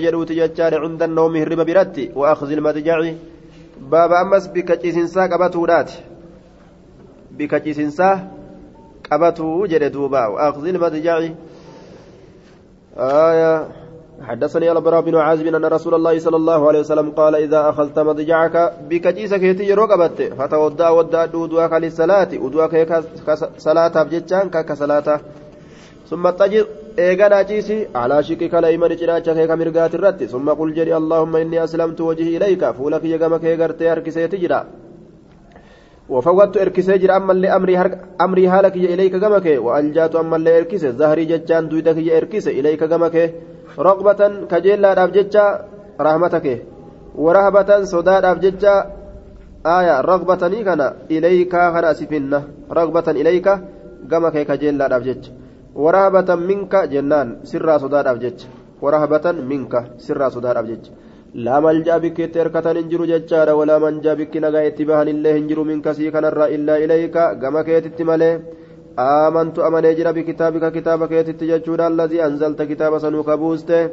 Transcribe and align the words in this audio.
jechaadha 0.00 0.80
cunda 0.80 1.04
annoomi 1.04 1.38
hirriba 1.38 1.64
biratti 1.64 2.10
waakhzi 2.14 2.52
ilmadjaci 2.54 3.16
baaba 3.90 4.20
ammas 4.20 4.52
bika 4.52 4.76
ciisinsaa 4.76 5.28
qabatuudhaati 5.28 5.96
bika 7.30 7.60
ciisinsaa 7.60 8.20
qabatuu 9.08 9.66
jedhe 9.66 9.90
duuba 9.90 10.28
waakhzi 10.28 10.70
ilmadjaci 10.70 11.34
آية 12.98 13.68
حدثني 14.22 14.72
البراء 14.72 15.00
بن 15.00 15.16
عازب 15.16 15.46
أن 15.46 15.64
رسول 15.64 15.94
الله 15.94 16.18
صلى 16.18 16.36
الله 16.36 16.68
عليه 16.68 16.80
وسلم 16.80 17.10
قال 17.10 17.34
إذا 17.34 17.70
أخذت 17.70 17.98
مضجعك 17.98 18.72
بكجيسك 18.88 19.42
يتي 19.42 19.74
رقبت 19.74 20.32
فتودع 20.38 20.90
ودع 20.90 21.24
أدواك 21.24 21.72
للصلاة 21.72 22.28
أدواك 22.32 22.88
كصلاة 23.26 24.02
بجتان 24.02 24.50
كصلاة 24.50 25.20
ثم 26.10 26.24
تجر 26.30 26.66
إيغانا 26.98 27.42
جيسي 27.42 27.78
على 27.94 28.22
شكك 28.22 28.54
الأيمن 28.54 28.92
جناجك 29.00 29.38
كمرقات 29.48 29.94
الرد. 29.94 30.20
ثم 30.24 30.46
قل 30.58 30.70
جري 30.74 30.96
اللهم 30.96 31.36
إني 31.36 31.64
أسلمت 31.64 32.00
وجهي 32.00 32.36
إليك. 32.36 32.62
فولك 32.76 33.04
يقمك 33.04 33.44
يقرتي 33.44 33.92
أركسي 33.92 34.28
تجرى 34.32 34.60
وفوت 36.08 36.56
إركسي 36.56 36.98
جرى 36.98 37.16
أما 37.16 37.32
اللي 37.32 37.48
أمري, 37.56 37.76
أمري 38.20 38.44
هالك 38.52 38.76
إليك 38.76 39.14
قمك 39.24 39.46
وألجأت 39.64 40.14
أما 40.22 40.36
اللي 40.36 40.58
إركسي. 40.58 40.90
ظهري 40.90 41.24
جتان 41.24 41.68
دويدك 41.68 41.98
إركسي. 42.18 42.50
إليك 42.60 42.82
kajeellaadhaaf 43.76 45.10
jecha 45.12 45.44
rahmata 45.98 46.40
kee 46.40 46.64
warahbatan 47.14 47.86
sodaadhaaf 47.86 48.40
jecha 48.40 48.86
aya 49.64 50.02
raqbatanii 50.02 50.64
kana 50.64 50.86
ilaykaa 51.08 51.72
kana 51.72 51.88
asifinna 51.88 52.42
raqbatan 52.70 53.16
ilayka 53.16 53.60
gama 54.08 54.30
kee 54.30 54.44
sodaadhaaf 57.84 58.18
jecha 58.24 58.48
warahbatan 58.84 59.42
minka 59.50 59.80
sirraa 60.04 60.30
sodaadhaaf 60.36 60.68
jecha 60.72 60.92
laa 61.46 61.60
maljaa 61.66 61.98
bikki 62.04 62.22
itti 62.26 62.38
hirkatan 62.42 62.76
hin 62.80 62.90
jiru 62.92 63.06
jechaadha 63.12 63.56
walaa 63.60 63.80
manjaa 63.84 64.14
bikki 64.20 64.40
nagaa 64.44 64.64
itti 64.68 64.88
bahan 64.90 65.08
illee 65.14 65.34
hin 65.38 65.48
jiru 65.50 65.64
minkasii 65.70 66.12
kanarraa 66.14 66.52
illaa 66.58 66.78
ilayka 66.84 67.34
gama 67.42 67.64
keetitti 67.68 68.08
malee 68.12 68.36
آمنت 68.98 69.58
أمني 69.58 69.94
جرى 69.94 70.12
بكتابك 70.12 70.72
كتاب 70.72 71.00
كيتت 71.08 71.44
جتشود 71.44 71.80
الذي 71.80 72.24
أنزلت 72.26 72.62
كتاب 72.62 72.98
سنوك 72.98 73.30
بوسته 73.30 73.90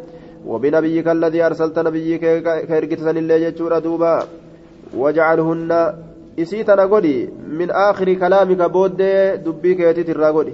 وبنبيك 0.47 1.07
الذي 1.07 1.39
أرسلت 1.45 1.79
نبيك 1.79 2.23
كيركت 2.69 2.99
سن 2.99 3.17
الله 3.17 3.37
جتشود 3.43 3.73
دوبا 3.83 4.13
وجعلهن 5.01 5.71
إسيتنا 6.39 6.85
قولي 6.91 7.15
من 7.59 7.69
آخر 7.71 8.13
كلامك 8.13 8.61
بود 8.75 9.01
دبي 9.45 9.71
كيتت 9.75 10.09
الراقولي 10.09 10.53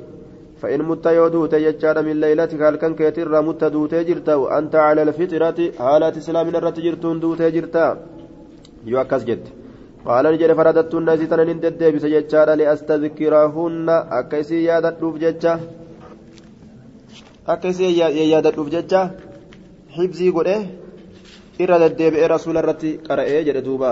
فإن 0.62 0.82
مت 0.90 1.06
يودوت 1.06 1.54
يجعل 1.54 1.98
من 2.08 2.16
ليلتك 2.22 2.62
هل 2.62 2.76
كان 2.82 2.96
كيتر 3.00 3.42
مت 3.48 3.64
دوت 3.64 3.94
جرتا 4.08 4.36
وأنت 4.36 4.76
على 4.76 5.02
الفطرة 5.08 5.60
حالات 5.80 6.16
إسلام 6.18 6.48
الرت 6.50 6.78
جرتون 6.86 7.20
دوت 7.20 7.42
جرتا. 7.42 7.86
يوكس 8.86 9.24
جد. 9.30 9.46
قال 10.06 10.26
نجري 10.34 10.54
فرددت 10.60 10.94
الناس 10.96 11.20
تنين 11.32 11.60
ددبس 11.64 12.06
ججارا 12.14 12.56
لأستذكرهن. 12.60 13.90
أكيسي 14.20 14.64
يادتوف 14.64 15.16
ججا 15.24 15.54
أكيسي 17.48 17.98
يادتوف 18.34 18.68
ججا 18.76 19.02
حفظي 19.96 20.30
قد 20.30 20.48
إيه 20.48 20.64
irra 21.64 21.78
deddeebi'ee 21.84 22.28
rasuula 22.32 22.62
irratti 22.64 22.90
qara'ee 23.08 23.40
jedhe 23.48 23.62
duuba 23.66 23.92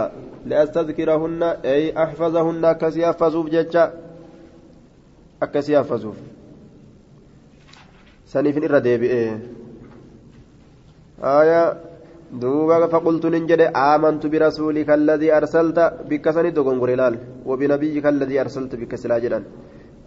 li'astazkirahunna 0.49 1.47
ey 1.73 1.83
axfazahunna 2.03 2.67
akkasii 2.73 3.03
haffazuuf 3.09 3.47
jecha 3.55 3.83
akkasii 5.45 5.75
haffazuuf 5.79 6.17
saniifin 8.33 8.67
irra 8.69 8.83
deebi'ee. 8.87 9.27
Aayaa 11.33 11.67
دوبا 12.31 12.87
فقلت 12.93 13.25
ننجد 13.25 13.61
آمنت 13.91 14.23
برسولك 14.31 14.89
الذي 14.99 15.29
أرسلت 15.37 15.79
بك 16.09 16.25
سند 16.35 16.57
غنغر 16.67 16.89
لال 16.99 17.15
وبنبيك 17.49 18.05
الذي 18.05 18.41
أرسلت 18.41 18.75
بك 18.81 18.95
سلاجلا 18.95 19.39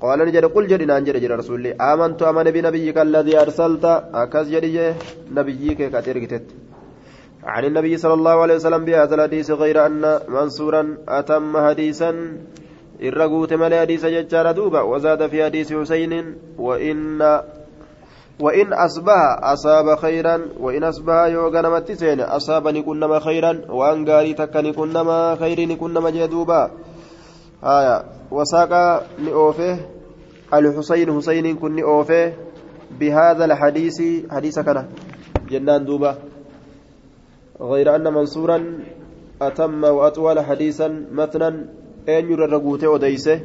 قال 0.02 0.18
نجد 0.26 0.44
قل 0.54 0.64
جد 0.70 0.82
نانجد 0.90 1.16
جد 1.22 1.32
رسولي 1.40 1.70
آمنت 1.92 2.20
أمن 2.22 2.46
بنبيك 2.54 2.98
الذي 3.08 3.34
أرسلت 3.44 3.84
أكز 4.22 4.46
جد 4.54 4.66
نبيك 5.36 5.80
كتركتت 5.94 6.46
عن 7.52 7.64
النبي 7.64 7.96
صلى 8.02 8.14
الله 8.18 8.36
عليه 8.42 8.54
وسلم 8.54 8.82
بهذا 8.88 9.14
الحديث 9.14 9.50
غير 9.50 9.76
أن 9.86 10.02
منصورا 10.28 10.82
أتم 11.08 11.52
حديثا 11.66 12.10
الرقوت 13.08 13.52
ملي 13.62 13.80
حديث 13.80 14.02
ججار 14.06 14.46
دوبا 14.58 14.80
وزاد 14.80 15.26
في 15.26 15.44
حديث 15.44 15.68
حسين 15.72 16.12
وإن 16.58 17.20
وإن 18.40 18.72
أصبح 18.72 19.38
أصاب 19.42 19.98
خيرا 19.98 20.40
وإن 20.60 20.84
أصبح 20.84 21.14
يوغا 21.14 21.60
نمت 21.60 21.92
سين 21.92 22.20
أصاب 22.20 22.68
نكون 22.68 23.20
خيرا 23.20 23.60
وأن 23.68 24.10
قاري 24.10 24.34
تك 24.34 24.56
نكون 24.56 24.94
خير 25.36 25.68
نكون 25.68 26.12
جدوبا. 26.12 26.70
آية. 27.64 28.04
وساق 28.30 28.72
نؤوفه 29.20 29.78
الحسين 30.54 31.16
حسين 31.16 31.56
كن 31.56 31.76
نؤوفه 31.76 32.32
بهذا 33.00 33.44
الحديث 33.44 34.02
حديث 34.30 34.58
كان 34.58 34.86
جنان 35.50 35.84
دوبا. 35.84 36.16
غير 37.60 37.96
أن 37.96 38.14
منصورا 38.14 38.58
أتم 39.42 39.84
وأطول 39.84 40.40
حديثا 40.40 40.88
متنا 41.12 41.48
أن 42.08 42.30
يرى 42.30 42.44
الرقوته 42.44 42.88
وديسه 42.88 43.40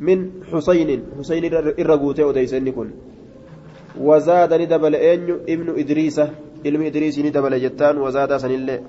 من 0.00 0.30
حسين 0.52 1.04
حسين 1.18 1.44
الرقوته 1.78 2.24
وديسه 2.24 2.58
نكون 2.58 2.92
وزاد 4.00 4.54
ندبل 4.54 4.94
أنيو 4.94 5.36
ابن 5.48 5.68
إدريس 5.78 6.18
علم 6.66 6.82
إدريس 6.82 7.18
ندبل 7.18 7.60
جتان 7.60 7.98
وزاد 7.98 8.40
سنillee 8.40 8.80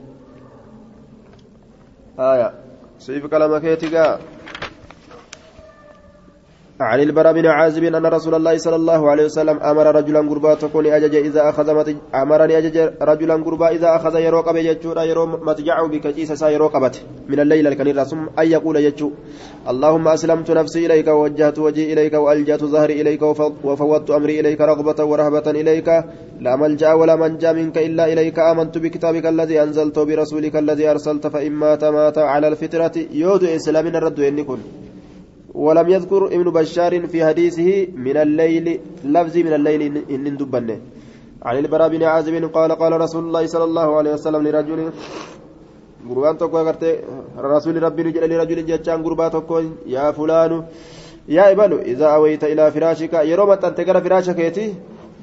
آية. 2.19 2.53
سيف 2.99 3.25
كلام 3.25 3.57
كيتيغا 3.57 4.19
عن 6.81 6.99
البراء 6.99 7.33
بن 7.33 7.45
عازب 7.45 7.83
أن 7.83 8.05
رسول 8.05 8.35
الله 8.35 8.57
صلى 8.57 8.75
الله 8.75 9.09
عليه 9.09 9.25
وسلم 9.25 9.57
أمر 9.59 9.95
رجلا 9.95 10.19
قربا 10.19 10.53
تكون 10.53 10.85
أجج 10.85 11.15
إذا 11.15 11.49
أخذ 11.49 11.75
مت... 11.75 11.95
أمرني 12.15 12.57
أجج 12.57 12.77
رجلا 13.01 13.33
قربا 13.33 13.67
إذا 13.69 13.95
أخذ 13.95 14.15
يروق 14.19 14.51
بيجورا 14.51 15.03
يرو 15.03 15.25
متجعه 15.25 15.87
بكجيس 15.87 16.31
سا 16.31 16.49
يروقبت 16.49 16.95
من 17.29 17.39
الليل 17.39 17.67
الكنير 17.67 18.03
ثم 18.03 18.23
أن 18.39 18.47
يقول 18.47 18.75
يجو 18.75 19.11
اللهم 19.69 20.07
أسلمت 20.07 20.51
نفسي 20.51 20.85
إليك 20.85 21.07
ووجهت 21.07 21.59
وجهي 21.59 21.93
إليك 21.93 22.13
وألجأت 22.13 22.63
ظهري 22.63 23.01
إليك 23.01 23.21
وفوضت 23.63 24.09
أمري 24.09 24.39
إليك 24.39 24.61
رغبة 24.61 25.03
ورهبة 25.03 25.47
إليك 25.61 25.89
لا 26.39 26.55
ملجأ 26.55 26.93
ولا 26.93 27.15
منجأ 27.15 27.51
منك 27.51 27.77
إلا 27.77 28.13
إليك 28.13 28.39
آمنت 28.39 28.77
بكتابك 28.77 29.25
الذي 29.25 29.63
أنزلت 29.63 29.99
برسولك 29.99 30.55
الذي 30.55 30.91
أرسلت 30.91 31.27
فإن 31.27 31.51
مات 31.51 32.17
على 32.17 32.47
الفطرة 32.47 32.95
يود 33.11 33.43
إسلامنا 33.43 33.97
الرد 33.97 34.19
إن 34.19 34.43
كن. 34.43 34.88
ولم 35.53 35.89
يذكر 35.89 36.25
ابن 36.25 36.47
بشار 36.51 37.07
في 37.07 37.25
حديثه 37.25 37.87
من 37.95 38.17
الليل 38.17 38.79
لفظ 39.03 39.37
من 39.37 39.53
الليل 39.53 39.81
إن 40.09 40.37
دبنه 40.37 40.77
عن 41.43 41.57
البراء 41.57 41.89
بن 41.89 42.03
عازب 42.03 42.35
قال 42.53 42.71
قال 42.71 43.01
رسول 43.01 43.23
الله 43.23 43.45
صلى 43.45 43.63
الله 43.63 43.97
عليه 43.97 44.13
وسلم 44.13 44.47
لرجل 44.47 44.91
gurbaan 46.09 46.37
tokko 46.37 46.57
agartee 46.57 47.03
rasuulli 47.43 47.79
rabbii 47.79 48.03
nu 48.03 48.11
jedhe 48.15 48.27
lirajulin 48.31 48.67
jechaan 48.67 49.01
gurbaa 49.03 49.29
tokko 49.29 49.59
yaa 49.95 50.13
fulaanu 50.19 50.57
yaa 51.27 51.49
ibalu 51.55 51.81
idaa 51.93 52.13
aweyta 52.17 52.47
ilaa 52.53 52.71
firaashika 52.71 53.23
yeroo 53.31 53.47
maxxante 53.51 53.83
gara 53.83 53.99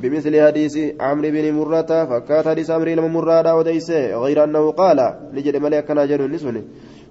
بمثل 0.03 0.35
حديث 0.47 0.75
عمرو 1.01 1.29
بن 1.31 1.47
مرة 1.59 1.91
فكات 2.11 2.49
حديث 2.49 2.71
عمرو 2.71 2.95
بن 2.97 3.11
مرة 3.17 3.55
وديس 3.55 3.91
غير 4.25 4.45
أنه 4.45 4.71
قال 4.71 4.99
نجد 5.33 5.57
ملك 5.57 5.85
كان 5.85 6.09
جنون 6.09 6.33
نسوني. 6.33 6.63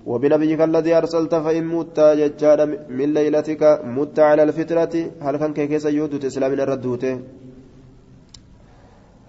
وبنبيك 0.06 0.62
الذي 0.62 0.92
أرسلت 0.98 1.36
فإن 1.36 1.66
مت 1.74 2.00
ججال 2.20 2.60
من 2.98 3.14
ليلتك 3.14 3.62
مت 3.96 4.18
على 4.20 4.44
الفترة 4.44 4.94
هل 5.26 5.36
كان 5.38 5.68
كيس 5.72 5.86
يود 5.86 6.20
تسلم 6.20 6.52
من 6.52 6.60
الردوته 6.60 7.20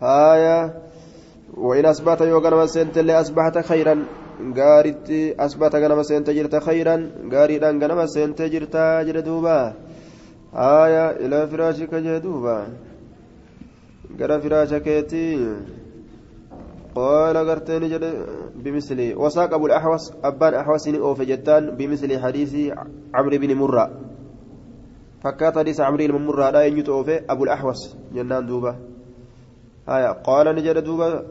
هايا 0.02 0.58
وإن 1.54 1.86
أصبحت 1.86 2.20
يوغا 2.20 2.50
مسنت 2.62 2.98
اللي 2.98 3.20
أصبحت 3.20 3.58
خيرا 3.58 3.94
غارت 4.56 5.08
أصبحت 5.46 5.74
غنم 5.82 6.02
سنت 6.02 6.30
جرت 6.30 6.54
خيرا 6.68 6.96
غاريدا 7.32 7.70
غنم 7.70 8.06
سنت 8.06 8.42
جرت 8.42 8.76
جردوبا 9.06 9.58
هايا 10.54 11.06
إلى 11.22 11.38
فراشك 11.50 11.94
جدوبا 11.94 12.58
غرا 14.20 14.38
فراشك 14.38 14.86
يتي 14.86 15.26
قال 16.96 17.36
قرتين 17.36 17.88
جد 17.92 18.04
وساق 19.16 19.54
أبو 19.54 19.66
الأحوص 19.66 20.12
أبان 20.24 20.54
أحوص 20.54 20.88
أوف 20.88 21.22
جتان 21.22 21.76
بمثل 21.76 22.10
حديث 22.18 22.72
عمرو 23.14 23.36
بن 23.38 23.54
مرة. 23.54 23.90
فكات 25.22 25.58
حديث 25.58 25.80
عمرو 25.80 26.06
بن 26.06 26.26
مرة 26.26 26.50
لا 26.50 26.64
ينجت 26.64 26.88
أبو 27.30 27.44
الأحوص. 27.44 27.96
جنان 28.14 28.46
دوبا 28.46 28.76
هايا 29.88 30.12
قال 30.12 30.46
نجد 30.56 30.78
دوبا 30.84 31.26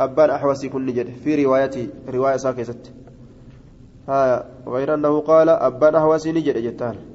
أبان 0.00 0.30
أحوص 0.30 0.64
يكون 0.64 0.86
نجد. 0.86 1.08
في 1.22 1.44
روايتي. 1.44 1.88
رواية 2.08 2.36
ساكست 2.36 2.92
هايا 4.08 4.44
غير 4.66 4.94
أنه 4.94 5.20
قال 5.20 5.48
أبان 5.48 5.94
أحوص 5.94 6.26
نجد 6.26 6.58
جتان 6.58 7.13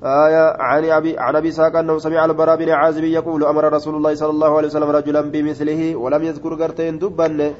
آية 0.00 0.56
عن 0.60 0.84
أبي 0.84 1.18
عن 1.18 1.36
أبي 1.36 1.50
ساق 1.50 1.76
أنه 1.76 1.98
سمع 1.98 2.24
البراء 2.24 2.56
بن 2.56 2.70
عازب 2.70 3.04
يقول 3.04 3.44
أمر 3.44 3.72
رسول 3.72 3.94
الله 3.94 4.14
صلى 4.14 4.30
الله 4.30 4.56
عليه 4.56 4.68
وسلم 4.68 4.90
رجلا 4.90 5.20
بمثله 5.20 5.96
ولم 5.96 6.22
يذكر 6.24 6.54
قرتين 6.54 6.98
دبن. 6.98 7.52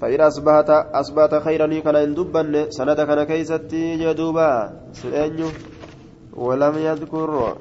فإن 0.00 0.20
أصبحت 0.20 0.70
أصبحت 0.70 1.34
خيرا 1.34 1.66
كان 1.80 1.96
إن 1.96 2.14
دبن 2.14 2.70
سند 2.70 3.00
كان 3.00 3.22
كيستي 3.22 3.96
جدوبا. 3.96 4.72
سئنيو. 4.92 5.46
ولم 6.34 6.74
يذكر. 6.78 7.56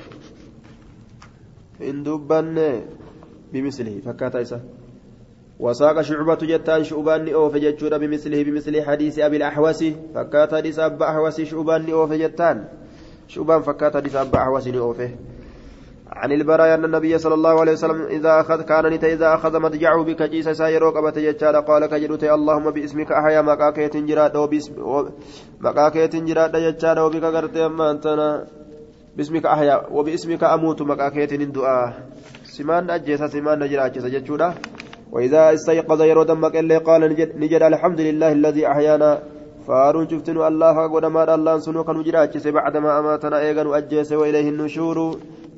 إن 1.81 2.03
دبن 2.03 2.57
بمثله. 3.53 4.01
فكاتا 4.05 4.41
إسا 4.41 4.59
وساق 5.59 6.01
شعبة 6.01 6.41
جتان 6.41 6.83
شعبان 6.83 7.29
أوف 7.29 7.53
جتشورا 7.57 7.97
بمثله 7.97 8.43
بمثل 8.43 8.81
حديث 8.81 9.19
أبي 9.19 9.37
الأحوس 9.37 9.83
فكاتا 10.13 10.57
حديث 10.57 10.79
أبا 10.79 11.05
أحوس 11.09 11.41
شعبان 11.41 11.89
أوف 11.89 12.13
جتان. 12.13 12.80
شعبان 13.31 13.61
فكاتا 13.61 13.97
حديث 13.97 14.15
أبا 14.15 14.39
أحوس 14.39 14.67
أوفه 14.67 15.09
عن 16.11 16.31
البراء 16.31 16.73
أن 16.75 16.85
النبي 16.85 17.17
صلى 17.17 17.33
الله 17.33 17.59
عليه 17.59 17.71
وسلم 17.71 18.01
إذا 18.01 18.39
أخذ 18.39 18.61
كان 18.61 18.85
نت 18.93 19.03
إذا 19.03 19.33
أخذ 19.33 19.59
مضجعه 19.59 20.03
بكجيس 20.03 20.49
سايرو 20.49 20.89
قبت 20.89 21.19
جتشارا 21.19 21.59
قال 21.59 21.85
كجلوت 21.85 22.23
اللهم 22.23 22.71
باسمك 22.71 23.11
أحيا 23.11 23.41
مقاكيت 23.41 23.97
جراد 23.97 24.35
مقاكيت 25.61 26.15
جراد 26.15 26.55
جتشارا 26.55 27.01
وبك 27.01 27.23
قرت 27.23 27.57
أما 27.57 27.91
أنتنا. 27.91 28.47
باسمك 29.17 29.45
أحيا 29.45 29.87
وباسمك 29.91 30.43
أموت 30.43 30.81
مقاكيت 30.81 31.33
الدعاء 31.33 31.89
سمان 32.43 32.89
أجيس 32.89 33.23
سمان 33.23 33.59
نجراجس 33.63 34.05
جتشورا 34.05 34.53
وإذا 35.11 35.53
استيقظ 35.53 36.01
يرو 36.01 36.23
دمك 36.23 36.55
إلا 36.55 36.77
قال 36.77 37.01
نجد 37.39 37.63
الحمد 37.63 38.01
لله 38.01 38.31
الذي 38.31 38.67
أحيانا. 38.67 39.40
فارون 39.67 40.09
شفتن 40.09 40.37
الله 40.41 40.75
قد 40.93 41.05
ما 41.05 41.21
الله 41.35 41.53
سنو 41.61 41.83
كانوا 41.83 42.03
جراجس 42.03 42.47
بعدما 42.47 42.89
أماتنا 42.99 43.37
إيغا 43.45 43.63
أجيس 43.77 44.11
وإليه 44.11 44.47
النشور 44.49 44.97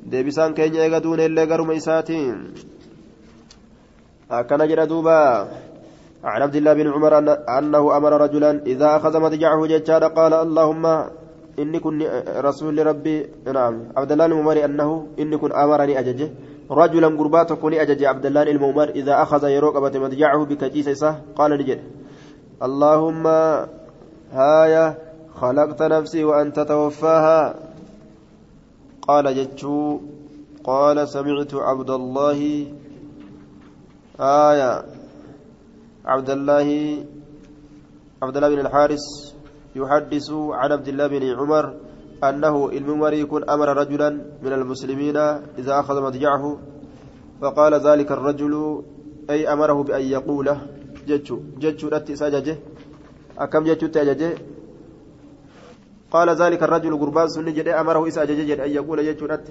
deebisaan 0.04 0.52
keenya 0.52 0.84
eega 0.84 1.00
duune 1.00 1.24
illee 1.24 1.48
garuma 1.48 1.72
isaatiin 1.72 2.36
akkana 4.28 4.68
jedha 4.68 4.84
duuba 4.84 5.48
عن 6.24 6.42
عبد 6.42 6.56
الله 6.56 6.72
بن 6.72 6.88
عمر 6.88 7.14
أنه 7.58 7.96
أمر 7.96 8.12
رجلا 8.24 8.64
إذا 8.66 8.96
أخذ 8.96 9.20
مضجعه 9.20 9.60
ججارا 9.66 10.08
قال 10.08 10.32
اللهم 10.32 10.84
إني 11.58 11.78
كن 11.84 12.00
رسول 12.40 12.86
ربي. 12.86 13.16
نعم. 13.44 13.92
عبد 13.96 14.12
الله 14.12 14.26
الممر 14.26 14.64
أنه 14.64 14.88
إني 15.20 15.36
كن 15.36 15.52
أمرني 15.52 15.98
أججه. 16.00 16.28
رجلا 16.70 17.08
قربات 17.20 17.52
كوني 17.52 17.76
أجج 17.82 18.04
عبد 18.04 18.26
الله 18.26 18.42
الممر 18.42 18.88
إذا 18.96 19.22
أخذ 19.22 19.42
يروق 19.44 19.76
مضجعه 19.76 20.40
بكجيسه 20.44 21.12
قال 21.36 21.50
نجد. 21.60 21.80
اللهم 22.62 23.24
هايا 24.34 24.98
خلقت 25.34 25.82
نفسي 25.82 26.24
وأنت 26.24 26.60
توفاها 26.60 27.54
قال 29.02 29.24
جتشو 29.34 30.00
قال 30.64 31.08
سمعت 31.08 31.54
عبد 31.54 31.90
الله 31.90 32.40
آية 34.20 34.84
عبد 36.04 36.30
الله 36.30 36.68
عبد 38.22 38.36
الله 38.36 38.48
بن 38.48 38.60
الحارث 38.66 39.04
يحدث 39.76 40.30
عن 40.30 40.72
عبد 40.72 40.88
الله 40.88 41.06
بن 41.06 41.22
عمر 41.38 41.74
أنه 42.24 42.68
الممر 42.68 43.12
يكون 43.12 43.50
أمر 43.50 43.68
رجلا 43.76 44.10
من 44.42 44.52
المسلمين 44.52 45.16
إذا 45.58 45.80
أخذ 45.80 46.02
مضجعه 46.02 46.58
فقال 47.40 47.74
ذلك 47.74 48.12
الرجل 48.12 48.82
أي 49.30 49.52
أمره 49.52 49.82
بأن 49.82 50.02
يقول 50.02 50.56
جتشو 51.08 51.38
جتشو 51.58 51.88
رتي 51.88 52.16
سججه 52.16 52.58
أكم 53.38 53.64
جتشو 53.64 53.86
تججه 53.86 54.34
قال 56.10 56.28
ذلك 56.30 56.62
الرجل 56.62 56.98
قربان 56.98 57.28
سن 57.28 57.48
جدي 57.54 57.72
أمره 57.74 58.08
إسا 58.08 58.24
جدي 58.24 58.54
أن 58.64 58.70
يقول 58.70 58.98
يجرت 58.98 59.44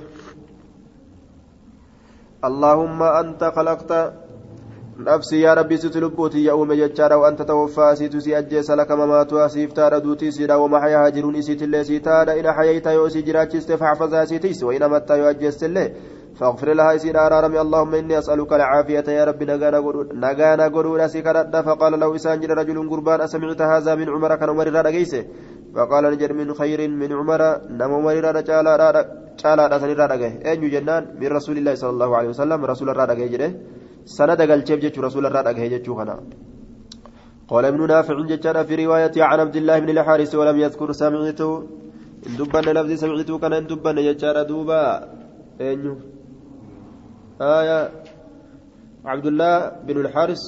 اللهم 2.48 3.04
أنت 3.04 3.44
خلقت 3.56 3.92
نفسي 5.00 5.42
يا 5.42 5.54
ربي 5.54 5.78
ستلبوتي 5.78 6.44
يا 6.44 6.54
أم 6.54 6.74
جتشارا 6.74 7.16
وأنت 7.16 7.42
توفى 7.42 7.96
سيتسي 7.96 8.38
أجيس 8.38 8.72
لك 8.72 8.92
مماتها 8.92 9.48
سيفتار 9.48 9.98
دوتي 10.00 10.32
سيرا 10.32 10.56
ومحيا 10.56 10.98
هاجرون 11.06 11.36
إسيت 11.36 11.64
الله 11.64 11.84
سيتارا 11.84 12.40
إن 12.40 12.52
حييتا 12.52 12.92
يوسي 12.92 13.22
جراجست 13.22 13.72
فاحفظها 13.72 14.26
سيتيس 14.26 14.64
وإن 14.64 14.90
متى 14.90 15.20
يؤجست 15.20 15.64
الله 15.64 15.94
فاغفر 16.40 16.70
لها 16.74 16.92
يسير 16.94 17.16
أرارمي 17.26 17.62
اللهم 17.62 17.94
إني 18.02 18.18
أسألك 18.18 18.52
العافية 18.54 19.08
يا 19.18 19.24
ربي. 19.30 19.46
نغانا 20.24 20.66
قرون 20.76 21.08
سيكرت 21.08 21.56
فقال 21.68 21.94
له 22.00 22.16
إسان 22.16 22.42
رجل 22.60 22.78
قربان 22.92 23.22
أسمعت 23.22 23.62
هذا 23.62 23.92
من 23.96 24.08
عمر؟ 24.10 24.32
كان 24.36 24.50
عمر 24.50 24.68
رادقيسه 24.76 25.22
فقال 25.76 26.04
نجد 26.14 26.32
من 26.32 26.54
خير 26.54 26.80
من 27.02 27.12
عمر. 27.20 27.42
نمو 27.80 27.98
مريرا 28.02 28.32
caalaa 29.42 29.70
dha 29.72 29.80
sanirraa 29.82 30.10
dhagahe 30.12 30.36
eenyu 30.50 30.70
jennaan 30.74 31.04
min 31.22 31.30
rasuulillahi 31.38 31.78
sala 31.82 31.92
allahu 31.96 32.14
alehi 32.18 32.32
wasalam 32.34 32.60
rasuula 32.72 32.92
irraa 32.94 33.10
dhagahe 33.12 33.30
jedhe 33.34 33.48
sanada 34.18 34.46
galcheef 34.52 34.80
jechuu 34.84 35.06
rasuula 35.08 35.28
irraa 35.32 35.46
dhagahe 35.48 35.70
jechuu 35.76 35.98
kana 36.00 36.16
قال 37.52 37.66
ابن 37.66 37.82
نافع 37.88 38.18
جتنا 38.32 38.64
في 38.64 38.74
رواية 38.86 39.16
عن 39.30 39.40
عبد 39.40 39.56
الله 39.56 39.80
بن 39.80 39.90
الحارث 39.90 40.32
ولم 40.36 40.58
يذكر 40.66 40.90
سمعته. 40.92 41.52
دبنا 42.40 42.72
لفظ 42.78 42.92
سمعته 43.04 43.36
كان 43.44 43.68
دبنا 43.68 44.02
جتنا 44.08 44.44
دوبا. 44.50 44.84
أينو 45.62 45.94
آية 47.44 47.80
عبد 49.06 49.25
الله 49.25 49.84
بن 49.84 49.98
الحارث 50.06 50.44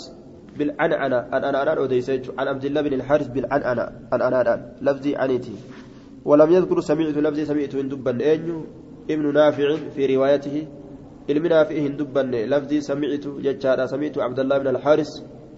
بالعنعنة. 0.58 1.20
أنا 1.36 1.58
أوديسيج 1.78 2.32
عن 2.40 2.48
عبد 2.48 2.66
الله 2.66 2.82
بن 2.82 2.94
الحارث 2.94 3.28
بالعنعنة. 3.28 3.86
أنا 4.14 4.72
لفظي 4.82 5.16
عنيتي. 5.16 5.56
ولم 6.26 6.50
يذكر 6.52 6.80
سمعت 6.80 7.18
لفظي 7.18 7.44
سمعت 7.46 7.76
إن 7.76 7.90
أنيو. 8.22 8.58
ابن 9.12 9.26
نافع 9.34 9.68
في 9.92 10.16
روايته. 10.16 10.68
نافع 11.48 11.76
إن 11.76 11.98
دبن. 12.00 12.32
لفظي 12.32 12.78
سمعت 12.82 13.26
ججارا 13.28 13.86
سمعت 13.86 14.16
عبد 14.18 14.40
الله 14.40 14.58
بن 14.58 14.68
الحارث 14.68 15.12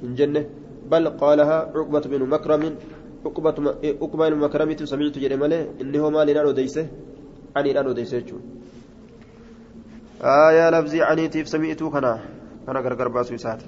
من 0.03 0.13
جنة. 0.17 0.43
بل 0.89 1.03
قالها 1.21 1.57
عقبة 1.77 2.03
بن 2.09 2.21
مكرم. 2.29 2.63
عقبة 3.25 3.55
عقبة 4.01 4.29
بن 4.29 4.37
مكرم. 4.41 4.69
سمعت 4.85 5.15
جرمله 5.19 5.61
إنه 5.81 6.09
ما 6.09 6.25
لنا 6.25 6.41
أوديسه. 6.41 6.89
عني 7.55 7.79
أنا 7.79 7.87
أوديسيج 7.87 8.56
آية 10.21 10.69
لفظي 10.69 11.01
عنيتي 11.03 11.45
سمعت 11.45 11.83
كنا. 11.83 12.19
كنا 12.65 12.79
غرغر 12.79 13.07
باسو 13.07 13.37
سات 13.37 13.61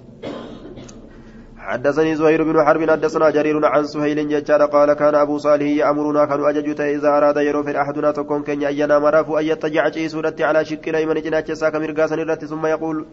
حدثني 1.57 2.15
زهير 2.15 2.43
بن 2.43 2.65
حرب 2.65 2.89
حدثنا 2.89 3.29
جرير 3.29 3.65
عن 3.65 3.83
سهيل 3.83 4.29
ججار 4.29 4.65
قال 4.65 4.93
كان 4.93 5.15
أبو 5.15 5.37
صالح 5.37 5.69
يأمرنا 5.81 6.25
كانوا 6.25 6.49
اججت 6.49 6.81
إذا 6.81 7.09
أراد 7.17 7.37
يرو 7.37 7.63
في 7.63 7.81
أحدنا 7.81 8.11
تكون 8.11 8.43
كن 8.43 8.63
اينا 8.63 8.99
مرافو 8.99 9.37
أن 9.37 9.45
يتجع 9.45 10.07
سورتي 10.07 10.43
على 10.43 10.65
شك 10.65 10.89
الايمن 10.89 11.21
جناچ 11.21 11.51
ساك 11.51 11.75
مرغاسن 11.75 12.19
الرت 12.19 12.45
ثم 12.45 12.65
يقول 12.65 13.05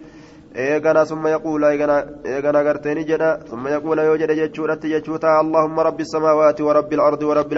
eegana 0.57 1.05
summa 1.05 1.29
yaquula 1.31 1.75
eegana 1.75 2.65
garteeni 2.65 3.05
jedha 3.05 3.41
summa 3.51 3.71
yaquula 3.71 4.05
yoo 4.09 4.17
jedhe 4.17 4.37
jechuudhatti 4.41 4.89
jechuu 4.89 5.19
ta'a 5.19 5.41
allahumma 5.45 5.85
rabbi 5.89 6.05
samaawaati 6.13 6.63
wa 6.63 6.73
rabbi 6.79 6.95
alardi 6.97 7.25
wa 7.31 7.35
rabbi 7.35 7.57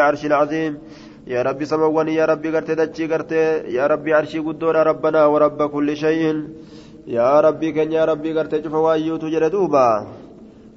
samawwani 1.64 2.16
yaa 2.16 2.26
rabbi 2.26 2.50
gartee 2.50 2.76
dachii 2.76 3.08
gartee 3.08 3.64
yaa 3.68 3.88
rabbi 3.88 4.12
arshii 4.12 4.40
guddoodha 4.40 4.84
rabbanaa 4.84 5.28
wa 5.28 5.38
rabba 5.38 5.68
kulli 5.68 5.96
shay'in 5.96 6.38
yaa 7.06 7.40
rabbii 7.42 7.72
keenya 7.72 7.98
yaa 7.98 8.06
rabbii 8.06 8.32
gartee 8.32 8.62
cufa 8.62 8.78
waayyuutu 8.78 9.30
jedhe 9.30 9.50
duuba 9.50 10.06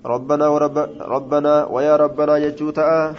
ربنا 0.02 0.48
ورب 0.48 0.78
ربنا 1.02 1.70
ويا 1.70 1.96
ربنا 1.96 2.38
يجوتا. 2.38 3.14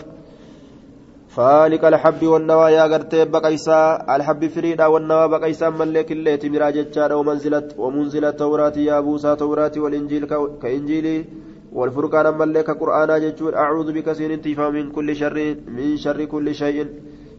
فالك 1.31 1.85
الحب 1.85 2.23
والنوى 2.27 2.73
يا 2.73 2.85
غرتي 2.87 3.25
بقيسا. 3.25 3.81
الحب 4.11 4.47
فريدا 4.47 4.87
والنوى 4.87 5.29
بقيسا. 5.29 5.71
ملك 5.71 6.12
الليت 6.12 6.43
مراجتشا 6.47 7.15
ومنزلة 7.15 7.69
ومنزلة 7.79 8.31
توراة 8.31 8.77
يا 8.77 9.01
بوسى 9.01 9.37
توراة 9.37 9.73
والإنجيل 9.77 10.25
كإنجيلي 10.62 11.25
والفرقان 11.73 12.27
ملك 12.39 12.71
قرآن 12.71 13.11
جتشور 13.23 13.53
أعوذ 13.57 13.89
بك 13.93 14.12
سينتفا 14.12 14.67
من 14.75 14.91
كل 14.91 15.17
شر 15.17 15.39
من 15.77 15.97
شر 15.97 16.25
كل 16.25 16.55
شيء. 16.55 16.87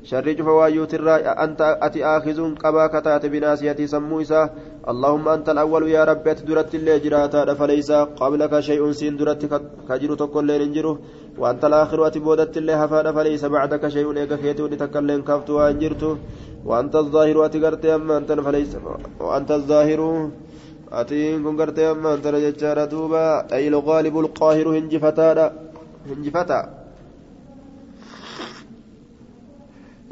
شر 0.04 0.28
فوايوت 0.48 0.94
الراء 0.94 1.44
أنت 1.44 1.62
أتي 1.82 2.06
آخذ 2.06 2.56
قبا 2.64 2.88
كتات 2.94 3.26
بناسيتي 3.26 3.88
سمويسا 3.88 4.42
اللهم 4.92 5.26
أنت 5.30 5.48
الأول 5.50 5.84
يا 5.90 6.04
رب 6.04 6.24
درت 6.24 6.76
اللي 6.76 7.00
جراتا 7.00 7.54
فليس 7.54 7.92
قبلك 7.92 8.60
شيء 8.60 8.92
سين 8.92 9.18
درت 9.18 9.42
كجر 9.90 10.16
تقول 10.16 10.46
لين 10.48 10.62
انجره 10.62 11.00
وأنت 11.38 11.66
الآخر 11.66 12.08
أتي 12.08 12.20
بودت 12.20 12.58
اللي 12.58 12.74
هفاد 12.82 13.08
فليس 13.16 13.46
بعدك 13.46 13.88
شيء 13.88 14.08
إيك 14.18 14.34
كيتو 14.34 14.66
لتكلم 14.68 15.22
كفت 15.22 15.50
وأنجرت 15.50 16.04
وأنت 16.66 16.96
الظاهر 16.96 17.46
أتي 17.46 17.60
قرت 17.64 17.86
أما 17.86 18.18
أنت 18.18 18.32
فليس 18.32 18.72
وأنت 19.20 19.52
الظاهر 19.52 20.02
أتي 20.92 21.38
كن 21.44 21.56
قرت 21.62 21.80
أما 21.80 22.14
أنت 22.14 22.28
رجال 22.28 22.90
دوبا. 22.90 23.54
أي 23.54 23.68
الغالب 23.68 24.20
القاهر 24.20 24.68
هنجفتا 24.78 25.54
هنجفتا. 26.10 26.83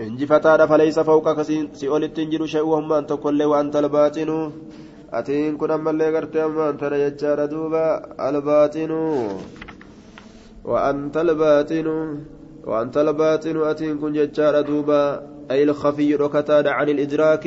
Injifataadha 0.08 0.68
faleysa 0.72 1.08
fawqa 1.10 1.44
si 1.46 1.88
olitti 1.96 2.22
hin 2.22 2.32
jiru 2.34 2.48
shay'u 2.54 2.76
hammaan 2.78 3.10
tokkollee 3.12 3.50
waan 3.54 3.72
talbaaxinu 3.76 4.38
atiin 5.20 5.58
kun 5.58 5.72
ammallee 5.78 6.12
gartee 6.16 6.44
ammaan 6.50 6.78
tana 6.78 7.04
jechaadha 7.04 7.52
duuba. 7.54 7.84
Albaaxinu 8.28 9.02
وأنت 10.66 11.18
الباطن 11.18 11.88
وأنت 12.70 12.98
الباطن 12.98 13.58
أتين 13.70 13.98
كن 13.98 14.14
جتشار 14.14 14.62
دوبا 14.62 15.02
أي 15.52 15.64
الخفي 15.64 16.16
ركتا 16.16 16.64
عن 16.78 16.90
الإدراك 16.90 17.46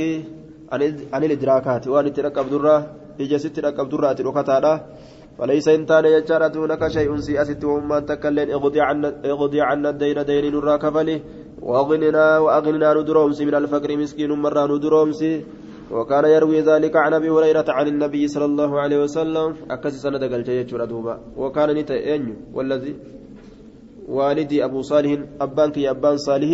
عن 1.13 1.23
الإدراكات 1.25 1.89
وأن 1.89 2.13
تركب 2.13 2.47
درة 2.51 2.77
إجا 3.21 3.39
تركب 3.39 3.89
درة 3.89 4.19
ركتا 4.29 4.75
فليس 5.39 5.69
إنتان 5.69 6.05
يجار 6.05 6.43
دونك 6.47 6.83
شيء 6.89 7.11
سيأست 7.17 7.65
وما 7.65 7.99
تكلن 8.01 8.49
اغضي 9.31 9.61
عنا 9.61 9.91
الدين 9.91 10.19
دين 10.25 10.45
نرى 10.55 10.79
كفله 10.79 11.21
وأغننا 11.69 12.27
وأغننا 12.45 12.89
ندرومس 12.99 13.39
من 13.49 13.55
الفقر 13.55 13.91
مسكين 13.97 14.31
مرة 14.45 14.63
ندرومس. 14.73 15.23
وكان 15.95 16.25
يروي 16.25 16.61
ذلك 16.61 16.97
عن 16.97 17.13
أبي 17.15 17.29
هريرة 17.31 17.69
عن 17.69 17.87
النبي 17.93 18.23
صلى 18.29 18.45
الله 18.45 18.71
عليه 18.83 18.99
وسلم. 19.05 19.49
أكس 19.71 19.95
سنة 20.05 20.23
قلت 20.33 20.49
دوبا 20.93 21.15
وكان 21.37 21.69
نتأين 21.79 22.25
والذي 22.57 22.95
والدي 24.09 24.65
أبو 24.65 24.81
صالح 24.83 25.11
أبانك 25.41 25.77
يا 25.77 25.91
أبان 25.91 26.17
صالح 26.17 26.51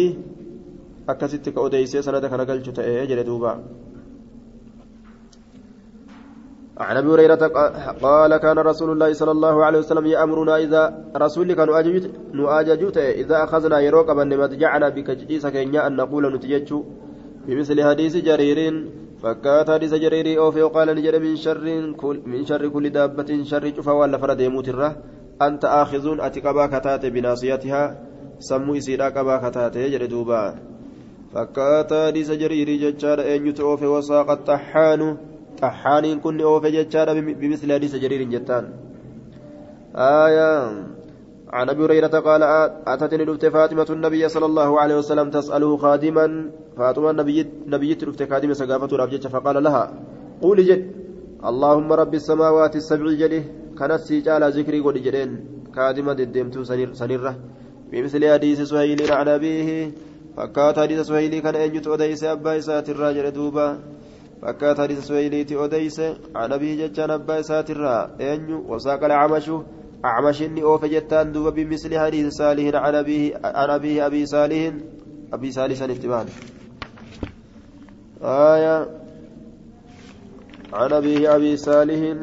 أكست 1.09 1.49
كأوديسي 1.49 2.03
سنة 2.03 2.21
كان 2.21 2.63
تأين 2.63 3.25
دوبا 3.25 3.53
عن 6.81 6.97
أبي 6.97 7.09
هريرة 7.09 7.47
قال 8.03 8.37
كان 8.37 8.59
رسول 8.59 8.93
الله 8.93 9.13
صلى 9.13 9.31
الله 9.31 9.65
عليه 9.65 9.79
وسلم 9.79 10.07
يأمرنا 10.07 10.57
إذا 10.57 10.83
رسول 11.17 11.53
كانوا 11.53 11.83
نؤاججوت 12.35 12.97
إذا 12.97 13.45
أخذنا 13.45 13.81
يروق 13.81 14.11
من 14.11 14.39
مضجعنا 14.39 14.89
بكجيس 14.89 15.47
كينيا 15.47 15.87
أن 15.87 15.97
نقول 15.97 16.35
نتججو. 16.35 16.85
بمثل 17.47 17.85
حديث 17.85 18.17
جرير 18.17 18.59
فكات 19.23 19.71
حديث 19.71 19.95
جرير 19.95 20.41
أو 20.41 20.51
في 20.51 20.63
وقال 20.63 20.89
نجر 20.97 21.19
من 21.21 21.37
شر 21.37 21.93
كل 22.01 22.17
من 22.27 22.45
شر 22.45 22.69
كل 22.69 22.91
دابة 22.91 23.45
شر 23.45 23.65
شفا 23.77 23.93
ولا 23.93 24.19
فرد 24.19 24.41
يموت 24.41 24.69
الره 24.69 24.97
أنت 25.43 25.65
آخذون 25.65 26.21
اتقبا 26.21 26.67
كتات 26.67 27.07
بناصيتها. 27.07 27.83
سمو 28.39 28.75
يسيرا 28.75 29.09
قبا 29.09 29.37
كتات 29.49 29.77
يجري 29.77 30.07
دوبا. 30.07 30.55
فكات 31.35 31.93
حديث 31.93 32.31
جرير 32.31 32.69
ججار 32.83 33.21
أن 33.21 33.47
يتوفي 33.47 33.87
وساق 33.87 34.31
الطحان. 34.31 35.17
طحانين 35.59 36.21
كن 36.21 36.41
أوفي 36.41 36.71
جتشارا 36.71 37.13
بمثل 37.41 37.73
حديث 37.73 37.97
جرير 37.97 38.23
جتان. 38.31 38.65
آية. 39.97 40.51
عن 41.53 41.69
أبي 41.69 41.85
هريرة 41.85 42.07
قال 42.07 42.43
أتتني 42.87 43.25
رفت 43.25 43.47
فاطمة 43.47 43.87
النبي 43.91 44.29
صلى 44.29 44.47
الله 44.47 44.81
عليه 44.81 44.97
وسلم 44.99 45.31
تسأله 45.31 45.77
خادما 45.77 46.27
فاطمة 46.77 47.11
النبي 47.11 47.47
نبي 47.67 47.93
رفت 47.93 48.31
خادمة 48.31 48.55
سقافة 48.55 48.97
رابجة 48.97 49.29
فقال 49.29 49.63
لها 49.63 49.85
قولي 50.43 50.63
جد 50.63 50.83
اللهم 51.45 51.93
رب 51.93 52.15
السماوات 52.15 52.77
السبع 52.77 53.07
جده 53.13 53.43
كانت 53.79 54.01
سيجال 54.01 54.43
ذكري 54.53 54.81
قد 54.81 54.95
جدين 54.95 55.31
خادمة 55.77 56.13
ددمتو 56.13 56.63
سنيرة. 56.95 57.35
بمثل 57.91 58.23
حديث 58.33 58.61
سهيل 58.61 59.13
عن 59.13 59.29
أبيه 59.29 59.91
فكات 60.37 60.79
حديث 60.79 61.01
سهيل 61.11 61.39
كان 61.43 61.57
أنجت 61.57 61.87
أديس 61.87 62.25
أبا 62.25 62.59
إسات 62.59 62.87
الراجل 62.95 63.31
دوبا. 63.31 63.79
Fakkaata 64.43 64.83
hadiisa 64.83 65.03
suwayliiti 65.09 65.57
odeyse 65.57 66.07
an 66.35 66.53
abii 66.53 66.77
jechaan 66.83 67.11
abbaa 67.19 67.41
isaatirraa 67.45 68.03
eenyu 68.29 68.63
wasaaqa 68.71 69.07
alcamashu 69.07 69.65
acmashinni 70.13 70.63
oofe 70.63 70.89
jettaan 70.95 71.35
duuba 71.35 71.53
bimisli 71.59 72.01
hadiisi 72.05 72.37
saalihin 72.39 72.75
an 72.75 72.95
abiihi 73.75 74.01
abii 74.09 74.27
saalihin 74.37 74.81
abii 75.39 75.53
saalih 75.59 75.79
san 75.83 75.91
itti 75.97 76.09
baan 76.15 76.29
آية 78.23 78.87
عن 80.73 80.93
أبيه 80.93 81.37
أبي 81.37 81.57
صالح 81.57 82.17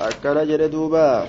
أكن 0.00 0.48
جردوبا 0.48 1.26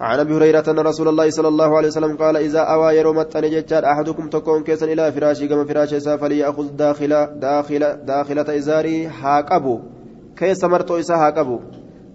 عن 0.00 0.18
أبي 0.18 0.34
هريرة 0.36 0.64
أن 0.68 0.78
رسول 0.78 1.08
الله 1.08 1.30
صلى 1.30 1.48
الله 1.48 1.76
عليه 1.76 1.88
وسلم 1.88 2.16
قال 2.16 2.36
إذا 2.36 2.60
أوى 2.60 2.96
يرومت 2.96 3.36
ان 3.36 3.50
ججار 3.50 3.84
أحدكم 3.84 4.28
تكون 4.28 4.62
كيسا 4.62 4.86
إلى 4.86 5.12
فراشي 5.12 5.48
كما 5.48 5.64
فراش 5.64 5.94
اسا 5.94 6.16
فليأخذ 6.16 6.66
داخل 6.76 7.26
داخل 7.40 7.96
داخلة 8.04 8.56
إزاري 8.56 9.06
هاقبو 9.06 9.80
كيس 10.36 10.64
مرتو 10.64 10.98
اسا 10.98 11.14
هاقبو 11.14 11.60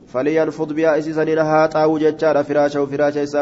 فلينفض 0.07 0.73
بها 0.73 0.97
اسسنين 0.99 1.37
هاتاو 1.37 1.97
ججار 1.97 2.43
فراشه 2.43 2.85
فراش 2.85 3.17
اسا 3.17 3.41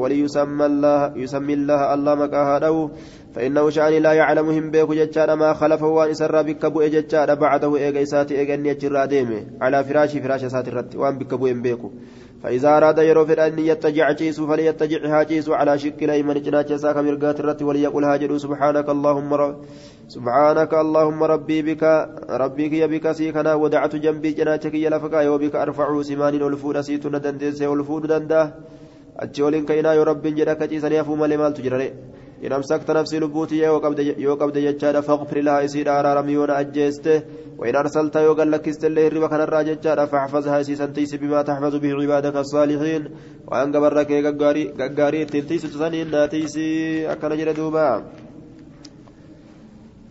وليسمى 0.00 0.66
الله 0.66 1.12
يسمي 1.16 1.54
الله 1.54 1.94
الله 1.94 2.14
مكاها 2.14 2.90
فإنه 3.34 3.70
شأني 3.70 3.98
لا 4.00 4.12
يعلمهم 4.12 4.70
بيك 4.70 4.90
ججار 4.90 5.36
ما 5.36 5.52
خلفه 5.52 5.86
وأن 5.86 6.10
إسر 6.10 6.42
بك 6.42 6.66
بؤ 6.66 6.84
ججار 6.84 7.34
بعده 7.34 7.76
إيغا 7.76 8.02
إساتي 8.02 8.38
إيغا 8.38 8.54
يجر 8.54 8.96
على 9.60 9.84
فراشي 9.84 10.20
فراش 10.22 10.44
ساتي 10.44 10.70
وأن 10.96 11.18
بك 11.18 11.34
بؤ 11.34 11.52
بيكو. 11.52 11.90
فإذا 12.44 12.76
أراد 12.76 12.98
يروف 12.98 13.30
أن 13.30 13.58
يتجع 13.58 14.12
جيس 14.12 14.40
فليتجع 14.40 15.00
هاجيس 15.20 15.48
على 15.48 15.78
شك 15.78 16.02
الأيمن 16.02 16.42
جناج 16.42 16.72
ساك 16.72 16.96
مرقات 16.96 17.40
الرت 17.40 17.62
وليقول 17.62 18.04
هاجر 18.04 18.38
سبحانك 18.38 18.88
اللهم 18.88 19.34
رب 19.34 19.56
سبحانك 20.08 20.74
اللهم 20.74 21.20
ربي 21.22 21.58
بك 21.62 21.84
ربك 22.30 22.72
يا 22.72 22.86
بك 22.86 23.12
سيكنا 23.12 23.54
ودعت 23.54 23.96
جنبي 23.96 24.30
جناجك 24.38 24.74
يا 24.74 24.90
لفقا 24.90 25.28
وبك 25.28 25.54
أرفع 25.56 26.02
سمان 26.02 26.42
والفود 26.42 26.80
سيت 26.80 27.06
ندندس 27.06 27.62
والفود 27.62 28.06
دنده 28.06 28.54
أجولين 29.24 29.64
كينا 29.66 29.92
يا 29.98 30.04
رب 30.04 30.22
جناك 30.22 30.62
جيسا 30.62 30.88
يفهم 30.88 31.24
لما 31.24 31.50
تجري 31.50 31.88
إن 32.44 32.52
أمسكت 32.52 32.90
نفسي 32.90 33.18
لبوتي 33.18 33.56
يو 34.18 34.34
قبد 34.34 34.58
جتشارا 34.58 35.00
فاغفر 35.00 35.38
لها 35.40 35.64
إسير 35.64 35.86
أرارم 36.00 36.28
يون 36.28 36.50
أجيسته 36.50 37.22
وإن 37.58 37.76
أرسلت 37.76 38.16
يو 38.16 38.32
قال 38.34 38.50
لك 38.50 38.68
استلي 38.68 39.06
الربا 39.06 39.26
كان 39.26 39.40
الراجتشارا 39.40 40.04
فاحفظها 40.06 40.60
إسيسا 40.60 40.86
تيس 40.86 41.14
بما 41.14 41.42
تحفظ 41.42 41.74
به 41.76 41.92
عبادك 42.02 42.36
الصالحين 42.36 43.02
وأن 43.48 43.76
قبرك 43.76 44.10
ققاري 44.80 45.24
تلتيس 45.24 45.62
تسنين 45.62 46.10
ناتيسي 46.10 47.12
أكن 47.12 47.36
جردوبا 47.36 48.04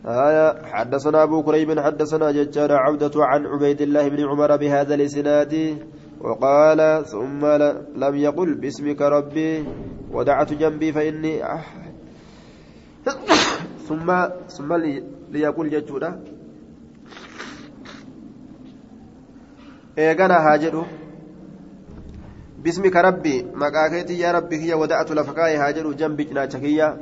آية 0.06 0.66
حدثنا 0.66 1.24
أبو 1.24 1.44
كريب 1.44 1.80
حدثنا 1.80 2.32
ججار 2.32 2.72
عودة 2.72 3.12
عن 3.16 3.46
عبيد 3.46 3.82
الله 3.82 4.08
بن 4.08 4.20
عمر 4.30 4.58
بهذا 4.58 4.96
الإسناد 4.96 5.78
وقال 6.22 7.06
ثم 7.06 7.46
لم 7.96 8.16
يقل 8.16 8.54
باسمك 8.54 9.02
ربي 9.02 9.66
ودعت 10.12 10.54
جنبي 10.54 10.92
فإني 10.92 11.44
ثم 13.89 14.09
ثم 14.49 14.71
ليقول 15.33 15.71
ججودا 15.71 16.11
eegana 19.97 20.41
haa 20.41 20.59
jedhu 20.59 20.83
bismika 22.63 23.03
rabbi 23.03 23.43
maqaa 23.63 23.89
keetii 23.91 24.21
yaa 24.21 24.33
rabbi 24.33 24.59
kiyya 24.59 24.77
wada'atu 24.83 25.15
lafa 25.15 25.33
kaa'e 25.39 25.57
haa 25.57 25.73
jedhu 25.73 25.95
jambi 25.95 26.25
cinaacha 26.25 26.61
kiyya 26.61 26.97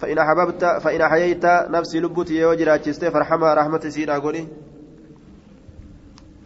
فإن 0.00 0.18
أحببت 0.18 0.64
فإن 0.64 1.00
أحييت 1.00 1.44
نفسي 1.46 2.00
لبوتي 2.00 2.34
يوجر 2.40 2.74
أجستي 2.74 3.10
فرحمها 3.10 3.54
رحمة 3.54 3.84
سيدا 3.88 4.18
قولي 4.18 4.48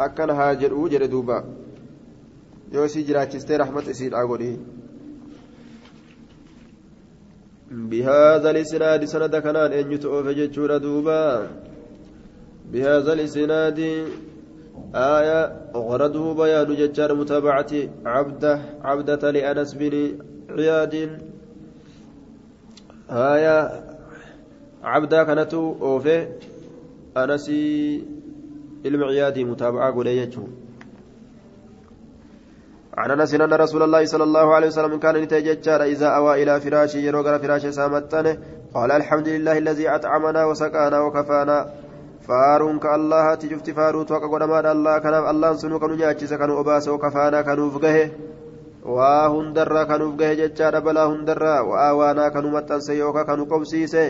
أكن 0.00 0.30
هاجر 0.30 0.74
وجر 0.74 1.06
دوبا 1.06 1.44
يوسي 2.72 3.02
جراجستي 3.02 3.56
رحمة 3.56 3.86
سيدا 3.92 4.18
قولي 4.18 4.58
بهذا 7.71 8.49
الإسناد 8.49 9.05
سند 9.05 9.35
كنان 9.35 9.71
أن 9.71 9.91
يتؤف 9.91 10.27
جتشور 10.27 10.77
دوبا. 10.77 11.47
بهذا 12.71 13.13
الإسناد 13.13 13.79
آية 14.95 15.39
غرده 15.75 16.33
بيان 16.33 16.75
جتشار 16.75 17.13
متابعة 17.15 17.71
عبده 18.05 18.59
عبدة 18.81 19.31
لأنس 19.31 19.73
بن 19.73 19.93
عياد. 20.49 20.95
آية 23.09 23.83
عبدة 24.83 25.23
كانت 25.23 25.53
أوفي 25.53 26.27
أنسي 27.17 28.03
المعياد 28.85 29.39
متابعة 29.39 29.93
قولي 29.93 30.29
عن 32.99 33.11
أنس 33.11 33.33
إن 33.33 33.53
رسول 33.53 33.83
الله 33.83 34.05
صلى 34.05 34.23
الله 34.23 34.47
عليه 34.55 34.67
وسلم 34.67 34.99
كان 34.99 35.15
نتججار 35.23 35.83
إذا 35.83 36.07
أوى 36.07 36.43
إلى 36.43 36.59
فراشه 36.59 36.97
يروغر 36.97 37.39
فراشه 37.39 37.69
سامتنه. 37.69 38.37
قال 38.75 38.91
الحمد 38.91 39.27
لله 39.27 39.57
الذي 39.57 39.89
أطعمنا 39.89 40.45
وسقانا 40.45 40.99
وكفانا. 40.99 41.57
فارون 42.27 42.79
كالله 42.79 43.35
تجفت 43.35 43.69
فاروت 43.77 44.11
وقدما 44.11 44.71
الله. 44.71 44.97
كان 44.99 45.13
الله 45.31 45.53
سنو 45.53 45.79
كانوا 45.79 45.95
نياچيس 45.95 46.33
كانوا 46.33 46.57
اوباس 46.57 46.87
وكفانا 46.87 47.41
كانوا 47.41 47.69
فغه 47.69 48.11
waa 48.83 49.27
hundarraa 49.27 49.85
kanuuf 49.85 50.15
gahe 50.15 50.35
jechaadha 50.39 50.81
balaa 50.81 51.11
hundarraa 51.11 51.63
wa'aawaanaa 51.69 52.31
kanu 52.31 52.49
maxxanse 52.53 52.95
yookaan 52.97 53.27
kanu 53.27 53.43
qobsiise 53.45 54.03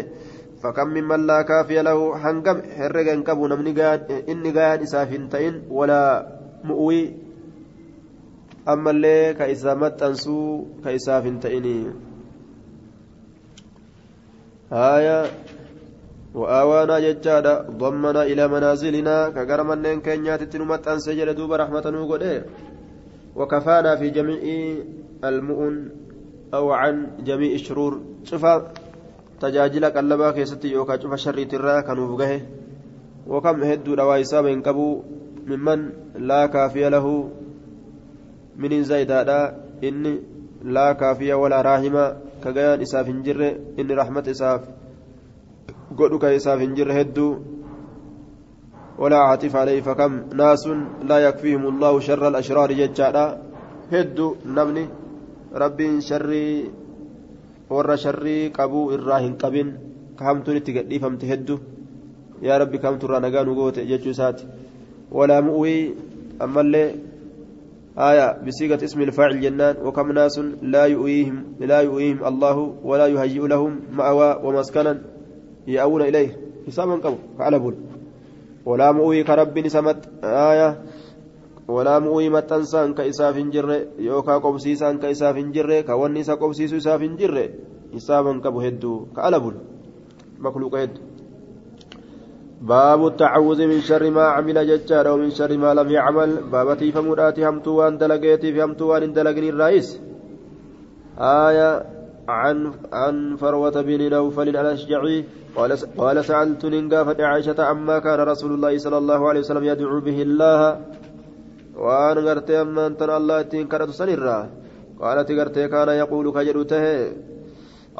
fakkan 0.61 0.93
mimman 0.93 1.25
laa 1.25 1.43
kaafiya 1.43 1.83
lahu 1.83 2.13
hangam 2.23 2.61
herrega 2.77 3.11
hin 3.11 3.23
qabu 3.25 3.49
namni 3.49 3.73
inni 4.29 4.53
ammallee 8.73 9.33
ka 9.37 9.51
isa 9.55 9.75
maxxansuu 9.83 10.81
ka 10.83 10.95
isaaf 10.99 11.23
hin 11.29 11.39
ta'inii 11.45 11.85
haya 14.73 15.19
وآوانا 16.29 16.99
ججادا 17.05 17.53
ضمنا 17.81 18.21
إلى 18.29 18.43
منازلنا 18.53 19.29
كغر 19.35 19.59
منين 19.69 19.99
كينيات 20.05 20.43
تنمت 20.53 20.87
أنسى 20.87 21.17
جل 21.17 21.33
دوب 21.33 21.51
رحمة 21.53 21.85
نوغد 21.89 22.23
وكفانا 23.35 23.91
في 23.95 24.09
جميع 24.09 24.41
المؤن 25.23 25.75
أو 26.53 26.71
عن 26.71 26.95
جميع 27.25 27.51
الشرور 27.59 27.93
شفا 28.29 28.53
qallabaa 29.39 30.35
keessatti 30.35 30.73
yookaan 30.75 30.99
cufa 30.99 31.17
sharriitirraa 31.17 31.83
kanuuf 31.87 32.11
gahe 32.19 32.43
wakam 33.23 33.63
hedduudha 33.63 34.03
waa 34.09 34.19
isaaba 34.19 34.49
hin 34.51 34.59
qabu 34.59 34.87
mimman 35.47 35.95
laa 36.19 36.47
kaafiya 36.51 36.89
lahu 36.91 37.31
miniin 38.61 38.83
zaayidaadha. 38.89 39.39
Inni 39.81 40.13
laa 40.63 40.93
kaafiya 41.03 41.37
walaa 41.43 41.63
raahima. 41.69 42.03
Ka 42.43 42.51
gayaan 42.51 42.83
isaaf 42.87 43.07
hin 43.07 43.23
jirre. 43.23 43.49
Inni 43.77 43.95
rahmata 44.01 44.35
isaaf 44.35 44.67
godhu 46.01 46.19
ka 46.19 46.35
isaaf 46.41 46.59
hin 46.59 46.75
jirre 46.75 46.99
hedduu. 46.99 47.31
ولا 48.99 49.19
عاطف 49.31 49.55
عليه 49.55 49.81
فكم 49.81 50.11
ناس 50.35 50.67
لا 51.09 51.17
يكفيهم 51.27 51.63
الله 51.71 51.93
شر 51.99 52.23
الأشرار 52.27 52.69
ججالا 52.79 53.25
هدو 53.93 54.27
نمني 54.55 54.83
ربي 55.61 55.87
شري 56.09 56.45
ور 57.69 57.89
شري 57.95 58.39
قبو 58.57 58.81
إراهن 58.93 59.33
قبن 59.41 59.67
كهمتون 60.19 60.57
تقدي 60.67 60.99
فمت 60.99 61.23
هدو 61.31 61.57
يا 62.43 62.57
ربي 62.59 62.77
كم 62.83 62.95
ترى 62.99 63.17
نقان 63.23 63.47
وقوت 63.47 63.77
ججو 63.89 64.11
سات 64.19 64.39
ولا 65.17 65.37
مؤوي 65.47 65.77
أما 66.43 66.61
اللي 66.61 66.83
آية 67.99 68.39
بصيغة 68.47 68.83
اسم 68.83 69.01
الفاعل 69.01 69.41
جنان 69.41 69.75
وكم 69.83 70.11
ناس 70.11 70.39
لا 70.61 70.85
يؤيهم 70.85 71.59
لا 71.59 71.79
يؤيهم 71.81 72.23
الله 72.23 72.57
ولا 72.83 73.07
يهيئ 73.07 73.47
لهم 73.47 73.79
مأوى 73.91 74.39
ومسكنا 74.43 75.01
يأوون 75.67 76.01
إليه. 76.01 76.29
حسابا 76.67 76.95
قبو 77.03 77.17
على 77.39 77.59
بول. 77.59 77.75
ولا 78.65 78.91
مؤوي 78.91 79.23
كرب 79.23 79.67
سمت 79.67 80.23
آية. 80.23 80.69
ولا 81.67 81.99
مؤوي 81.99 82.29
متنسان 82.29 82.93
كإساف 82.93 83.37
جره 83.37 83.99
يوكا 83.99 84.37
قبسيسان 84.37 84.97
كإساف 84.97 85.35
جره 85.35 85.81
كوني 85.81 86.19
إسا 86.19 86.33
قبسيس 86.33 86.73
إساف 86.73 87.01
جره 87.01 87.49
حسابا 87.93 88.39
كبو 88.39 88.61
هدو. 88.61 89.05
كألبل 89.15 89.55
مخلوق 90.39 90.75
هدو. 90.75 91.08
باب 92.61 93.07
التعوذ 93.07 93.67
من 93.67 93.81
شر 93.81 94.09
ما 94.09 94.23
عمل 94.23 94.67
ججار 94.67 95.07
ومن 95.07 95.29
شر 95.29 95.57
ما 95.57 95.73
لم 95.73 95.89
يعمل. 95.91 96.29
بابتي 96.51 96.91
فمراتي 96.91 97.47
همتو 97.47 97.71
وان 97.71 97.97
دلقيتي 97.97 98.53
في 98.53 98.63
همتو 98.63 98.85
وان 98.91 99.13
دلقني 99.13 99.49
الرئيس. 99.49 99.99
آية 101.19 101.85
عن 102.27 102.71
عن 102.93 103.35
فروة 103.35 103.81
بن 103.81 104.09
نوفل 104.09 104.49
الأشجعي. 104.49 105.25
قال 105.55 105.71
قال 105.97 106.25
سألت 106.25 106.65
ننقافة 106.65 107.25
عائشة 107.25 107.63
عما 107.63 107.99
كان 107.99 108.19
رسول 108.19 108.51
الله 108.53 108.77
صلى 108.77 108.97
الله 108.97 109.29
عليه 109.29 109.39
وسلم 109.39 109.63
يدعو 109.63 109.99
به 109.99 110.21
الله. 110.21 110.81
وأن 111.79 112.17
قرتي 112.27 112.61
أما 112.61 112.87
أنت 112.87 113.01
الله 113.01 113.41
تنكرت 113.41 113.89
سنرا 113.89 114.49
قالت 115.01 115.31
قرتي 115.31 115.67
كان 115.67 115.89
يقول 115.89 116.25
كجرته 116.35 116.85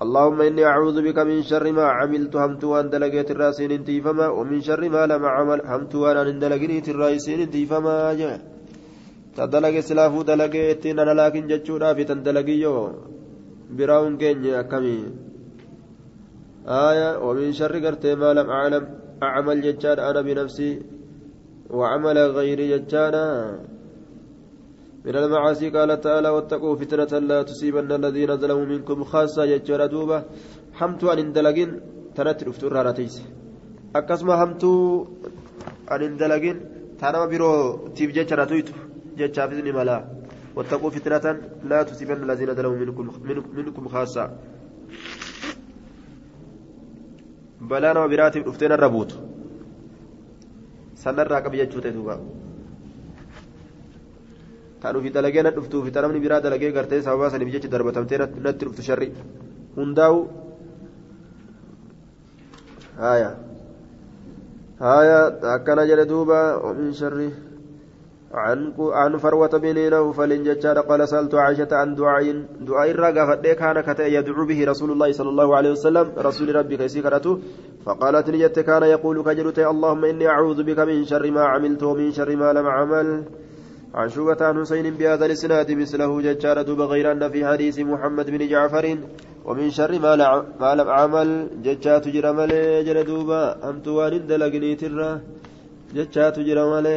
اللهم 0.03 0.39
إني 0.41 0.63
أعوذ 0.65 0.97
بك 1.07 1.17
من 1.29 1.43
شر 1.49 1.65
ما 1.77 1.85
عملت 1.97 2.35
همت 2.35 2.63
وأن 2.71 2.87
دلقيت 2.93 3.29
الراسين 3.31 3.71
انتيفما 3.71 4.27
ومن 4.37 4.59
شر 4.67 4.81
ما 4.95 5.03
لم 5.11 5.23
أعمل 5.31 5.59
همت 5.71 5.93
وأن 5.95 6.39
دلقيت 6.39 6.87
الراسين 6.89 7.39
انتيفما 7.45 7.95
تدلق 9.37 9.75
سلافو 9.89 10.21
دلقيت 10.29 10.85
أنا 10.85 11.13
لكن 11.19 11.43
جتشورا 11.51 11.93
في 11.97 12.03
تندلقيو. 12.09 12.75
براون 13.77 14.13
كينيا 14.17 14.59
أكمي 14.59 14.99
آية 16.67 17.09
ومن 17.25 17.51
شر 17.59 17.73
قرتي 17.85 18.15
ما 18.21 18.29
لم 18.37 18.47
أعلم 18.57 18.83
أعمل 19.23 19.57
جتشان 19.65 19.99
أنا 19.99 20.21
بنفسي 20.27 20.71
وعمل 21.77 22.17
غيري 22.17 22.65
جتشانا. 22.73 23.25
من 25.05 25.15
المعاصي 25.15 25.69
قال 25.75 26.01
تعالى 26.01 26.29
واتقوا 26.35 26.75
فتنة 26.81 27.13
لا 27.29 27.39
تصيبن 27.49 27.91
الذين 27.99 28.31
ظلموا 28.41 28.65
منكم 28.73 29.03
خاصة 29.11 29.45
جتشان 29.51 29.81
دوبة 29.93 30.17
حمت 30.79 31.01
أن 31.03 31.19
اندلقين 31.25 31.69
تنت 32.15 32.39
رفتور 32.47 32.71
راتيس 32.87 33.15
أكسما 33.95 34.33
حمتو 34.41 34.71
أن 35.93 36.01
اندلقين 36.09 36.57
تنما 36.99 37.25
برو 37.31 37.51
تيف 37.95 38.09
جتشان 38.17 38.41
تويتو 38.49 38.73
جتشا 39.19 39.45
بإذن 39.49 39.67
ملا 39.77 39.97
واتقوا 40.55 40.89
فتنة 40.95 41.25
لا 41.69 41.79
تصيبن 41.89 42.19
الذين 42.25 42.49
ظلموا 42.57 42.79
منكم 42.83 43.05
منكم 43.57 43.83
خاصة. 43.87 44.25
balaa 47.59 47.93
nama 47.93 48.07
biraatiif 48.07 48.45
dhuftee 48.45 48.69
narra 48.71 48.89
buutu 48.89 49.15
sanarraa 51.03 51.41
qabi 51.43 51.59
jechuu 54.81 54.91
ta'e 54.91 54.91
duuba 54.91 54.93
kan 54.93 54.95
ufi 54.95 55.09
dalagee 55.11 55.43
na 55.43 55.51
dhuftuu 55.51 55.83
fi 55.83 55.91
namni 55.91 56.19
biraa 56.19 56.41
dalagee 56.41 56.71
gartee 56.71 57.01
sababaa 57.01 57.29
saniif 57.29 57.51
jecha 57.51 57.67
darbatamtee 57.67 58.17
natti 58.17 58.65
dhuftu 58.65 58.81
sharri. 58.81 59.13
Hundaa'u 59.75 60.27
haya 62.97 63.35
haya 64.79 65.19
akkana 65.55 65.87
jedhe 65.87 66.05
duuba 66.05 66.59
omin 66.63 66.93
sharri. 66.93 67.49
عن 68.33 68.73
عن 68.79 69.17
فروة 69.17 69.49
بن 69.57 69.89
نوفل 69.89 70.43
ججار 70.43 70.79
قال 70.79 71.09
سألت 71.09 71.35
عائشة 71.35 71.67
عن 71.71 71.95
دعاء 71.95 72.45
دعاء 72.61 72.91
الرقافة 72.91 73.53
كان 73.53 73.81
كتا 73.81 74.05
يدعو 74.05 74.45
به 74.45 74.65
رسول 74.65 74.91
الله 74.91 75.11
صلى 75.11 75.29
الله 75.29 75.55
عليه 75.55 75.71
وسلم 75.71 76.11
رسول 76.17 76.55
ربي 76.55 76.77
كيسي 76.77 77.01
كرته 77.01 77.39
فقالت 77.85 78.29
نجت 78.29 78.59
كان 78.59 78.83
يقول 78.83 79.23
كجلت 79.23 79.59
اللهم 79.59 80.05
إني 80.05 80.27
أعوذ 80.27 80.63
بك 80.63 80.79
من 80.79 81.05
شر 81.05 81.31
ما 81.31 81.43
عملت 81.43 81.83
ومن 81.83 82.11
شر 82.11 82.35
ما 82.35 82.53
لم 82.53 82.65
أعمل 82.65 83.23
عن 83.93 84.09
شوبة 84.09 84.37
عن 84.41 84.59
حسين 84.61 84.93
بهذا 84.93 85.25
الإسناد 85.25 85.71
مثله 85.71 86.21
ججار 86.21 86.61
دوب 86.61 86.81
غير 86.81 87.11
أن 87.11 87.29
في 87.29 87.45
حديث 87.45 87.79
محمد 87.79 88.29
بن 88.29 88.47
جعفر 88.47 88.97
ومن 89.45 89.69
شر 89.69 89.99
ما 89.99 90.15
ما 90.61 90.75
لم 90.75 90.87
أعمل 90.87 91.29
ججات 91.63 92.07
جرمل 92.07 92.51
جلدوبا 92.85 93.69
أمت 93.69 93.87
وان 93.87 94.27
دلقني 94.27 94.75
ترى 94.75 95.21
ججات 95.95 96.39
جرمل 96.39 96.87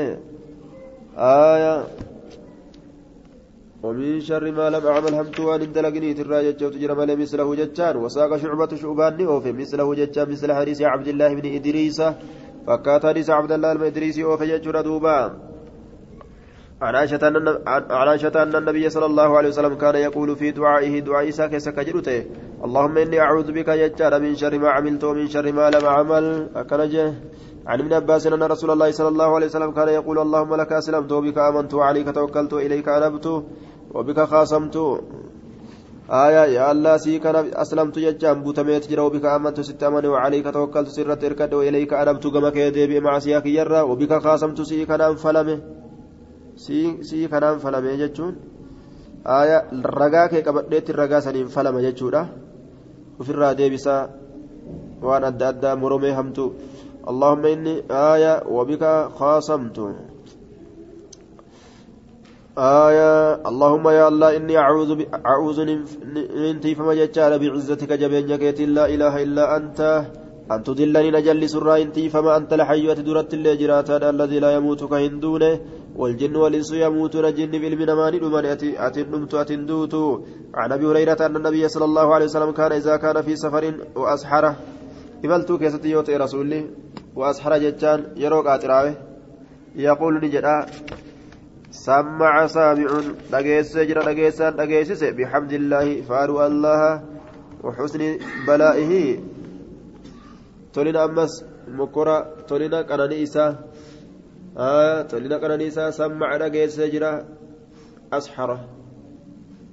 آية. 1.17 1.75
ومن 3.83 4.21
شر 4.21 4.45
ما 4.59 4.71
لم 4.71 4.87
أعمل 4.87 5.15
همت 5.15 5.41
وان 5.41 5.73
دلقني 5.73 6.15
ترى 6.15 6.53
ججات 6.53 6.75
جرمل 6.83 7.11
مثله 7.23 7.55
ججان 7.55 7.97
وساق 7.97 8.37
شعبة 8.37 8.77
شعبان 8.83 9.21
أوفي 9.27 9.53
مثله 9.53 9.95
ججان 9.95 10.31
مثل 10.31 10.53
حديث 10.53 10.83
عبد 10.83 11.09
الله 11.09 11.35
بن 11.35 11.55
إدريس 11.57 12.03
فكات 12.67 13.07
حديث 13.07 13.31
عبد 13.31 13.53
الله 13.53 13.75
بن 13.75 13.85
إدريس 13.85 14.19
أوفي 14.19 14.47
ججر 14.53 14.81
دوبا. 14.81 15.52
عن 16.83 16.95
عائشة 16.95 18.42
أن 18.42 18.55
النبي 18.57 18.90
صلى 18.90 19.07
الله 19.07 19.37
عليه 19.38 19.49
وسلم 19.49 19.75
كان 19.75 19.95
يقول 19.95 20.37
في 20.37 20.51
دعائه 20.51 21.01
دعاء 21.01 21.29
إساك 21.29 21.59
سكجرته 21.59 22.25
اللهم 22.64 22.99
إني 22.99 23.21
أعوذ 23.21 23.53
بك 23.53 23.68
يجار 23.68 24.21
من 24.21 24.35
شر 24.35 24.59
ما 24.59 24.68
عملت 24.71 25.05
ومن 25.05 25.27
شر 25.29 25.53
ما 25.53 25.71
لم 25.71 25.85
أعمل. 25.85 26.49
أكنجه 26.57 27.14
عن 27.66 27.79
ابن 27.81 27.92
عباس 27.92 28.27
أن 28.27 28.42
رسول 28.42 28.71
الله 28.71 28.90
صلى 28.90 29.09
الله 29.09 29.35
عليه 29.35 29.47
وسلم 29.47 29.71
كان 29.71 29.88
يقول 29.88 30.18
اللهم 30.18 30.55
لك 30.55 30.73
أسلمت 30.73 31.12
وبك 31.12 31.38
آمنت 31.38 31.75
وعليك 31.75 32.09
توكلت 32.14 32.53
وإليك 32.53 32.88
أنبت 32.88 33.27
وبك 33.95 34.21
خاصمت. 34.21 34.77
آية 36.11 36.45
يا 36.57 36.73
الله 36.73 36.97
سيك 36.97 37.27
أسلمت 37.62 37.99
ججام 37.99 38.42
بوتميت 38.42 38.90
جرى 38.90 39.03
وبك 39.07 39.25
آمنت 39.25 39.61
ست 39.61 39.83
أمن 39.83 40.07
وعليك 40.07 40.47
توكلت 40.57 40.88
سرت 40.88 41.25
إركد 41.25 41.55
وإليك 41.55 41.92
أنبت. 41.95 42.27
كما 42.27 42.51
كيدي 42.51 42.87
بمعصيك 42.90 43.47
يرى 43.47 43.81
وبك 43.90 44.12
خاصمت 44.25 44.59
سيك 44.71 44.90
أنام 44.90 45.14
فلمه 45.14 45.59
sii 46.57 47.29
kanaan 47.31 47.59
falame 47.61 47.97
jechuun 47.97 48.35
ragaa 50.01 50.29
kee 50.29 50.43
qabadheetti 50.43 50.93
ragaa 50.93 51.21
saniin 51.21 51.49
falama 51.49 51.81
jechuudha. 51.81 52.27
Ofirraa 53.21 53.55
deebisaa 53.55 54.09
waan 55.03 55.25
adda 55.25 55.49
addaa 55.49 55.77
moromee 55.77 56.12
hamtu. 56.12 56.55
اللهم 57.11 57.45
إني 57.47 57.75
آية 57.91 58.47
وبك 58.47 58.85
خاصمت 59.19 59.79
آية 62.59 63.12
اللهم 63.51 63.88
يا 63.88 64.09
الله 64.09 64.29
إني 64.37 64.55
أعوذ. 64.59 64.91
أعوذ 65.27 65.59
ننتي 66.15 66.75
فما 66.75 66.95
جتال 66.95 67.33
بعزتك 67.43 67.93
جبينك 68.03 68.43
لا 68.79 68.85
إله 68.95 69.15
إلا 69.23 69.45
أنت 69.57 69.81
أن 70.53 70.62
تضلني 70.62 71.11
نجل 71.11 71.43
سرا 71.49 71.77
إنتي 71.83 72.09
فما 72.09 72.37
أنت 72.37 72.53
الحي 72.53 72.87
درت 72.95 73.35
اللي 73.35 73.57
جراتا 73.57 74.11
الذي 74.11 74.38
لا 74.45 74.51
يموت 74.57 74.85
كهندونه 74.85 75.53
والجن 75.97 76.37
والإنس 76.37 76.73
يموتون 76.73 77.25
الجن 77.25 77.53
في 77.61 77.69
المنمان 77.69 78.15
أمان 78.25 78.45
أتنمت 78.87 79.35
أتندوت 79.35 79.95
عن 80.55 80.73
أبي 80.73 80.87
هريرة 80.87 81.21
أن 81.27 81.37
النبي 81.37 81.69
صلى 81.69 81.85
الله 81.85 82.15
عليه 82.15 82.25
وسلم 82.25 82.51
كان 82.51 82.73
إذا 82.73 82.97
كان 82.97 83.23
في 83.23 83.37
سفر 83.37 83.65
وأسحره 83.97 84.57
إملتو 85.25 85.59
كيستي 85.59 85.91
يوتي 85.91 86.17
رسولي. 86.17 86.61
وأسحر 87.17 87.59
جتان 87.59 88.01
يروق 88.17 88.51
أتراوه 88.51 88.95
يقول 89.77 90.15
نجدا 90.25 90.67
سمع 91.71 92.47
سامع 92.47 92.91
دقيس 93.33 93.77
جرى 93.89 94.03
دقيسان 94.09 94.57
دقيسس 94.57 95.05
بحمد 95.05 95.53
الله 95.53 96.01
فارو 96.09 96.47
الله 96.47 96.81
وحسن 97.65 98.03
بلائه. 98.49 98.93
تولين 100.73 100.97
أمس 100.97 101.45
مكرة 101.69 102.17
تولين 102.49 102.75
قناني 102.75 103.23
إساه 103.23 103.53
آه 104.57 105.03
تولين 105.03 105.33
قنانيسا 105.33 105.91
سمع 105.91 106.37
رقيس 106.37 106.81
جرا 106.81 107.25
أسحر 108.12 108.51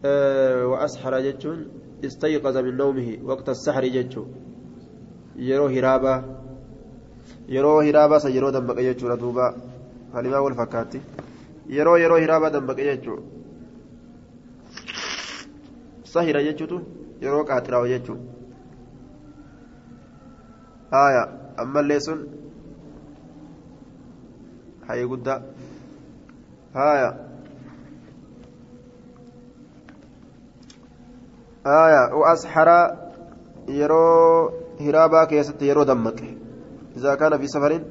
آه 0.05 0.65
وأسحر 0.65 1.19
جتون 1.19 1.67
استيقظ 2.05 2.57
من 2.57 2.77
نومه 2.77 3.17
وقت 3.23 3.49
السحر 3.49 3.83
hiraabaa 5.67 6.23
yeroo 7.55 7.81
hiraabaa 7.81 8.19
san 8.19 8.33
yeroo 8.33 8.51
dammaqe 8.51 8.83
jechuudha 8.83 9.17
duuba 9.17 9.45
kalimaa 10.13 10.41
wal 10.45 10.55
fakkaatti 10.61 11.01
yeroo 11.77 11.97
yeroo 12.03 12.17
hiraabaa 12.23 12.49
dammaqe 12.55 12.83
jechuudha 12.89 13.23
sahira 16.13 16.43
jechuutu 16.47 16.77
yeroo 17.21 17.43
qaaxiraa'u 17.51 17.87
jechuudha 17.93 18.23
haaya 20.91 21.23
ammallee 21.63 21.99
sun 22.07 22.19
hayee 24.89 25.07
guddaa 25.07 25.41
haaya. 26.73 27.29
آية. 31.67 32.13
وأسحر 32.13 32.69
يرو 33.67 34.05
هرابا 34.79 35.23
كيست 35.23 35.61
يرو 35.61 35.83
دمك. 35.83 36.19
إذا 36.97 37.15
كان 37.15 37.37
في 37.37 37.47
سفر 37.47 37.81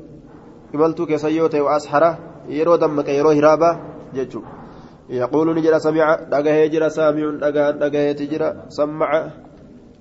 إملت 0.74 1.02
كيسيوت 1.02 1.54
وأسحر 1.54 2.04
يرو 2.48 2.76
دمك 2.76 3.08
يرو 3.08 3.30
هرابا 3.30 3.70
ججو 4.14 4.42
يقول 5.11 5.54
نجرا 5.56 5.78
سمع 5.78 6.14
دغه 6.14 6.66
جرا 6.66 6.88
سامع 6.88 7.30
دغه 7.44 7.70
دغه 7.70 8.12
تجرا 8.12 8.48
سمع. 8.68 9.11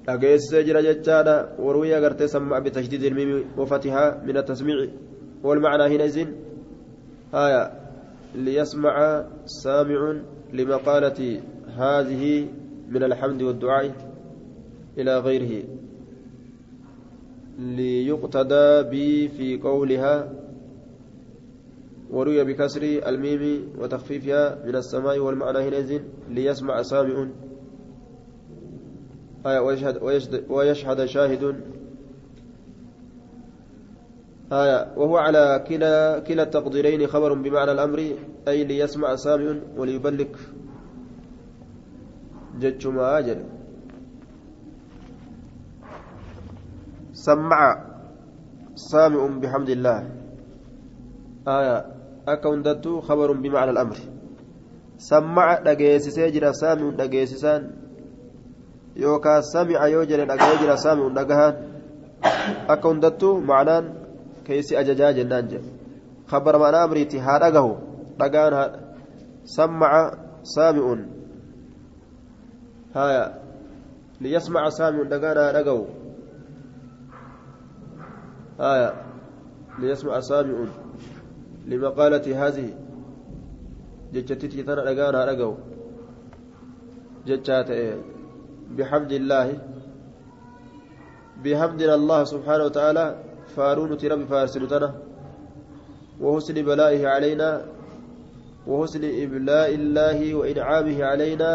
دغه 0.07 0.37
سجرا 0.37 0.81
ججادا 0.81 1.35
وروي 1.59 1.95
غرت 1.95 2.23
سمع 2.23 2.59
بتشديد 2.59 3.03
الميم 3.03 3.31
وفتحها 3.57 4.23
من 4.27 4.37
التسميع 4.37 4.77
والمعنى 5.43 5.83
حينئذ 5.83 6.17
آية 7.33 7.71
ليسمع 8.35 9.25
سامع 9.45 10.21
لمقالة 10.53 11.41
هذه 11.67 12.47
من 12.89 13.03
الحمد 13.03 13.41
والدعاء 13.41 13.91
إلى 14.97 15.19
غيره. 15.19 15.63
ليقتدى 17.59 18.89
بي 18.89 19.27
في 19.27 19.57
قولها 19.57 20.33
وروي 22.09 22.43
بكسر 22.43 22.81
الميم 22.83 23.73
وتخفيفها 23.79 24.65
من 24.65 24.75
السماء 24.75 25.19
والمعنى 25.19 25.59
حينئذ 25.59 26.01
ليسمع 26.29 26.81
سامع. 26.81 27.27
آية 29.45 29.59
ويشهد, 29.59 30.03
ويشهد, 30.03 30.45
ويشهد 30.49 31.05
شاهد 31.05 31.55
آية 34.51 34.95
وهو 34.95 35.17
على 35.17 35.63
كلا 35.67 36.19
كلا 36.19 36.43
التقديرين 36.43 37.07
خبر 37.07 37.33
بمعنى 37.33 37.71
الأمر 37.71 37.99
أي 38.47 38.63
ليسمع 38.63 39.15
سامع 39.15 39.75
وليبلغ. 39.77 40.31
jechumaa 42.57 43.21
jedhe 43.21 43.45
سمع 47.13 47.59
سامع 48.75 49.21
بحمد 49.41 49.69
الله. 49.69 49.97
آية 51.47 51.77
أكوندت 52.27 52.87
خبر 52.87 53.31
بمعنى 53.31 53.71
الأمر. 53.71 53.97
سمع 54.97 55.59
دقيسسي 55.59 56.31
جرا 56.31 56.51
سامع 56.51 56.89
دقيسسان 56.95 57.71
يوكا 58.95 59.41
سمع 59.41 59.87
يوجر 59.87 60.23
دقيا 60.23 60.55
جرا 60.61 60.75
سامع 60.75 61.07
دقهان 61.07 61.55
أكوندت 62.69 63.23
معنان 63.23 64.06
كيسي 64.47 64.79
أججا 64.79 65.11
جنان 65.11 65.47
جل 65.47 65.63
خبر 66.31 66.53
معنى 66.61 66.77
أمريتي 66.83 67.19
ها 67.19 67.37
دقه 67.43 67.67
دقان 68.19 68.53
سمع 69.43 69.91
سامع 70.43 70.85
هايا 72.95 73.23
ليسمع 74.21 74.69
سامع 74.69 75.03
دقانا 75.03 75.61
دقو 75.61 75.85
هايا 78.59 78.89
ليسمع 79.79 80.19
سامع 80.19 80.57
لمقالة 81.69 82.25
هذه 82.41 82.67
جتتي 84.13 84.63
تنا 84.63 84.83
دقانا 84.89 85.33
دقو 85.33 85.53
جتات 87.27 87.69
بحمد 88.77 89.11
الله 89.11 89.47
بحمدنا 91.43 91.95
الله 91.99 92.19
سبحانه 92.33 92.63
وتعالى 92.63 93.05
فارون 93.57 93.97
تربي 93.97 94.25
فارسلتنا 94.31 94.89
وحسن 96.21 96.57
بلائه 96.69 97.01
علينا. 97.07 97.49
وحسن 98.67 99.03
إبلاء 99.23 99.69
الله 99.79 100.19
وإنعامه 100.35 100.97
علينا. 101.09 101.51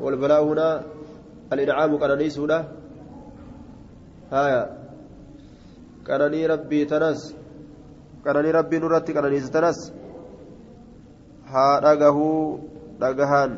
والبلاء 0.00 0.42
هنا 0.44 0.68
الإنعام 1.52 1.90
كان 1.98 2.28
سودا 2.28 2.58
هايا 4.32 4.62
كانني 6.06 6.46
ربي 6.46 6.84
تنس. 6.84 7.20
كانني 8.24 8.50
ربي 8.50 8.76
نورتي 8.78 9.12
كانني 9.12 9.40
تنس. 9.40 9.78
ها 11.52 11.80
دغه 11.84 12.18
دغهان 13.00 13.50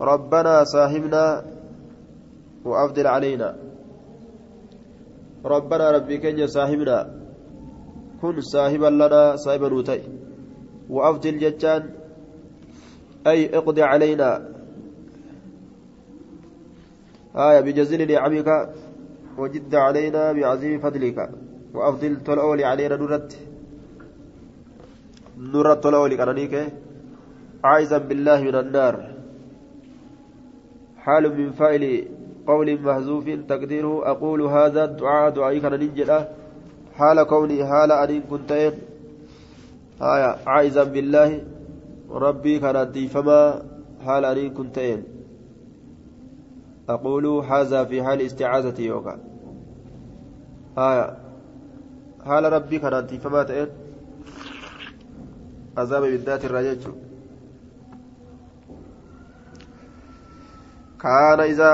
ربنا 0.00 0.54
صاحبنا 0.64 1.24
وأفضل 2.64 3.06
علينا. 3.06 3.48
ربنا 5.44 5.90
ربي 5.90 6.18
كن 6.18 6.46
صاحبنا. 6.46 6.98
كن 8.22 8.40
صاحبا 8.40 8.86
لنا 8.86 9.36
صاحبا 9.36 9.68
نوتي 9.68 10.00
وأفضل 10.90 11.38
جتان. 11.38 11.82
أي 13.26 13.58
اقضي 13.58 13.82
علينا. 13.82 14.30
آية 17.36 17.60
بجزيل 17.60 18.12
نعمك. 18.12 18.48
وجد 19.38 19.74
علينا 19.74 20.32
بعظيم 20.32 20.78
فضلك. 20.78 21.18
وأفضل 21.74 22.22
تلأولي 22.22 22.64
علينا 22.64 22.96
نرت 22.96 23.38
نرت 25.38 25.84
تلأولي 25.84 26.16
كرنيك 26.16 26.54
عايزا 27.64 27.98
بالله 27.98 28.42
من 28.42 28.54
النار. 28.54 28.94
حال 31.02 31.24
من 31.38 31.50
فاعل 31.52 31.84
قول 32.46 32.80
محذوف 32.80 33.28
تقديره 33.48 34.10
أقول 34.10 34.42
هذا 34.42 34.84
الدعاء 34.84 35.30
دعائي 35.30 35.60
كان 35.60 35.72
ننجل 35.80 36.24
حال 36.94 37.22
كوني 37.22 37.66
حال 37.66 37.92
أن 37.92 38.20
كنت 38.30 38.52
آية 40.02 40.36
عايزا 40.46 40.84
بالله. 40.84 41.40
ربي 42.10 42.58
كان 42.58 43.06
فما 43.08 43.62
حال 44.04 44.24
أن 44.24 44.50
كنت 44.50 44.78
أقول 46.88 47.26
هذا 47.26 47.84
في 47.84 48.02
حال 48.02 48.20
استعاذة 48.20 48.80
يوكا. 48.80 49.18
آية 50.78 51.16
حال 52.24 52.52
ربي 52.52 52.78
كانت 52.78 53.14
فما 53.14 53.42
تئن. 53.42 53.68
عذاب 55.76 56.02
بالذات 56.02 56.44
الرجج 61.04 61.32
كان 61.38 61.40
إذا 61.40 61.70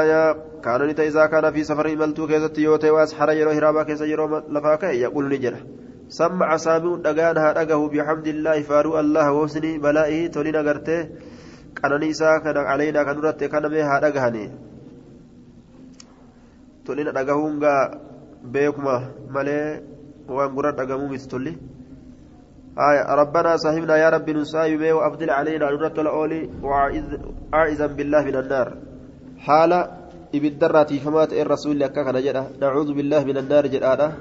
آية 0.00 0.36
كان 0.64 0.82
نتا 0.88 1.02
إذا 1.06 1.26
كان 1.26 1.52
في 1.52 1.64
سفر 1.64 1.96
ملتو 1.96 2.26
كيست 2.26 2.58
يوتي 2.58 2.90
وأسحر 2.90 3.30
يرو 3.30 3.50
هرابا 3.50 3.82
كيس 3.82 4.00
يرو 4.00 4.38
لفاكا 4.48 4.86
يقول 4.86 5.28
نجرة 5.28 5.60
سمع 6.08 6.56
سامع 6.56 6.96
دقانها 6.96 7.52
دقه 7.52 7.88
بحمد 7.88 8.26
الله 8.26 8.62
فارو 8.62 9.00
الله 9.00 9.32
وحسن 9.32 9.78
بلائه 9.78 10.26
تولين 10.26 10.56
kana 11.80 12.64
caleynaa 12.68 13.04
kan 13.04 13.16
duratti 13.16 13.48
kanamee 13.48 13.82
haa 13.82 14.00
dhagahanii. 14.00 14.50
Tolina 16.84 17.12
dhagahuun 17.12 17.58
gaa 17.60 17.90
beekuma 18.52 18.94
malee 19.30 19.82
waan 20.28 20.54
gurra 20.54 20.72
dhagamuu 20.72 21.08
miti 21.08 21.28
tolli. 21.28 21.58
آية 22.78 23.14
ربنا 23.14 23.56
صاحبنا 23.56 23.96
يا 23.96 24.08
رب 24.10 24.30
نسايمه 24.30 24.92
وأفضل 24.92 25.30
علينا. 25.30 25.70
نرد 25.70 25.98
الأولي 25.98 26.50
وأعزا 26.62 27.86
بالله 27.86 28.22
من 28.24 28.36
النار. 28.36 28.68
حال 29.38 29.72
إبدراتي 30.34 30.98
فمات 30.98 31.32
الرسول 31.32 31.80
لك 31.80 31.92
كان 31.92 32.16
نعوذ 32.60 32.92
بالله 32.94 33.24
من 33.24 33.36
النار 33.36 33.66
جدا 33.66 34.12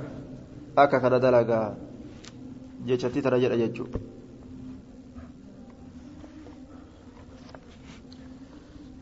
أكا 0.77 0.97
كان 0.99 1.19
دلقا. 1.19 1.75
جيشتي 2.85 3.21
ترى 3.21 3.39
جدا 3.39 3.55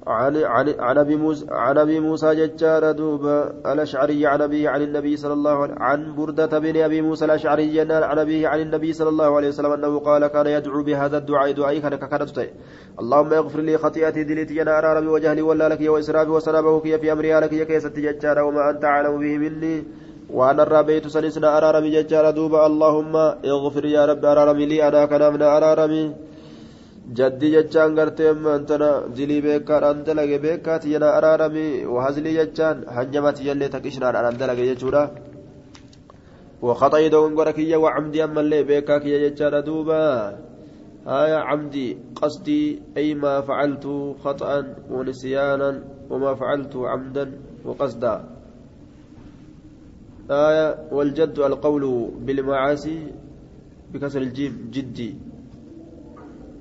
عن 0.09 0.37
عن 0.79 0.97
أبي 0.97 1.15
موسى 1.15 1.45
أبي 1.77 1.99
موسى 1.99 2.35
ججار 2.35 2.91
دوب 2.91 3.25
الأشعري 3.65 4.27
عن 4.27 4.41
ابي 4.41 4.67
عن 4.67 4.81
النبي 4.81 5.17
صلى 5.17 5.33
الله 5.33 5.51
عليه 5.51 5.73
وسلم 5.73 5.83
عن 5.83 6.15
بردة 6.15 6.59
بن 6.59 6.77
أبي 6.77 7.01
موسى 7.01 7.25
الأشعري 7.25 7.81
عن 7.81 8.19
ابي 8.19 8.47
عن 8.47 8.59
النبي 8.61 8.93
صلى 8.93 9.09
الله 9.09 9.35
عليه 9.35 9.47
وسلم 9.47 9.71
أنه 9.71 9.99
قال 9.99 10.27
كان 10.27 10.47
يدعو 10.47 10.83
بهذا 10.83 11.17
الدعاء 11.17 11.51
دعاء 11.51 11.79
كان 11.79 11.95
ككرت 11.95 12.49
اللهم 12.99 13.33
اغفر 13.33 13.59
لي 13.59 13.77
خطيئتي 13.77 14.23
دليتي 14.23 14.61
أنا 14.61 14.93
ربي 14.93 15.07
وجهلي 15.07 15.41
ولا 15.41 15.69
لك 15.69 15.81
وإسرافي 15.81 16.29
وسنابه 16.29 16.79
كي 16.79 16.97
في 16.97 17.11
أمري 17.11 17.39
لك 17.39 17.53
يا 17.53 18.11
ججار 18.11 18.39
وما 18.39 18.69
أنت 18.69 18.85
أعلم 18.85 19.19
به 19.19 19.37
مني. 19.37 19.83
وأنا 20.29 20.63
الربيت 20.63 21.07
سلسنا 21.07 21.57
ارى 21.57 21.77
ربي 21.77 21.89
ججار 22.01 22.31
دوب 22.31 22.55
اللهم 22.55 23.15
اغفر 23.53 23.85
يا 23.85 24.05
رب 24.05 24.25
ارى 24.25 24.43
ربي 24.49 24.65
لي 24.65 24.87
أنا 24.87 25.05
كان 25.05 25.33
من 25.33 25.41
ارى 25.41 25.73
ربي. 25.73 26.28
Jaddii 27.17 27.53
jechaan 27.55 27.95
gartee 27.97 28.33
maantana 28.45 28.89
dilii 29.15 29.41
beekaadhaan 29.47 30.03
dalage 30.07 30.37
beekaati 30.45 30.93
yana 30.95 31.15
araarami 31.17 31.67
wahazlii 31.93 32.37
jechaan 32.39 32.85
hanjamati 32.95 33.47
jallee 33.47 33.73
taqishnaadhaan 33.75 34.39
dalage 34.41 34.65
jechuudha 34.71 35.03
وخطأي 36.61 37.09
دون 37.09 37.39
غركية 37.39 37.77
وعمدي 37.77 38.23
أما 38.23 38.41
اللي 38.41 38.63
بيكاك 38.63 39.05
يا 39.05 39.29
جتشار 39.29 39.59
دوبا 39.59 40.03
هايا 41.07 41.39
عمدي 41.47 41.97
قصدي 42.15 42.81
أي 42.97 43.15
ما 43.15 43.41
فعلت 43.41 43.85
خطأ 44.23 44.51
ونسيانا 44.91 45.83
وما 46.09 46.35
فعلت 46.35 46.75
عمدا 46.75 47.25
وقصدا 47.65 48.15
آية 50.31 50.67
والجد 50.91 51.39
القول 51.39 51.83
بالمعاصي 52.25 52.99
بكسر 53.93 54.21
الجيم 54.21 54.69
جدي 54.73 55.28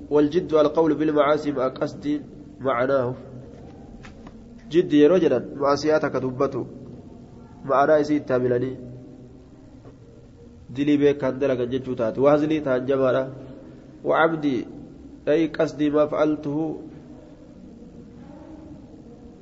والجد 0.09 0.53
القول 0.53 0.95
بالمعاصي 0.95 1.51
مع 1.51 1.67
قصد 1.67 2.21
معناه. 2.59 3.15
جدي 4.69 5.07
رجلا 5.07 5.39
معصياتك 5.55 6.15
دبته. 6.15 6.65
معناه 7.65 7.97
يسيد 7.97 8.25
تاملني 8.25 8.77
دلي 10.69 11.13
كان 11.13 11.39
دلقا 11.39 11.65
جتشو 11.65 11.93
تات 11.93 12.19
وهزلي 12.19 12.59
تان 12.59 12.85
جمالا. 12.85 13.23
وعبدي 14.03 14.67
أي 15.27 15.47
قصدي 15.47 15.89
ما 15.89 16.05
فعلته. 16.05 16.57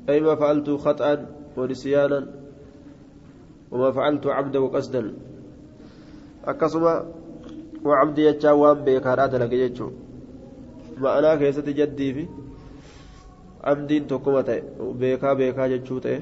أي 0.10 0.20
ما 0.20 0.36
فعلت 0.36 0.70
خطأ 0.70 1.26
ونسيانا. 1.58 2.28
وما 3.72 3.92
فعلت 3.92 4.28
عبدا 4.28 4.60
وقصدا 4.60 5.14
أكسما 6.46 6.94
وعبدي 7.86 8.22
يجا 8.26 8.52
وان 8.52 8.84
بيكارات 8.84 9.36
لك 9.36 9.54
يجو 9.54 9.92
ma'anaa 11.06 11.36
keessatti 11.44 11.74
jaddii 11.80 12.12
fi 12.18 12.24
amdiin 13.72 14.08
tokkuma 14.12 14.42
ta'e 14.50 14.60
beekaa 15.04 15.36
beekaa 15.42 15.68
jechuu 15.74 16.00
ta'e 16.06 16.18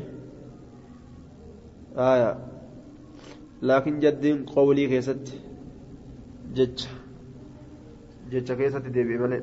aayaa 2.08 2.36
laakiin 3.72 4.00
jaddiin 4.06 4.46
qowlii 4.54 4.88
keessatti 4.94 5.34
jecha 6.60 6.90
jecha 8.32 8.56
keessatti 8.62 8.94
deebi'e 8.98 9.20
malee 9.24 9.42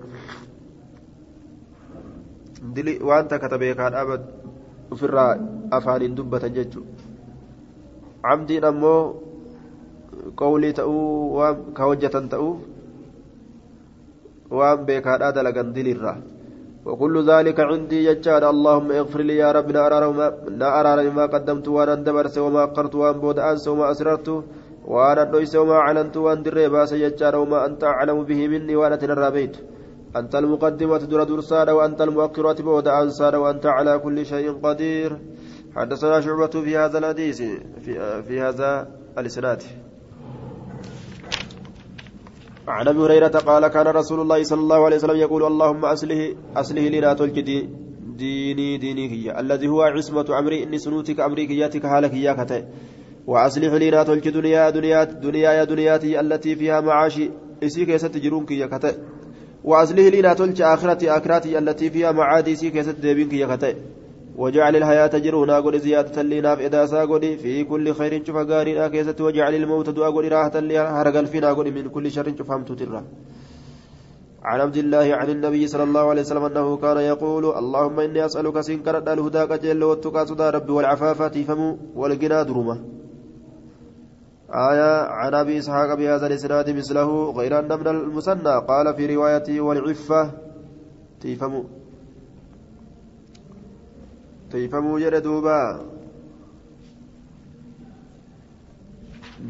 dili 2.75 2.95
waan 3.11 3.29
takka 3.35 3.49
ta 3.53 3.59
beekaa 3.65 3.91
dhaaba 3.97 4.17
ofirraa 4.97 5.31
afaaniin 5.79 6.17
dubbatan 6.17 6.55
jechuudha 6.59 6.91
amdiin 8.35 8.65
ammoo 8.71 9.01
qowlii 10.43 10.73
ta'uu 10.81 11.07
waan 11.39 11.57
ka 11.79 11.83
hojjetan 11.91 12.29
ta'uu 12.35 12.53
وان 14.59 14.79
بيكادا 14.87 15.31
دلغن 15.37 15.69
دليرا 15.77 16.15
وكل 16.87 17.15
ذلك 17.33 17.59
عندي 17.71 17.99
يجاد 18.09 18.45
اللهم 18.55 18.89
اغفر 19.01 19.21
لي 19.29 19.37
يا 19.43 19.51
رب 19.57 19.69
لا 20.61 20.71
أرى 20.81 21.11
ما 21.17 21.25
قدمت 21.35 21.67
وأنا 21.69 21.95
دبرت 22.07 22.37
وما 22.45 22.63
أقرت 22.67 22.95
وان 23.01 23.17
بود 23.23 23.39
أنس 23.39 23.65
وما 23.69 23.91
أسررت 23.91 24.29
وأنا 24.93 25.23
دويس 25.33 25.55
وما 25.57 25.77
أعلنت 25.83 26.17
وان 26.25 26.43
دري 26.43 26.69
باس 26.75 26.93
وما 27.43 27.59
أنت 27.67 27.83
أعلم 27.85 28.19
به 28.29 28.41
مني 28.53 28.75
وأنا 28.77 28.97
تنرابيت 29.03 29.55
أنت 30.17 30.35
المقدمة 30.35 30.99
در 30.99 31.23
درساد 31.25 31.69
وأنت 31.71 32.01
المؤخرة 32.01 32.63
بود 32.63 32.89
أنساد 32.89 33.35
وأنت 33.35 33.67
على 33.67 33.99
كل 33.99 34.27
شيء 34.27 34.53
قدير 34.65 35.11
حدثنا 35.77 36.21
شعبة 36.21 36.47
في 36.47 36.77
هذا 36.77 36.99
الحديث 36.99 37.43
في, 37.85 38.23
في 38.23 38.41
هذا 38.41 38.89
الإسناد 39.19 39.63
عن 42.69 42.89
أبي 42.89 42.99
هريرة 42.99 43.29
قال 43.29 43.69
كان 43.69 43.87
رسول 43.87 44.21
الله 44.21 44.43
صلى 44.43 44.61
الله 44.61 44.85
عليه 44.85 44.97
وسلم 44.97 45.17
يقول 45.17 45.43
اللهم 45.47 45.85
اصله 45.85 46.35
اصله 46.57 46.89
لنا 46.89 47.15
تلك 47.15 47.39
ديني 47.39 48.79
ديني 48.79 49.11
هي 49.13 49.41
الذي 49.41 49.69
هو 49.69 49.83
عصمة 49.83 50.39
أمري 50.39 50.63
إني 50.63 50.79
سنوتك 50.79 51.21
امريكياتك 51.21 51.87
حالك 51.87 52.15
يا 52.15 52.33
كتئ 52.33 52.63
وأصلح 53.27 53.73
لنا 53.73 54.03
تلك 54.03 54.29
دنيا 54.29 54.71
دنيا 54.71 55.05
دنيا 55.05 55.51
يا 55.53 55.65
دنياتي 55.65 56.21
التي 56.21 56.57
فيها 56.57 56.81
معاشي 56.81 57.31
إسيك 57.63 57.89
يستجرونك 57.89 58.51
يا 58.51 58.67
كتئ 58.67 58.95
وأصلح 59.65 60.07
لنا 60.15 60.35
تلك 60.35 60.61
آخرتي 60.61 61.11
آخرتي 61.11 61.59
التي 61.59 61.91
فيها 61.91 62.13
معادي 62.13 62.53
إسيك 62.53 62.75
يستدبينك 62.77 63.33
يا 63.33 63.57
كتئ 63.57 63.77
وجعل 64.37 64.77
الحياة 64.77 65.19
جرونا 65.19 65.57
قد 65.61 65.77
زيادة 65.77 66.23
لنا 66.23 66.57
في 66.57 66.67
إداسا 66.67 67.05
قد 67.05 67.25
في 67.43 67.65
كل 67.65 67.95
خير 67.95 68.25
شوف 68.25 68.37
قارنا 68.37 68.89
كيست 68.89 69.21
وجعل 69.21 69.55
الموت 69.55 69.91
دعا 69.91 70.11
قد 70.11 70.25
راحة 70.25 70.57
هرقل 71.01 71.27
فينا 71.27 71.53
قد 71.53 71.69
من 71.69 71.89
كل 71.89 72.11
شر 72.11 72.29
هم 72.49 72.65
تترى. 72.65 73.03
عن 74.45 74.61
عبد 74.61 74.77
الله 74.77 75.15
عن 75.15 75.31
النبي 75.31 75.67
صلى 75.67 75.83
الله 75.83 76.11
عليه 76.11 76.21
وسلم 76.21 76.45
أنه 76.45 76.77
كان 76.77 76.97
يقول 76.97 77.45
اللهم 77.61 78.01
إني 78.01 78.25
أسألك 78.25 78.61
سنكر 78.61 78.99
الهدى 79.13 79.39
قجل 79.39 79.83
والتقى 79.85 80.27
صدى 80.27 80.51
ربي 80.51 80.73
والعفاف 80.73 81.23
تفهم 81.23 81.79
والقنا 81.95 82.43
درمة 82.43 82.77
آية 84.71 84.93
عن 85.21 85.35
أبي 85.35 85.59
إسحاق 85.59 85.95
بهذا 85.95 86.27
الإسناد 86.27 86.71
مثله 86.71 87.31
غير 87.31 87.59
أن 87.59 87.81
من 87.81 87.87
المثنى 87.87 88.55
قال 88.69 88.95
في 88.95 89.15
روايته 89.15 89.61
والعفة 89.61 90.31
تفهم 91.21 91.65
تيفموا 94.53 95.01
جرى 95.03 95.21
دوبا. 95.21 95.61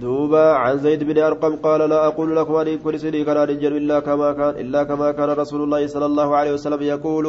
دوبا 0.02 0.46
عن 0.62 0.78
زيد 0.78 1.04
بن 1.04 1.18
أرقم 1.18 1.56
قال 1.56 1.80
لا 1.90 2.06
أقول 2.06 2.36
لكم 2.36 2.54
أن 2.54 2.78
كل 2.84 2.94
سني 3.00 3.24
كان 3.24 3.36
رجل 3.36 3.72
إلا 3.76 4.00
كما 4.00 4.32
كان 4.32 4.52
إلا 4.62 4.80
كما 4.84 5.08
كان 5.12 5.30
رسول 5.42 5.60
الله 5.62 5.86
صلى 5.86 6.06
الله 6.06 6.28
عليه 6.36 6.52
وسلم 6.52 6.82
يقول. 6.82 7.26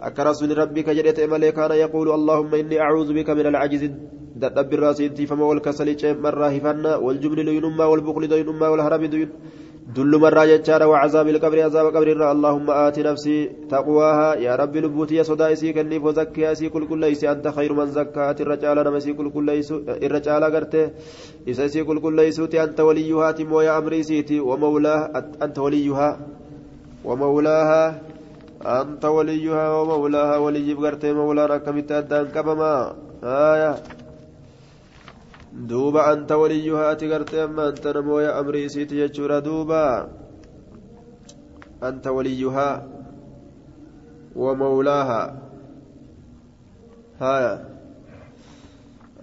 أكرسل 0.00 0.50
ربك 0.58 0.90
جريت 0.90 1.18
إمالي 1.18 1.52
كان 1.52 1.72
يقول 1.84 2.06
اللهم 2.18 2.54
إني 2.54 2.76
أعوذ 2.80 3.08
بك 3.14 3.28
من 3.30 3.46
العجز. 3.52 3.82
دب 4.42 4.72
الراس 4.72 5.02
فما 5.02 5.44
والكسل 5.44 5.88
مرة 6.26 6.46
هفنا 6.46 6.96
والجبن 6.96 7.38
لينما 7.48 7.84
والبخل 7.84 8.22
دينما 8.28 8.68
والهرم 8.68 9.04
دين 9.04 9.28
دل 9.96 10.12
مرة 10.20 10.44
جتشارة 10.44 10.86
وعذاب 10.86 11.28
القبر 11.28 11.58
عذاب 11.62 11.86
قبر 11.96 12.08
اللهم 12.32 12.70
آت 12.70 12.98
نفسي 12.98 13.68
تقواها. 13.68 14.34
يا 14.34 14.56
رب 14.56 14.76
لبوتي 14.76 15.22
صدائسي 15.24 15.72
كنيف 15.72 16.04
وزكيها 16.04 16.54
سي 16.54 16.68
كل 16.68 16.88
كل 16.88 16.98
ليس 16.98 17.24
أنت 17.24 17.48
خير 17.48 17.72
من 17.72 17.86
زكاة 17.86 18.36
الرجال 18.40 18.76
نمسي 18.86 19.12
كل 19.12 19.30
كل 19.30 19.44
ليس 19.44 19.72
الرجال 19.72 20.42
قرته 20.44 20.90
إسا 21.48 21.82
كل 21.82 22.00
كل 22.00 22.16
ليسوتي 22.16 22.62
أنت 22.64 22.80
وليها 22.80 23.30
تمو 23.36 23.60
يا 23.60 23.78
أمري 23.78 24.02
سيتي. 24.02 24.40
ومولاه 24.40 25.12
أنت 25.42 25.58
وليها. 25.58 26.10
ومولاها 27.04 28.00
أنت 28.62 29.04
وليها 29.04 29.64
ومولاها 29.76 30.36
ولي 30.36 30.72
قرته 30.72 31.12
مولانا 31.12 31.56
كمت 31.58 31.92
أدان 31.92 32.26
كبما 32.30 32.94
آية. 33.24 34.01
Duuba 35.52 36.06
anta 36.06 36.38
waliyyuhaa 36.38 36.90
ati 36.94 37.08
gartee 37.08 37.42
amma 37.44 37.68
anta 37.68 37.92
namooya 37.92 38.36
amrii 38.40 38.64
isiiti 38.64 38.96
jechuudha 38.96 39.40
duuba. 39.40 40.08
Anta 41.80 42.12
waliyyuhaa 42.12 43.02
ومولاها 44.36 45.42
هايا 47.20 47.68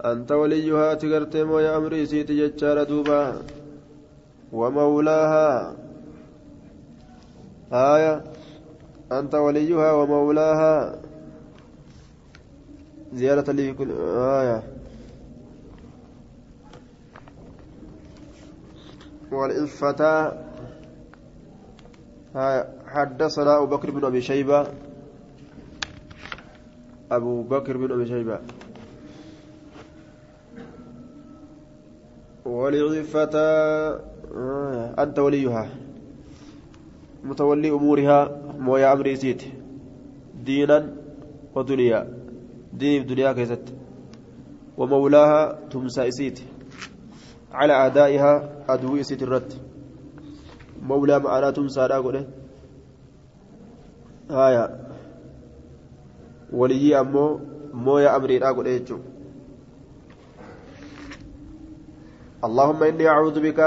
أنت 0.04 0.32
وليها 0.32 0.94
تقرتم 0.94 1.50
ويا 1.50 1.76
أمري 1.76 2.06
سيتي 2.06 2.46
جتشار 2.46 2.82
دوبا 2.84 3.42
ومولاها 4.52 5.76
هايا 7.72 8.24
أنت 9.12 9.34
وليها 9.34 9.92
ومولاها 9.92 10.98
زيارة 13.12 13.52
لي 13.52 13.72
كل 13.72 13.90
هايا 13.90 14.62
والإفة 19.32 20.32
حدثنا 22.86 23.56
أبو 23.58 23.66
بكر 23.66 23.90
بن 23.90 24.04
أبي 24.04 24.20
شيبة. 24.20 24.66
أبو 27.12 27.42
بكر 27.42 27.76
بن 27.76 27.92
أبي 27.92 28.06
شيبة. 28.06 28.38
والعفة 32.44 33.34
أنت 34.98 35.18
وليها. 35.18 35.68
متولي 37.24 37.70
أمورها 37.70 38.42
مويا 38.58 38.92
أمري 38.92 39.16
سيت 39.16 39.42
دينا 40.44 40.96
ودنيا. 41.54 42.08
دين 42.72 43.06
دنيا 43.06 43.32
كيست. 43.32 43.74
ومولاها 44.78 45.58
تمسى 45.70 46.08
إسيت 46.08 46.40
على 47.52 47.72
أعدائها 47.72 48.32
أدوي 48.68 49.02
الرد 49.22 49.52
مولى 50.82 51.18
معنا 51.18 51.50
تمسى 51.50 51.80
راقله 51.80 52.26
هايا 54.30 54.64
ولي 56.52 57.00
أمو 57.00 57.40
مويا 57.74 58.16
أمري 58.16 58.38
راقله 58.38 58.70
يجو. 58.70 58.98
اللهم 62.44 62.82
إني 62.82 63.08
أعوذ 63.08 63.40
بك 63.40 63.60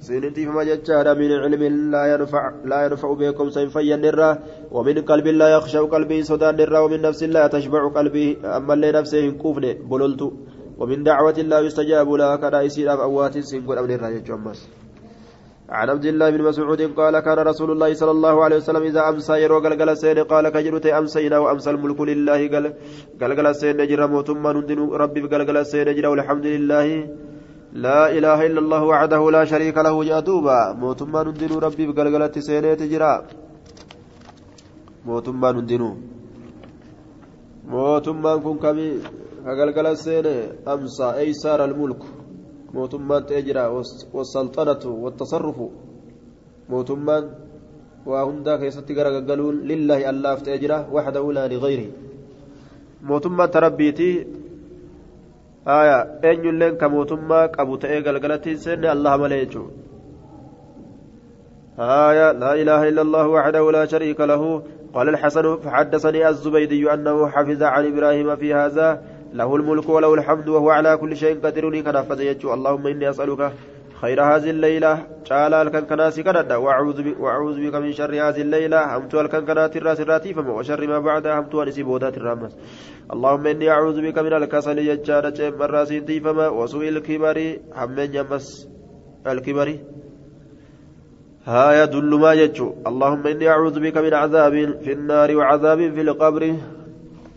سينتي 0.00 0.46
فما 0.46 0.64
جتشارا 0.64 1.14
من 1.14 1.32
علم 1.32 1.62
لا 1.92 2.02
ينفع 2.12 2.52
لا 2.64 2.78
ينفع 2.86 3.12
بكم 3.12 3.50
سينفيا 3.50 3.96
نرى 3.96 4.38
ومن 4.72 4.96
قلب 5.10 5.26
لا 5.26 5.48
يخشى 5.56 5.78
قلبي 5.78 6.22
سودان 6.22 6.56
نرى 6.56 6.78
ومن 6.78 7.00
نفس 7.02 7.22
لا 7.22 7.46
تشبع 7.46 7.88
قلبي 7.88 8.38
أما 8.56 8.74
اللي 8.74 8.92
نفسه 8.92 9.30
كوفن 9.30 9.64
بللت 9.90 10.22
ومن 10.78 11.02
دعوة 11.02 11.38
لا 11.52 11.58
يستجاب 11.66 12.08
لها 12.20 12.36
كذا 12.36 12.58
يسير 12.62 12.88
أوات 12.92 13.38
سنقول 13.38 13.78
أمن 13.78 13.92
الرأي 13.98 14.20
جمس. 14.20 14.60
عن 15.68 15.88
عبد 15.90 16.06
الله 16.06 16.30
بن 16.30 16.42
مسعود 16.48 16.82
قال 16.96 17.14
كان 17.20 17.38
رسول 17.50 17.70
الله 17.70 17.90
صلى 18.00 18.10
الله 18.10 18.34
عليه 18.44 18.56
وسلم 18.56 18.82
إذا 18.82 19.02
أمسى 19.08 19.34
يرو 19.44 19.58
قلقل 19.60 19.96
سين 19.96 20.18
قال 20.24 20.48
كجرت 20.48 20.86
أمسينا 20.86 21.38
وأمسى 21.38 21.70
الملك 21.70 22.00
لله 22.00 22.40
قلقل 23.20 23.46
سين 23.54 23.76
نجر 23.76 24.00
موتما 24.06 24.52
ندن 24.56 24.80
ربي 25.02 25.20
قلقل 25.32 25.56
سين 25.66 25.88
نجر 25.88 26.04
والحمد 26.08 26.46
لله. 26.46 26.86
لا 27.72 28.00
إله 28.16 28.38
إلا 28.48 28.60
الله 28.64 28.82
وحده 28.84 29.22
لا 29.30 29.44
شريك 29.44 29.76
له 29.76 29.96
جادوبا 30.04 30.72
موتما 30.72 31.20
ندن 31.28 31.52
ربي 31.66 31.84
قلقل 31.98 32.22
سين 32.40 32.64
تجرا 32.80 33.12
موتما 35.04 35.48
ندن 35.52 35.82
موتما 37.68 38.32
كن 38.44 38.56
كمي 38.64 38.88
قلقل 39.48 39.96
سين 39.96 40.26
أمسى 40.68 41.08
أي 41.20 41.32
سار 41.32 41.64
الملك 41.64 42.02
wattasarrufu 45.04 45.72
mootummaan 46.68 47.24
waa 48.06 48.24
hundaa 48.28 48.58
keessatti 48.58 48.94
gara 48.98 49.10
gaggaluun 49.16 49.62
lillaahi 49.70 50.04
allaaf 50.12 50.42
ta'ee 50.44 50.58
jira 50.64 50.78
waxdahu 50.96 51.32
laa 51.32 51.48
ligayri 51.52 51.86
mootummaan 53.10 53.50
tarabbiitii 53.56 54.14
aya 55.78 55.98
eenyulleen 56.30 56.76
ka 56.76 56.92
mootummaa 56.96 57.48
qabu 57.56 57.78
ta'ee 57.84 58.00
galgalatti 58.08 58.50
hin 58.54 58.64
seenne 58.68 58.88
allaha 58.96 59.22
malee 59.24 59.44
jechuu 59.44 59.68
لا 61.78 62.52
إله 62.62 62.88
إلا 62.90 63.02
الله 63.06 63.26
وحده 63.28 63.70
لا 63.70 63.84
شريك 63.86 64.20
له 64.20 64.62
قال 64.94 65.08
الحسن 65.08 65.56
فحدثني 65.56 66.28
الزبيدي 66.28 66.94
أنه 66.94 67.28
حفظ 67.28 67.62
عن 67.62 67.86
إبراهيم 67.86 68.36
في 68.36 68.54
هذا 68.54 69.02
له 69.32 69.56
الملك 69.56 69.88
وله 69.88 70.14
الحمد 70.14 70.48
وهو 70.48 70.70
على 70.70 70.96
كل 70.96 71.16
شيء 71.16 71.40
قدير. 71.40 71.80
كان 71.80 72.02
فزيجو 72.02 72.54
اللهم 72.54 72.86
إني 72.86 73.10
أسألك 73.10 73.52
خير 74.00 74.22
هذه 74.22 74.50
الليلة. 74.50 75.06
تعالى 75.26 75.62
الكن 75.62 75.80
كناسي 75.80 76.22
كندا. 76.22 76.56
وأعوذ 76.56 77.02
بك 77.02 77.20
وأعوذ 77.20 77.56
بك 77.66 77.74
من 77.74 77.92
شر 77.92 78.14
هذه 78.14 78.40
الليلة. 78.40 78.96
همت 78.96 79.14
الكن 79.14 79.44
كنات 79.46 79.76
الراس 79.76 80.00
الراتي 80.00 80.34
فما 80.34 80.52
وشر 80.52 80.86
ما 80.86 80.98
بعدها. 80.98 81.40
همت 81.40 81.54
ونسي 81.54 81.82
بودات 81.82 82.16
الرامس 82.16 82.56
اللهم 83.12 83.46
إني 83.46 83.70
أعوذ 83.70 84.00
بك 84.02 84.18
من 84.18 84.32
الكسل 84.32 84.78
يجارة 84.78 85.38
الراس 85.38 85.92
فما 86.24 86.48
وسوء 86.48 86.88
الكبر. 86.88 87.56
همين 87.76 88.14
يمس 88.14 88.68
الكبر. 89.26 89.68
ها 91.46 91.82
يدل 91.82 92.12
ما 92.20 92.32
يجو. 92.32 92.74
اللهم 92.86 93.26
إني 93.26 93.48
أعوذ 93.48 93.80
بك 93.80 93.96
من 93.98 94.14
عذاب 94.14 94.54
في 94.84 94.92
النار 94.92 95.36
وعذاب 95.36 95.78
في 95.94 96.00
القبر. 96.00 96.56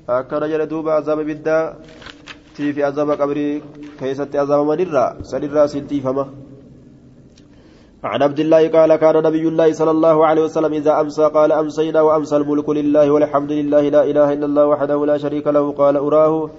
Akkana 0.07 0.47
jedhe 0.47 0.67
duuba 0.67 0.95
azaaba 0.95 1.21
ibiddaa 1.21 1.73
tiifi 2.55 2.83
azaaba 2.83 3.17
qabrii 3.17 3.61
keessatti 3.99 4.37
azaabamanirraa 4.37 5.09
sanirraa 5.31 5.67
siin 5.67 5.87
tiifama 5.87 6.25
عن 8.03 8.21
عبد 8.21 8.39
الله 8.39 8.67
قال 8.69 8.95
كان 8.95 9.23
نبي 9.23 9.47
الله 9.47 9.73
صلى 9.73 9.91
الله 9.91 10.25
عليه 10.25 10.43
وسلم 10.43 10.73
إذا 10.73 11.01
أمسى 11.01 11.23
قال 11.23 11.51
أمسينا 11.51 12.01
وأمسى 12.01 12.35
الملك 12.35 12.69
لله 12.69 13.11
والحمد 13.11 13.51
لله 13.51 13.89
لا 13.89 14.03
إله 14.03 14.33
إلا 14.33 14.45
الله 14.45 14.65
وحده 14.65 15.05
لا 15.05 15.17
شريك 15.17 15.47
له 15.47 15.71
قال 15.71 15.97
أراه. 15.97 16.49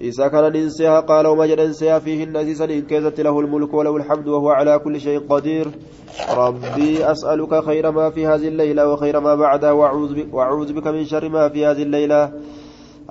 إذا 0.00 0.28
كان 0.28 0.52
ننسيها 0.52 1.00
قال 1.00 1.26
وما 1.26 1.46
جد 1.46 1.60
ننسيها 1.60 1.98
فيه 1.98 2.24
النزيز 2.24 2.62
إن 2.62 2.86
كيزت 2.86 3.20
له 3.20 3.40
الملك 3.40 3.74
وله 3.74 3.96
الحمد 3.96 4.28
وهو 4.28 4.48
على 4.50 4.78
كل 4.78 5.00
شيء 5.00 5.26
قدير. 5.26 5.66
ربي 6.30 7.10
أسألك 7.10 7.64
خير 7.64 7.90
ما 7.90 8.10
في 8.10 8.26
هذه 8.26 8.48
الليلة 8.48 8.88
وخير 8.88 9.20
ما 9.20 9.34
بعدها 9.34 9.72
وأعوذ 10.32 10.72
بك 10.72 10.86
من 10.86 11.04
شر 11.04 11.28
ما 11.28 11.48
في 11.48 11.66
هذه 11.66 11.82
الليلة. 11.82 12.32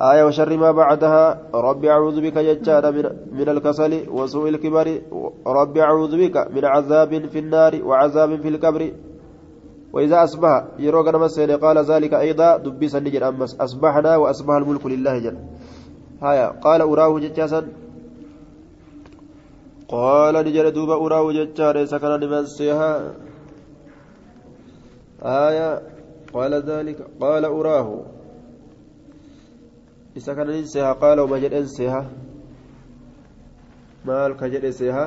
آية 0.01 0.23
وشر 0.23 0.57
ما 0.57 0.71
بعدها 0.71 1.41
رب 1.53 1.85
أعوذ 1.85 2.21
بك 2.21 2.37
ججار 2.37 2.91
من, 2.91 3.05
من 3.31 3.49
الكسل 3.49 4.09
وسوء 4.09 4.49
الكبر 4.49 5.01
رب 5.47 5.77
أعوذ 5.77 6.17
بك 6.17 6.51
من 6.55 6.65
عذاب 6.65 7.27
في 7.27 7.39
النار 7.39 7.81
وعذاب 7.83 8.41
في 8.41 8.47
القبر. 8.47 8.91
وإذا 9.93 10.23
أصبح 10.23 10.63
يروق 10.79 11.09
نمسين 11.09 11.51
قال 11.51 11.77
ذلك 11.77 12.13
أيضا 12.13 12.57
دبس 12.57 12.95
النجر 12.95 13.27
أمس 13.27 13.55
أصبحنا 13.61 14.17
وأصبح 14.17 14.53
الملك 14.55 14.85
لله 14.85 15.19
جل. 15.19 15.37
هايا 16.21 16.47
قال 16.47 16.81
أراه 16.81 17.19
ججاسا 17.19 17.67
قال 19.87 20.35
نجر 20.35 20.69
دوب 20.69 20.89
أراه 20.89 21.31
ججار 21.31 21.85
سكن 21.85 22.07
نمسيها 22.07 23.13
آية 25.23 25.81
قال 26.33 26.53
ذلك 26.53 26.97
قال 27.19 27.45
أراه 27.45 28.16
isa 30.17 30.35
kana 30.35 30.51
nin 30.51 30.65
seha 30.65 30.95
qaala 31.01 31.23
uma 31.23 31.37
jedhen 31.39 31.67
seha. 31.77 32.01
Maal 34.05 34.33
ka 34.39 34.49
jedhe 34.49 34.71
seha? 34.73 35.05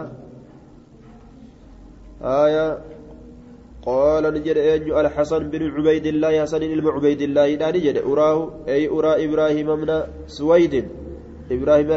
Aya 2.23 2.67
قال 3.81 4.25
نجد 4.35 4.57
أن 4.59 5.07
الحسن 5.07 5.43
بن 5.49 5.63
عبيد 5.77 6.07
الله 6.07 6.43
حسن 6.45 6.61
بن 6.61 6.89
عبيد 6.89 7.21
الله 7.23 7.49
لا 7.57 7.69
نجد 7.73 7.97
أراه 8.05 8.39
أي 8.69 8.89
أرى 8.89 9.25
إبراهيم 9.25 9.69
من 9.81 9.91
سويد 10.27 10.75
إبراهيم 11.51 11.89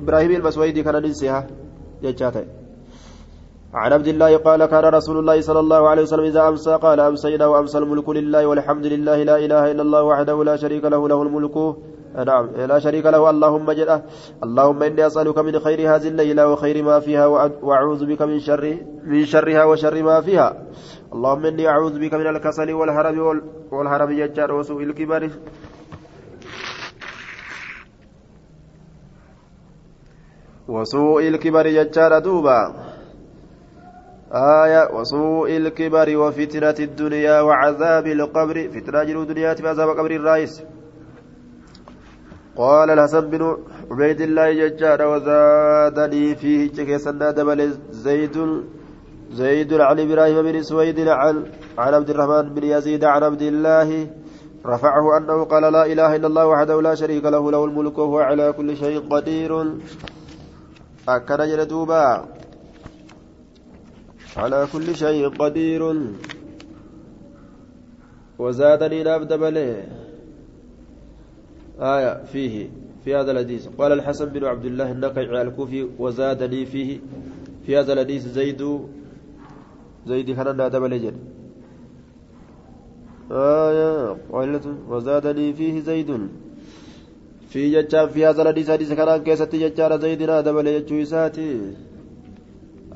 إبراهيم 0.00 0.30
المسويدي 0.40 0.82
كان 0.82 0.96
ننسيها 1.02 1.40
جاته 2.02 2.44
عن 3.74 3.92
عبد 3.92 4.08
الله 4.08 4.36
قال 4.36 4.60
كان 4.66 4.84
رسول 4.84 5.16
الله 5.18 5.40
صلى 5.40 5.60
الله 5.60 5.88
عليه 5.88 6.02
وسلم 6.02 6.24
إذا 6.24 6.48
أمسى 6.48 6.74
قال 6.74 7.00
أمسينا 7.00 7.46
وأمسى 7.46 7.78
الملك 7.78 8.08
لله 8.08 8.46
والحمد 8.46 8.86
لله 8.86 9.18
لا 9.22 9.36
إله 9.44 9.62
إلا 9.72 9.82
الله 9.82 10.02
وحده 10.02 10.44
لا 10.44 10.56
شريك 10.56 10.84
له 10.84 11.08
له 11.08 11.22
الملك 11.22 11.56
نعم 12.14 12.46
لا 12.56 12.78
شريك 12.78 13.06
له. 13.06 13.30
اللهم 13.30 13.72
جل 13.72 14.02
اللهم 14.44 14.82
إني 14.82 15.06
أسألك 15.06 15.38
من 15.38 15.58
خير 15.58 15.94
هذه 15.94 16.08
الليلة 16.08 16.48
وخير 16.48 16.82
ما 16.82 17.00
فيها 17.00 17.26
وأعوذ 17.62 18.06
بك 18.06 18.22
من 18.22 18.38
شر 18.40 18.76
من 19.02 19.24
شرها 19.26 19.64
وشر 19.64 20.02
ما 20.02 20.20
فيها. 20.20 20.62
اللهم 21.12 21.46
إني 21.46 21.68
أعوذ 21.68 21.98
بك 21.98 22.14
من 22.14 22.26
الكسل 22.26 22.72
والهرب 22.72 23.42
والهرب 23.72 24.10
يجار 24.10 24.52
وسوء 24.52 24.82
الكبر. 24.82 25.30
وسوء 30.68 31.28
الكبر 31.28 31.66
يجار 31.66 32.18
دوبا. 32.18 32.74
آية 34.32 34.90
وسوء 34.94 35.56
الكبر 35.56 36.16
وفتنة 36.16 36.78
الدنيا 36.80 37.40
وعذاب 37.40 38.06
القبر. 38.06 38.56
فتنة 38.74 39.02
الدنيا 39.02 39.48
عذاب 39.48 39.88
قبر 39.88 40.10
الرئيس. 40.10 40.62
قال 42.56 42.90
الحسن 42.90 43.24
بن 43.30 43.42
عبيد 43.90 44.20
الله 44.20 44.46
ججار 44.52 45.00
وزادني 45.02 46.34
فيه 46.34 46.70
كيسنا 46.70 47.30
دبل 47.30 47.60
زيد 47.90 48.36
زيد 49.40 49.72
عن 49.72 49.96
إبراهيم 50.00 50.42
بن 50.42 50.62
سويد 50.62 50.98
عن 51.08 51.34
عن 51.78 51.94
عبد 51.94 52.10
الرحمن 52.10 52.54
بن 52.54 52.64
يزيد 52.64 53.04
عن 53.04 53.22
عبد 53.22 53.42
الله 53.42 53.88
رفعه 54.66 55.06
أنه 55.18 55.44
قال 55.44 55.64
لا 55.72 55.82
إله 55.92 56.16
إلا 56.16 56.26
الله 56.26 56.46
وحده 56.46 56.76
لا 56.82 56.94
شريك 56.94 57.24
له 57.24 57.50
له 57.50 57.64
الملك 57.64 57.98
وهو 57.98 58.18
على 58.18 58.52
كل 58.52 58.76
شيء 58.76 58.96
قدير. 59.12 59.52
أكن 61.08 61.40
جلدوبا 61.50 62.06
على 64.36 64.66
كل 64.72 64.96
شيء 64.96 65.28
قدير. 65.28 65.82
وزادني 68.38 69.02
نابد 69.02 69.32
بله 69.32 70.03
آية 71.80 72.24
فيه 72.24 72.70
في 73.04 73.14
هذا 73.14 73.30
الحديث. 73.30 73.68
قال 73.78 73.92
الحسن 73.92 74.24
بن 74.24 74.44
عبد 74.44 74.64
الله 74.64 74.92
النقع 74.92 75.22
الكوفي 75.42 75.88
وزادني 75.98 76.66
فيه. 76.66 77.00
في 77.66 77.78
هذا 77.78 77.92
الحديث 77.92 78.26
زيد 78.26 78.62
زيد 80.06 80.30
كان 80.30 80.56
دبل 80.70 81.00
جد 81.00 81.16
آية 83.30 84.16
قائلة 84.32 84.66
وزادني 84.88 85.52
فيه 85.52 85.80
زيد. 85.80 86.28
في 87.48 87.70
جتان 87.70 88.08
في 88.08 88.26
هذا 88.26 88.42
الحديث 88.42 88.70
حديث 88.70 88.92
كان 88.92 89.22
كيست 89.22 89.54
جتان 89.54 90.00
زيدنا 90.00 90.40
دبل 90.40 90.80
جتشويساتي 90.80 91.60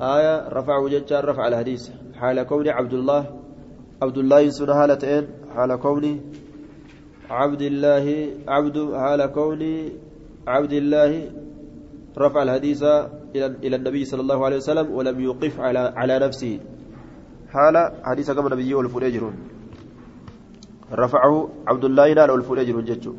آية 0.01 0.47
رفعه 0.49 0.87
جتان 0.87 1.23
رفع 1.23 1.47
الحديث. 1.47 1.89
حال 2.19 2.43
كون 2.43 2.67
عبد 2.67 2.93
الله 2.93 3.25
عبد 4.01 4.17
الله 4.17 4.49
سنة 4.49 4.73
حالتين 4.73 5.27
حال 5.55 5.75
كوني 5.75 6.21
عبد 7.29 7.61
الله 7.61 8.05
عبد 8.47 8.77
على 8.77 9.27
كون 9.27 9.61
عبد 10.47 10.73
الله 10.73 11.11
رفع 12.17 12.43
الحديث 12.43 12.81
إلى 13.35 13.75
النبي 13.75 14.01
صلى 14.05 14.21
الله 14.21 14.39
عليه 14.45 14.57
وسلم 14.57 14.87
ولم 14.91 15.19
يوقف 15.21 15.59
على 15.59 15.93
على 15.95 16.19
نفسه. 16.19 16.59
حال 17.53 17.75
حديث 18.03 18.31
كما 18.31 18.47
النبي 18.47 18.73
والفريجر 18.73 19.23
رفعه 20.93 21.49
عبد 21.67 21.85
الله 21.85 22.07
نال 22.13 22.29
والفريجر 22.31 22.81
جتشو. 22.81 23.13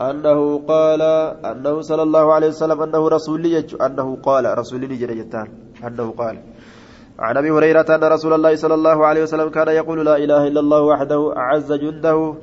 أنه 0.00 0.38
قال 0.58 1.02
أنه 1.50 1.80
صلى 1.80 2.02
الله 2.02 2.24
عليه 2.34 2.48
وسلم 2.54 2.78
أنه 2.82 3.02
رسول 3.08 3.44
أنه 3.86 4.08
قال 4.22 4.58
رسول 4.58 4.82
جريتان 4.98 5.48
أنه 5.86 6.06
قال. 6.10 6.36
عن 7.18 7.36
أبي 7.36 7.50
هريرة 7.50 7.86
أن 7.94 8.04
رسول 8.04 8.32
الله 8.32 8.56
صلى 8.56 8.74
الله 8.74 9.06
عليه 9.06 9.22
وسلم 9.22 9.48
كان 9.48 9.68
يقول 9.68 10.04
لا 10.06 10.16
إله 10.16 10.48
إلا 10.48 10.60
الله 10.60 10.82
وحده 10.82 11.36
أعز 11.36 11.72
جنده 11.72 12.34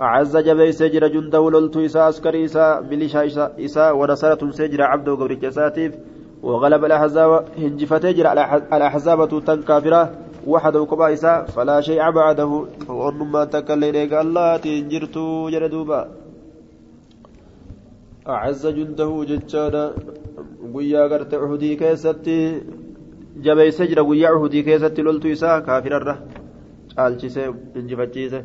أعز 0.00 0.36
جبي 0.36 0.72
سجر 0.72 1.08
جنده 1.08 1.50
لولت 1.50 1.76
إساء 1.76 2.02
عسكري 2.02 2.44
إساء 2.44 2.82
مليشا 2.82 3.52
إساء 3.64 3.96
ونصرة 3.96 4.50
سجر 4.50 4.82
عبده 4.82 5.12
قبر 5.12 5.32
جساتيف 5.32 5.92
وغلب 6.42 6.84
الأحزاب 6.84 7.44
هنجفت 7.58 8.06
جرى 8.06 8.32
الأحزاب 8.72 9.28
تنكافرة 9.46 10.02
وحده 10.46 10.84
كبا 10.84 11.12
إساء 11.12 11.44
فلا 11.44 11.80
شيء 11.80 12.10
بعده 12.10 12.50
وأنما 12.88 13.44
تكلين 13.44 13.96
الله 14.20 14.56
تنجرت 14.56 15.16
جردوبا 15.52 16.08
أعز 18.28 18.66
جنده 18.66 19.24
ججانا 19.28 19.92
ويا 20.74 21.02
قرت 21.10 21.34
عهدي 21.34 21.76
كيستي 21.76 22.62
jabeeyse 23.42 23.86
jira 23.86 24.02
guyyaa 24.02 24.34
uhudii 24.38 24.64
keessatti 24.68 25.02
loltu 25.02 25.28
isaa 25.28 25.60
kaafirarra 25.60 26.16
caalchise 26.96 27.42
injifachiise. 27.74 28.40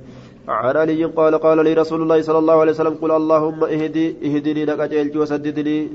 عن 0.47 0.77
علي 0.77 1.05
قال 1.05 1.35
قال 1.37 1.63
لي 1.63 1.73
رسول 1.73 2.01
الله 2.01 2.21
صلى 2.21 2.37
الله 2.37 2.57
عليه 2.61 2.71
وسلم 2.71 2.95
قل 3.01 3.11
اللهم 3.11 3.63
اهدي 3.63 4.05
اهدني 4.25 4.65
نقجلج 4.65 5.17
وسددني 5.17 5.89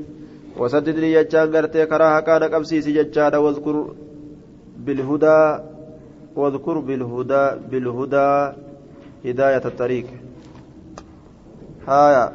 وسددني 0.61 1.13
يجان 1.13 1.47
غرتي 1.55 1.87
كراها 1.87 2.21
كان 2.21 2.43
قبسيسي 2.43 2.93
ججان 2.93 3.35
واذكر 3.35 3.77
بالهدى 4.79 5.41
واذكر 6.37 6.79
بالهدى 6.79 7.45
بالهدى 7.71 8.31
هداية 9.27 9.65
الطريق 9.65 10.07
هايا 11.89 12.33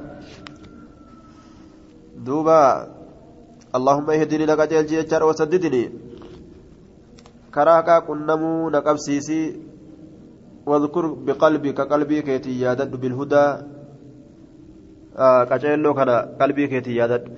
دوبا 2.25 2.87
اللهم 3.75 4.09
اهدني 4.09 4.45
نقجلج 4.45 4.91
يجان 4.91 5.23
وسددني 5.23 5.83
qunnamuu 7.51 8.69
na 8.69 8.81
qabsiisi 8.81 9.39
wadkur 10.65 11.05
biqalbika 11.25 11.85
qalbii 11.85 12.23
keetii 12.23 12.61
yaadadhu 12.61 12.97
bilhudaa 13.03 13.49
qaceelloo 15.49 15.93
kana 15.93 16.15
qalbii 16.39 16.67
keetii 16.73 16.97
yaadadhu 16.97 17.31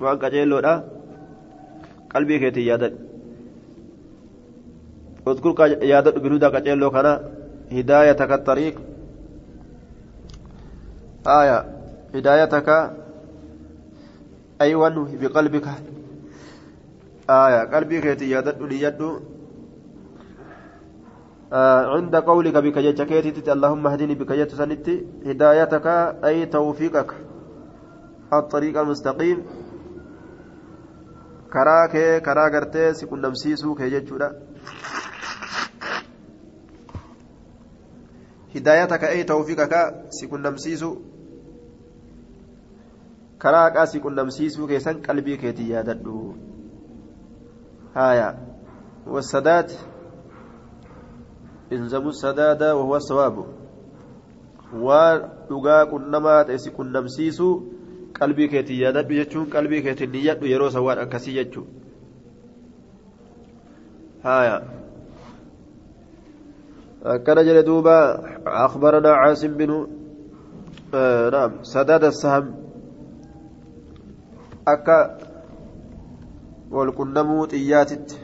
waan 0.00 0.18
qaceelloodha 0.18 0.74
qalbii 2.12 2.40
keetii 2.42 2.66
yaadadhu 2.70 2.98
wadkur 5.26 5.52
yaadadhu 5.92 6.20
bilhudaa 6.20 6.54
qaceelloo 6.56 6.90
kana 6.90 7.12
hidaayataka 7.70 8.34
الطريق 8.34 8.74
آية 11.26 11.58
هدايتك 12.14 12.68
أيوة 14.60 15.08
بقلبك 15.20 15.66
آية 17.30 17.60
قلبي 17.74 18.00
كيتي 18.00 18.30
يادد 18.30 18.62
ليدو 18.62 19.20
آه 21.52 21.96
عند 21.96 22.16
قولك 22.16 22.56
بك 22.56 22.78
جتكيتي 22.78 23.52
اللهم 23.52 23.86
اهدني 23.86 24.14
بك 24.14 24.32
جتسنتي 24.32 25.06
هدايتك 25.26 25.86
أي 26.24 26.46
توفيقك 26.46 27.10
الطريق 28.32 28.80
المستقيم 28.80 29.38
karaa 31.56 31.88
kee 31.88 32.20
karaa 32.26 32.50
gartee 32.54 32.88
si 32.98 33.06
qunnamsiisuu 33.10 33.74
kee 33.76 33.90
jechuudha 33.92 34.26
hidaayataka 38.54 39.12
ay 39.14 39.22
tawfiiqaka 39.30 39.80
si 40.18 40.28
qunnamsiisuu 40.32 40.92
karaa 43.44 43.62
haqaa 43.66 43.86
si 43.92 44.02
qunnamsiisuu 44.06 44.68
keessan 44.72 45.00
qalbii 45.06 45.38
keetii 45.44 45.70
yaadadhu 45.70 46.18
هايا 47.96 48.38
والسداد 49.06 49.70
إنزموا 51.72 52.08
السداد 52.08 52.62
وهو 52.62 52.96
الصواب 52.96 53.36
ودقا 54.74 55.84
كنما 55.84 56.42
تأسي 56.42 56.70
كنمسيسو 56.70 57.60
qalbii 58.16 58.48
keetiin 58.48 58.80
yaadadhu 58.80 59.16
jechuun 59.20 59.46
qalbii 59.54 59.82
keetiin 59.86 60.12
niyyadhu 60.12 60.46
yeroo 60.52 60.70
sawwaan 60.76 60.98
akkasii 61.04 61.34
jechuun 61.38 61.66
haya 64.26 64.56
akkana 67.14 67.44
jedhe 67.48 67.62
duuba 67.66 67.96
akhbaranaa 68.64 69.16
caasim 69.22 69.58
binu 69.60 69.78
naam 71.36 71.58
sadaada 71.72 72.10
saham 72.22 72.46
akka 74.74 74.96
والقنمو 76.70 77.44
طياتت 77.44 78.20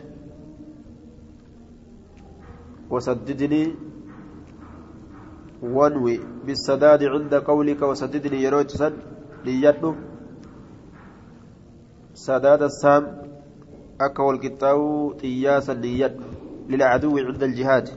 وسددني 2.91 3.75
وانوي 5.63 6.21
بالسداد 6.47 7.03
عند 7.03 7.35
قولك 7.35 7.83
وسددني 7.83 8.43
يروت 8.43 8.71
سد 8.71 8.97
ليدو. 9.45 9.95
سداد 12.15 12.63
السام 12.63 13.05
أكا 14.01 14.23
والقطاو 14.23 15.13
طياسا 15.13 15.73
ليد 15.73 16.17
للعدو 16.69 17.19
عند 17.19 17.43
الجهاد. 17.43 17.89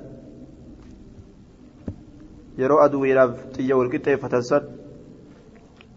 ilaaf 2.58 3.52
xiyya 3.54 3.76
wal 3.76 3.90
qixxeeffatan 3.92 4.42
san 4.42 4.64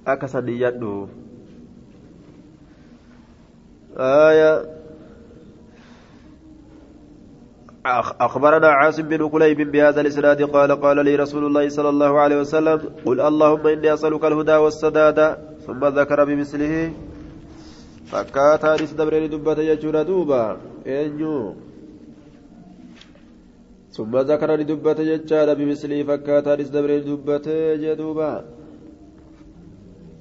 akka 0.05 0.27
san 0.29 0.45
niyyadhu 0.45 1.07
آية. 4.01 4.79
أخبرنا 8.21 8.69
عاصم 8.69 9.03
بن 9.03 9.29
كليب 9.29 9.73
بهذا 9.73 10.01
الإسناد 10.01 10.43
قال 10.43 10.71
قال 10.81 11.05
لي 11.05 11.17
رسول 11.17 11.47
الله 11.47 11.69
صلى 11.69 11.89
الله 11.89 12.21
عليه 12.21 12.39
وسلم 12.41 12.79
قل 13.07 13.21
اللهم 13.21 13.67
إني 13.67 13.95
أسألك 13.95 14.25
الهدى 14.25 14.57
والسداد. 14.57 15.19
ثم 15.67 15.85
ذكر 15.85 16.25
بمثله 16.25 16.93
فكاتا 18.07 18.77
دبرين 18.77 19.31
دبة 19.31 19.59
يجور 19.59 20.03
دوبا. 20.03 20.57
إنيو 20.87 21.55
ثم 23.91 24.13
ذكر 24.17 24.51
لدبة 24.57 24.99
يجار 25.01 25.55
بمثله 25.55 26.03
فكاتا 26.03 26.55
دبرين 26.55 27.05
دبة 27.05 27.47
جدوبا 27.83 28.33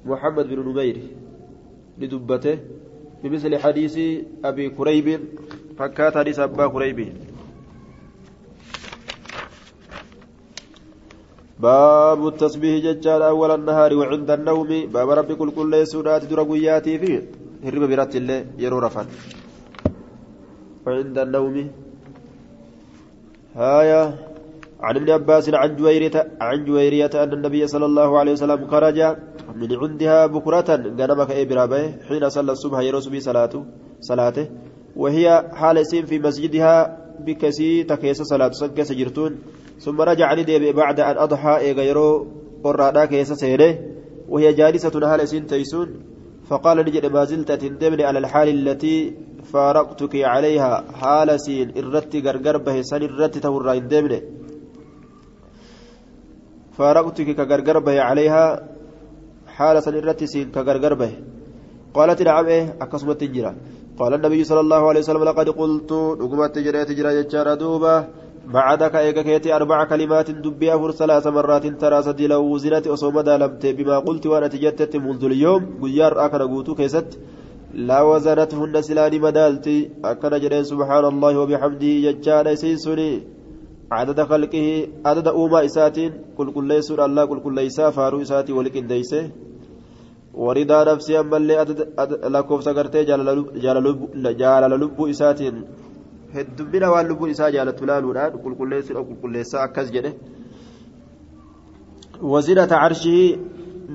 محمد 0.04 0.46
بن 0.48 0.58
نمير 0.68 0.96
لدبته. 1.98 2.58
بمثل 3.22 3.58
حديث 3.58 3.94
أبي 4.44 4.70
كريب 4.70 5.06
فكات 5.78 6.14
حديث 6.18 6.38
أبا 6.38 6.66
كريب. 6.66 6.98
باب 11.58 12.20
التسبيح 12.26 12.74
ججال 12.84 13.22
أول 13.22 13.50
النهار 13.50 13.90
وعند 13.94 14.30
النوم. 14.30 14.70
باب 14.94 15.08
ربي 15.10 15.34
كل 15.34 15.50
كل 15.50 15.86
سورات 15.86 16.24
درقياتي 16.30 16.98
فيه. 16.98 17.22
هرب 17.64 17.82
برات 17.90 18.16
الله 18.16 18.38
يرو 18.58 18.78
رفن. 18.78 19.06
وعند 20.86 21.18
النوم. 21.18 21.56
هايا. 23.56 24.02
عن 24.80 24.96
ابن 24.96 25.10
عباس 25.10 25.50
عن 25.54 25.76
جويرية 25.76 26.38
عن 26.40 26.64
جويرية 26.64 27.10
أن 27.14 27.32
النبي 27.32 27.66
صلى 27.66 27.86
الله 27.86 28.18
عليه 28.18 28.32
وسلم 28.32 28.66
خرج 28.70 28.98
من 29.54 29.76
عندها 29.76 30.26
بكرة 30.26 30.70
غنمك 30.98 31.30
إبرابه 31.30 31.82
حين 32.08 32.28
صلى 32.28 32.52
الصبح 32.52 32.78
يرسل 32.78 33.22
صلاته 33.22 33.64
صلاته 34.00 34.46
وهي 34.96 35.50
حال 35.52 35.86
سين 35.86 36.04
في 36.04 36.18
مسجدها 36.18 36.98
بكسي 37.20 37.82
تكيس 37.82 38.22
صلاة 38.22 38.50
سنك 38.50 38.82
سجرتون 38.82 39.38
ثم 39.78 40.00
رجع 40.00 40.34
ندي 40.34 40.72
بعد 40.72 41.00
أن 41.00 41.16
أضحى 41.18 41.56
إيغيرو 41.56 42.26
قرادا 42.64 43.04
كيس 43.04 43.32
سيره 43.32 43.78
وهي 44.28 44.52
جالسة 44.52 45.08
حال 45.08 45.28
سين 45.28 45.46
تيسون 45.46 45.88
فقال 46.48 46.78
نجد 46.78 47.06
ما 47.06 47.24
زلت 47.24 47.52
تندمني 47.52 48.04
على 48.04 48.18
الحال 48.18 48.48
التي 48.48 49.14
فارقتك 49.52 50.14
عليها 50.16 50.84
حال 50.92 51.40
سين 51.40 51.72
إرت 51.76 52.16
غرغر 52.16 52.56
به 52.56 52.82
سن 52.82 53.02
إرت 53.02 53.38
تورا 53.38 53.72
اندمني. 53.72 54.22
فارقتك 56.78 57.28
كغرغر 57.36 57.78
به 57.78 58.00
عليها 58.00 58.68
حال 59.58 59.76
سنرتي 59.82 60.44
كغرغر 60.54 60.94
به. 60.94 61.12
قالت 61.94 62.20
إيه 62.20 62.76
أكسمت 62.84 63.20
تجرى 63.20 63.52
قال 63.98 64.12
النبي 64.14 64.40
صلى 64.44 64.60
الله 64.60 64.82
عليه 64.88 65.00
وسلم 65.00 65.24
لقد 65.24 65.48
قلت 65.60 65.92
نقمت 66.22 66.54
تجرى 66.54 66.84
تجرى 66.84 67.10
يجار 67.18 67.54
دوبة 67.54 67.94
بعدك 68.54 68.94
إيك 68.96 69.18
كيتي 69.26 69.56
أربع 69.56 69.84
كلمات 69.84 70.30
دبي 70.30 70.74
أفر 70.74 70.90
ثلاث 70.90 71.26
مرات 71.26 71.66
ترى 71.80 72.02
سدي 72.02 72.26
لو 72.26 72.42
وزنت 72.52 72.86
أصوم 72.86 73.20
دالمت 73.20 73.66
بما 73.66 73.98
قلت 74.06 74.26
وأنا 74.26 74.46
تجدت 74.46 74.96
منذ 74.96 75.24
اليوم 75.24 75.62
قيار 75.82 76.12
أكن 76.24 76.42
قوتو 76.52 76.74
كيست. 76.74 77.18
لا 77.74 78.02
وزنتهن 78.02 78.82
سلاني 78.82 79.18
مدالتي 79.18 79.90
أكن 80.04 80.32
جرين 80.42 80.64
سبحان 80.70 81.04
الله 81.12 81.32
وبحمده 81.40 81.92
يجار 82.06 82.46
سيسني. 82.54 83.10
عدد 83.92 84.18
خلقه 84.30 84.66
عدد 85.06 85.28
أوما 85.28 85.64
إساتين 85.64 86.12
كل 86.36 86.52
كل 86.52 86.64
ليسور 86.68 87.04
الله 87.04 87.24
كل 87.24 87.40
كل 87.40 87.54
ليسا 87.54 87.90
فارو 87.90 88.20
إساتي 88.20 88.52
ولك 88.52 88.76
إنديسه 88.76 89.47
ورضا 90.44 90.78
نفسي 90.92 91.20
أما 91.20 91.36
اللي 91.36 91.54
لكوف 92.34 92.60
سقرتي 92.64 93.04
جال 93.04 93.20
لب 94.80 95.00
إساتين 95.10 95.56
heddummina 96.34 96.90
waan 96.92 97.06
lubbuun 97.08 97.30
isaa 97.32 97.50
jaalatu 97.56 97.86
laaluudhaan 97.90 98.34
qulqulleessuudha 98.44 99.02
qulqulleessaa 99.08 99.62
akkas 99.66 99.92
jedhe 99.94 100.10
wazinata 102.32 102.80
arshii 102.88 103.24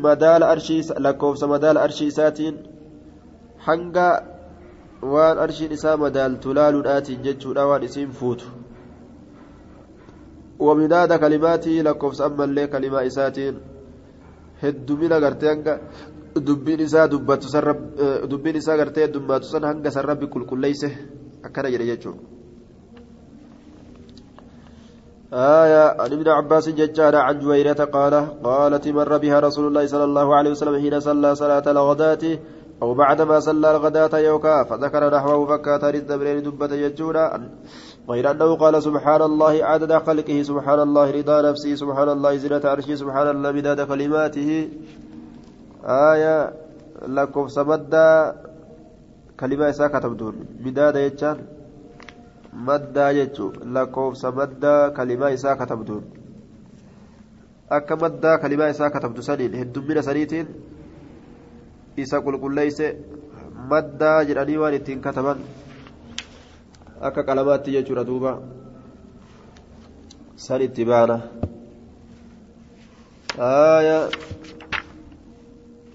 madaala 0.06 0.50
arshii 0.54 0.82
lakkoofsa 1.08 1.52
madaala 1.54 1.84
arshii 1.88 2.08
isaatiin 2.14 2.56
hanga 3.68 4.08
waan 5.14 5.44
arshiin 5.46 5.78
isaa 5.78 5.96
madaaltu 6.06 6.58
laaluudhaatiin 6.60 7.24
jechuudha 7.30 7.70
waan 7.72 7.90
isiin 7.90 8.12
fuutu 8.22 8.52
ومداد 10.60 11.14
كلماتي 11.14 11.82
لكوفس 11.82 12.22
أما 12.22 12.44
اللي 12.44 12.68
كلمة 12.68 13.08
إساتين 13.08 13.56
هدومين 14.64 15.14
غرتي 15.14 15.52
دبين 16.36 16.82
إسا 16.82 17.06
دباتو 17.06 17.48
سرب 17.48 17.80
دبين 18.32 18.56
إسا 18.56 18.76
غرتي 18.76 19.08
دباتو 19.08 19.46
سن 19.46 19.64
هنگا 19.64 19.90
سرب 19.90 20.26
كل 20.26 20.46
كل 20.46 20.60
ليسه 20.62 20.92
أكنا 21.46 21.70
جري 21.70 21.86
جيتشو 21.86 22.14
آية 25.34 26.02
عن 26.02 26.12
ابن 26.14 26.28
عباس 26.30 26.70
ججارة 26.70 27.18
عن 27.18 27.40
جويرة 27.40 27.84
قال 27.96 28.14
قالت 28.44 28.88
مر 28.88 29.18
بها 29.18 29.40
رسول 29.40 29.68
الله 29.68 29.86
صلى 29.86 30.04
الله 30.04 30.36
عليه 30.36 30.52
وسلم 30.52 30.76
حين 30.82 31.00
صلى 31.00 31.36
صلاة 31.36 31.66
الغداة 31.72 32.40
أو 32.82 32.94
بعدما 32.94 33.40
صلى 33.40 33.72
الغداة 33.72 34.18
يوكا 34.18 34.64
فذكر 34.64 35.16
نحوه 35.16 35.46
فكات 35.46 35.84
للدبرين 35.84 36.44
دبة 36.44 36.74
يجونا 36.74 37.50
غير 38.10 38.32
أنه 38.32 38.56
قال 38.56 38.84
سبحان 38.84 39.22
الله 39.22 39.66
عدد 39.66 39.94
خلقه 39.98 40.42
سبحان 40.42 40.80
الله 40.80 41.12
رضا 41.12 41.42
نفسه 41.50 41.76
سبحان 41.76 42.10
الله 42.10 42.38
زنة 42.38 42.62
عرشه 42.64 42.96
سبحان 42.96 43.28
الله 43.36 43.52
مداد 43.52 43.82
كلماته 43.82 44.70
آية 45.86 46.54
لكم 47.08 47.48
سمد 47.48 47.96
كلمة 49.40 49.70
إساء 49.70 49.88
كتبتون 49.88 50.36
مداد 50.66 50.96
يجان 50.96 51.38
maddaa 52.54 53.14
jechuun 53.18 53.74
lakkoofsa 53.76 54.32
maddaa 54.40 54.92
kalimaa 54.98 55.30
isaa 55.38 55.56
katabduun 55.62 56.04
akka 57.78 57.96
maddaa 58.04 58.38
kalimaa 58.44 58.68
isaa 58.74 58.90
katabdu 58.96 59.26
saniin 59.28 59.58
heddummina 59.60 60.04
saniitiin 60.08 60.48
isa 62.04 62.22
qulqulleeyse 62.28 62.90
maddaa 63.72 64.18
jedhanii 64.30 64.58
waan 64.64 64.78
ittiin 64.80 65.02
kataban 65.08 65.42
akka 67.10 67.24
qalamaatti 67.30 67.76
jechuudha 67.78 68.06
duuba 68.12 68.36
san 70.46 70.62
itti 70.68 70.86
baana 70.92 71.18
aaya 73.50 73.98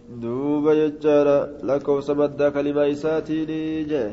duuba 0.08 0.72
jechaadha 0.80 1.36
lakkoofsa 1.68 2.14
maddaa 2.20 2.50
kalimaa 2.56 2.88
isaatiin 2.94 3.52
jee 3.92 4.08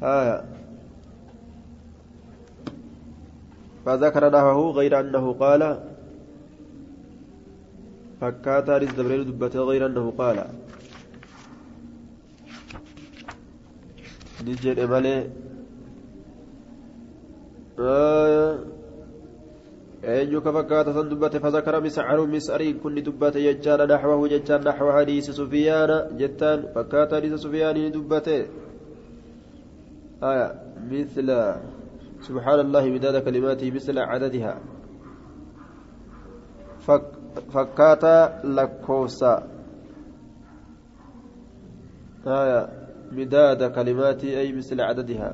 haaya 0.00 0.38
فذكر 3.84 4.22
نحوه 4.28 4.58
غير 4.78 4.92
أنه 5.00 5.24
قال 5.40 5.62
فكاتا 8.20 8.78
للزبرين 8.78 9.24
دبته 9.24 9.60
غير 9.60 9.86
أنه 9.88 10.12
قال 10.20 10.38
نجد 14.44 14.80
مالي 14.80 15.16
آه 17.80 18.58
san 20.00 21.08
dubbate 21.08 21.40
fazakara 21.40 21.80
miscaru 21.80 22.26
mis'ariin 22.26 22.80
kunni 22.80 23.02
dubbate 23.02 23.40
jechaadha 23.42 23.86
naxwahu 23.86 24.28
jechaan 24.28 24.64
naxwa 24.64 24.92
hadiisi 24.92 25.32
sufiyaana 25.32 26.08
jettaan 26.16 26.72
fakkaata 26.74 27.16
hadiisa 27.16 27.38
sufiyaanii 27.38 27.82
ni 27.82 27.90
dubbate 27.90 28.48
aya 30.20 30.54
mithla 30.90 31.60
سبحان 32.20 32.60
الله 32.60 32.84
مداد 33.00 33.16
كلماته 33.24 33.70
مثل 33.70 33.96
عددها 33.98 34.54
فك 36.84 37.04
فكاتا 37.52 38.40
لكوسا 38.44 39.34
آية 42.26 42.60
مداد 43.12 43.60
كلماتي 43.72 44.40
أي 44.40 44.52
مثل 44.52 44.80
عددها 44.80 45.30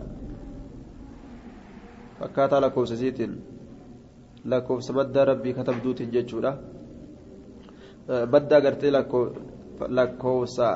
فكاتا 2.20 2.54
لكوسا 2.54 2.94
سيتين 2.94 3.55
مدى 4.98 5.20
ربي 5.30 5.50
كتب 5.58 5.76
دوت 5.84 6.00
ججورة 6.14 6.52
بدأ 8.32 8.56
قرتي 8.64 8.88
لكوسا 9.96 10.70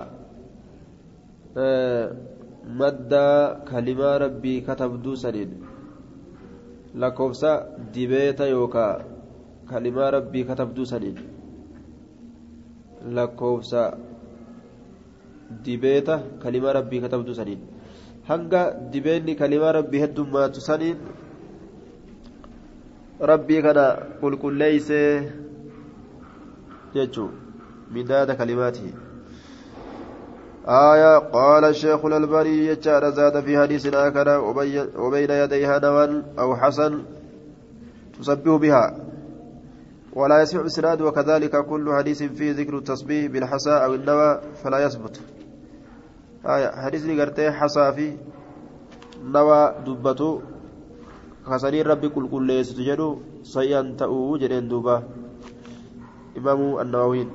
مدى 2.81 3.29
كلمة 3.71 4.11
ربي 4.25 4.55
كتب 4.67 4.91
دوسنين 5.03 5.51
lakkoofsa 6.95 7.51
dibeeta 7.95 8.47
yookaa 8.47 9.05
kalimaa 9.71 10.11
rabbii 10.11 10.45
katabduu 10.45 10.87
saniin 10.93 11.19
lakkoofsa 13.19 13.83
dibeeta 15.65 16.19
kalimaa 16.43 16.73
rabbii 16.73 17.01
katabduu 17.05 17.35
saniin 17.35 17.61
hanga 18.31 18.63
dibeenni 18.93 19.35
kalimaa 19.43 19.73
rabbii 19.79 20.03
heddummaatu 20.05 20.61
saniin 20.61 20.97
rabbii 23.21 23.63
kana 23.63 23.97
qulqulleeysee 24.21 25.33
jechuu 26.95 27.31
midaada 27.93 28.35
kalimaatihi 28.35 28.95
آية 30.69 31.19
قال 31.19 31.65
الشيخ 31.65 32.05
الألباني 32.05 32.67
يجعل 32.67 33.13
زاد 33.13 33.41
في 33.41 33.59
حديث 33.59 33.87
آخر 33.95 34.29
وبين 34.97 35.31
يديها 35.31 35.79
نوى 35.79 36.23
أو 36.39 36.57
حسن 36.57 37.03
تسبه 38.19 38.59
بها. 38.59 38.97
ولا 40.13 40.43
يسمع 40.43 40.67
إسناد 40.67 41.01
وكذلك 41.01 41.65
كل 41.67 41.95
حديث 41.95 42.23
فيه 42.23 42.53
ذكر 42.53 42.79
التسبيح 42.79 43.33
بالحسى 43.33 43.71
أو 43.71 43.95
النوى 43.95 44.41
فلا 44.63 44.79
يثبت. 44.85 45.21
آية 46.47 46.71
حديث 46.71 47.07
لقرتي 47.07 47.51
حسى 47.51 47.93
في 47.93 48.17
نوى 49.25 49.75
دبته. 49.87 50.43
خسرين 51.51 51.87
ربي 51.87 52.09
كل 52.09 52.29
كل 52.31 52.47
ليس 52.47 52.79
تجدوا 52.79 53.43
سيئا 53.43 53.95
تأوو 53.99 54.39
جرين 54.39 54.69
دوبا. 54.71 55.03
إمام 56.39 56.79
النووي. 56.79 57.27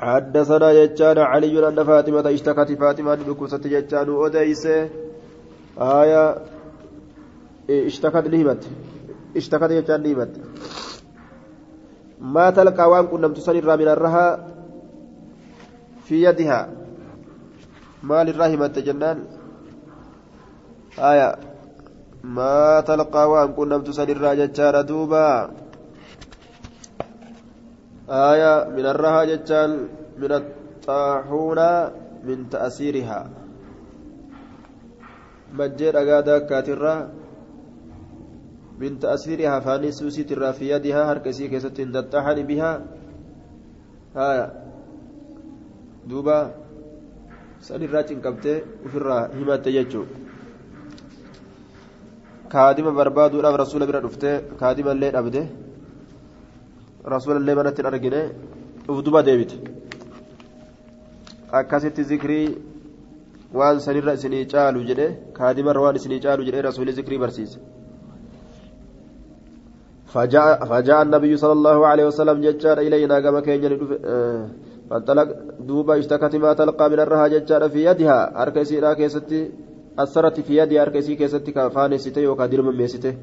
حدثنا 0.00 0.68
جتان 0.72 1.18
علي 1.18 1.68
أن 1.68 1.84
فاطمة 1.84 2.26
اشتكت 2.32 2.72
فاطمة 2.72 3.14
بكوسة 3.28 3.58
جتان 3.58 4.08
أديس 4.08 4.64
آية 5.76 6.24
اشتكت 7.70 8.26
نهمت 8.32 8.62
اشتكت 9.36 9.70
جتان 9.72 10.00
نهمت 10.02 10.32
ما 12.20 12.50
تلقى 12.50 12.90
وان 12.90 13.06
كنا 13.06 13.28
تسنر 13.28 13.76
من 13.76 13.88
الرها 13.88 14.48
في 16.04 16.24
يدها. 16.24 16.60
ما 18.02 18.24
للرحمة 18.24 18.74
جنان. 18.86 19.18
آية. 20.98 21.30
ما 22.24 22.80
تلقى 22.80 23.30
وأن 23.30 23.52
كنا 23.52 23.78
تسنر 23.78 24.34
جتان 24.34 24.86
دوبا. 24.86 25.50
آية. 28.10 28.54
من 28.74 28.86
الرها 28.86 29.24
جتان 29.24 29.70
من 30.18 30.32
الطاحون 30.32 31.60
من 32.26 32.48
تأثيرها. 32.50 33.20
مجير 35.54 35.94
أقادا 36.02 36.38
كاترة. 36.38 37.08
من 38.80 38.98
تأثيرها 38.98 39.60
فاني 39.60 39.92
سوسي 39.92 40.24
ترى 40.24 40.52
في 40.52 40.70
يدها 40.70 41.12
هركسي 41.12 41.48
كيست 41.48 41.80
تطحن 41.80 42.38
بها. 42.42 42.72
آية. 44.16 44.46
دوبا. 46.06 46.54
الراجل 47.70 48.18
كبتة 48.24 48.56
وفرها. 48.84 49.30
همات 49.36 49.66
يجو 49.66 50.04
kaadima 52.54 52.92
barbaaduudhaaf 52.98 53.56
rasuula 53.62 53.88
bira 53.90 54.00
dhufte 54.06 54.30
kaadima 54.60 54.94
illee 54.96 55.10
dhabde 55.16 55.42
rasuulallee 57.14 57.58
manatti 57.60 57.82
hin 57.82 57.90
argine 57.92 58.20
ufduba 58.92 59.20
deebite 59.28 59.56
akkasitti 61.60 62.08
zikrii 62.12 62.46
waan 63.58 63.76
sanirra 63.86 64.16
isinii 64.18 64.44
caalu 64.54 64.86
jedhe 64.90 65.06
kaadimarra 65.38 65.84
waan 65.84 66.00
isinii 66.00 66.20
caalu 66.26 66.48
jedhe 66.48 66.66
rasuulli 66.68 66.98
zikrii 67.00 67.22
barsiise 67.26 67.60
فجاء 70.70 71.02
النبي 71.02 71.32
صلى 71.42 71.54
الله 71.58 71.78
عليه 71.86 72.04
وسلم 72.10 72.36
ججار 72.46 72.78
إلينا 72.86 73.16
كما 73.20 73.40
كان 73.46 73.62
فانطلق 74.90 75.28
دوبا 75.68 75.98
اشتكت 75.98 76.34
ما 76.42 76.50
تلقى 76.52 76.86
من 76.90 77.00
الرها 77.00 77.26
ججار 77.34 77.62
في 77.72 77.80
يدها 77.88 78.42
أركسي 78.42 78.76
راكيستي 78.84 79.40
أثرت 79.98 80.40
في 80.40 80.56
يدي 80.56 80.82
أركسي 80.82 81.14
كيستك 81.14 81.68
فانسته 81.68 82.28
وكادر 82.28 82.62
من 82.62 82.76
ميسته 82.76 83.14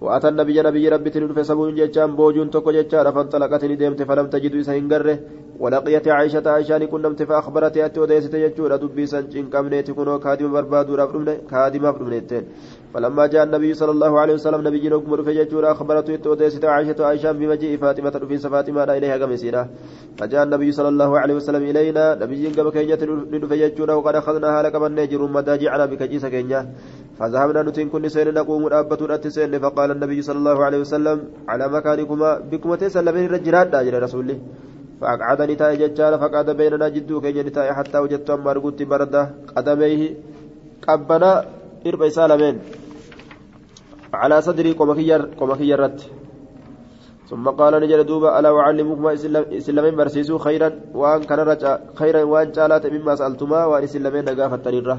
وأتى 0.00 0.28
النبي 0.28 0.62
نبي 0.62 0.88
ربي 0.88 1.10
تنفي 1.10 1.42
سبون 1.44 1.74
جتشان 1.74 2.16
بوجون 2.16 2.50
تكو 2.50 2.70
جتشان 2.70 3.10
فانطلقت 3.10 3.64
ندمت 3.64 4.02
فلم 4.02 4.26
تجد 4.32 4.54
إسهن 4.54 4.92
قره 4.92 5.18
ولقيت 5.62 6.08
عائشة 6.08 6.46
عائشة 6.50 6.84
كنمت 6.92 7.22
فأخبرت 7.22 7.76
أتي 7.76 8.00
وديست 8.00 8.36
جتشون 8.36 8.72
دبي 8.82 9.06
سنجين 9.06 9.46
كامنيت 9.52 9.90
كنو 9.90 10.18
كادم 10.18 10.52
بربادو 10.52 10.94
كادم 11.50 11.86
أفرمنيتين 11.86 12.44
فلما 12.94 13.26
جاء 13.26 13.44
النبي 13.44 13.74
صلى 13.74 13.90
الله 13.90 14.20
عليه 14.20 14.34
وسلم 14.34 14.60
نبي 14.68 14.88
نكم 14.88 15.14
رفي 15.14 15.32
جتشون 15.34 15.64
أخبرت 15.64 16.10
أتي 16.10 16.28
وديست 16.28 16.64
عائشة 16.64 17.06
عائشة 17.06 17.32
بمجيء 17.32 17.78
فاطمة 17.78 18.12
رفين 18.22 18.38
فاطمة 18.38 18.84
إليها 18.84 19.16
قمسيرة 19.22 19.68
فجاء 20.18 20.42
النبي 20.42 20.72
صلى 20.72 20.88
الله 20.88 21.10
عليه 21.18 21.34
وسلم 21.34 21.62
إلينا 21.70 22.14
نبي 22.14 22.48
قبل 22.48 22.70
كينية 22.70 22.98
رفي 23.44 23.56
جتشون 23.62 23.90
وقد 23.90 24.14
أخذناها 24.14 24.62
لك 24.62 24.74
من 24.76 24.94
نجر 24.94 25.22
مداجعنا 25.36 25.84
بكجيس 25.86 26.26
كينيا. 26.26 26.60
فذهبنا 27.18 27.62
نتين 27.62 27.88
كل 27.88 28.10
سين 28.10 28.34
نقوم 28.34 28.72
أبة 28.72 29.14
أتسين 29.14 29.58
فقال 29.58 29.90
النبي 29.90 30.22
صلى 30.22 30.38
الله 30.38 30.64
عليه 30.64 30.78
وسلم 30.78 31.18
على 31.48 31.68
مكانكما 31.68 32.30
بكم 32.50 32.74
تسلمين 32.74 33.24
الرجلات 33.24 33.66
داجر 33.66 34.02
رسول 34.02 34.28
فأقعدني 35.00 35.54
تاي 35.60 35.76
ججال 35.76 36.12
فقعد 36.18 36.50
بيننا 36.50 36.88
جدو 36.88 37.20
كي 37.20 37.42
نتاي 37.42 37.72
حتى 37.78 37.98
وجدت 37.98 38.30
أما 38.30 38.52
بردة 38.90 39.22
قدميه 39.56 40.02
قبنا 40.88 41.57
إربع 41.86 42.08
سالمين 42.08 42.56
على 44.14 44.36
صدري 44.42 44.72
قمكير 44.72 45.80
رت 45.80 46.00
ثم 47.30 47.48
قال 47.48 47.72
نجل 47.82 48.04
دوبا 48.04 48.38
ألا 48.38 48.50
أعلمكما 48.60 49.12
إسلامين 49.60 49.96
برسيسو 49.96 50.38
خيرا 50.38 50.70
وأن 50.94 51.22
كان 51.22 51.40
خيرا 51.94 52.22
وأن 52.22 52.52
جالات 52.52 52.86
مما 52.86 53.14
سألتما 53.14 53.64
وأن 53.64 53.82
إسلامين 53.82 54.24
نقافة 54.24 54.56
تنيره 54.56 54.98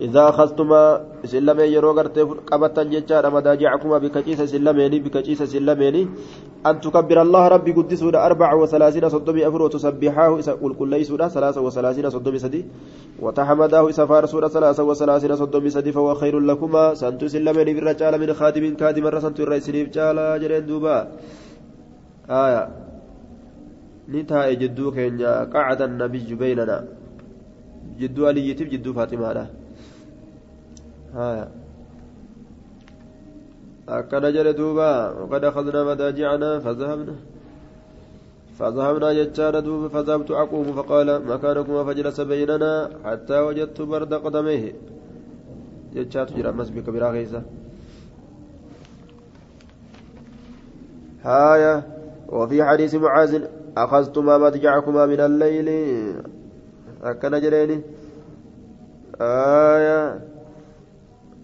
إذا 0.00 0.28
أخذتما 0.28 1.00
سلمين 1.24 1.72
يرو 1.72 1.90
غرتي 1.92 2.22
قبطا 2.22 2.82
جيتشارا 2.82 3.28
مداجعكما 3.28 3.98
بكتيس 3.98 4.40
سلمين 4.42 5.02
بكتيس 5.02 5.42
سلمين 5.42 5.96
أن 6.66 6.80
تكبر 6.80 7.22
الله 7.22 7.48
ربي 7.48 7.72
قدسودا 7.72 8.26
أربع 8.26 8.54
وثلاثين 8.54 9.08
صدومي 9.08 9.48
أفر 9.48 9.62
وتسبحاه 9.62 10.38
إسا 10.38 10.52
قل 10.52 10.74
كل 10.74 10.88
ليسودا 10.88 11.28
ثلاثة 11.28 11.60
وثلاثين 11.60 12.10
صدومي 12.10 12.38
سدي. 12.38 12.64
وتحمداه 13.20 13.88
إسا 13.88 14.06
فارسودا 14.06 14.48
ثلاثة 14.48 14.82
وثلاثين 14.84 15.36
صدومي 15.36 15.70
سدي 15.70 15.92
فهو 15.92 16.14
خير 16.14 16.40
لكما. 16.40 16.94
سنتو 16.94 17.26
سلمين 17.28 17.68
بالرجال 17.76 18.20
من 18.20 18.32
خادم 18.32 18.74
كادم 18.74 19.06
الرسنت 19.06 19.40
الرئيسين 19.40 19.90
جالا 19.90 20.36
جرين 20.36 20.66
دوبا. 20.66 21.08
آية. 22.30 22.68
نتاء 24.08 24.52
جدو 24.52 24.90
كينيا. 24.90 25.44
قعد 25.52 25.82
النبي 25.82 26.34
بيننا. 26.34 26.78
جدو 28.00 28.26
عليتي 28.26 28.64
جدو 28.64 28.92
فاطمة 28.92 29.61
أكد 33.88 34.24
جل 34.26 34.52
دوبا 34.52 35.10
وقد 35.10 35.44
أخذنا 35.44 35.84
مداجعنا 35.84 36.58
فذهبنا. 36.58 37.14
فذهبنا 38.58 39.12
جتان 39.12 39.62
دوبا 39.64 39.88
فذهبت 39.88 40.30
أقوم 40.30 40.72
فقال 40.72 41.26
مكانكما 41.26 41.84
فجلس 41.84 42.20
بيننا 42.20 42.90
حتى 43.04 43.38
وجدت 43.38 43.80
برد 43.82 44.14
قدميه. 44.14 44.72
جتشات 45.94 46.32
جرى 46.32 46.52
مسبك 46.52 46.90
براغيسة 46.90 47.42
هايا 51.24 51.82
وفي 52.28 52.64
حديث 52.64 52.94
معاذ 52.94 53.44
أخذتما 53.76 54.38
مضجعكما 54.38 55.06
من 55.06 55.20
الليل. 55.20 55.68
أكن 57.02 57.40
جريني. 57.40 57.80
آية. 59.20 60.31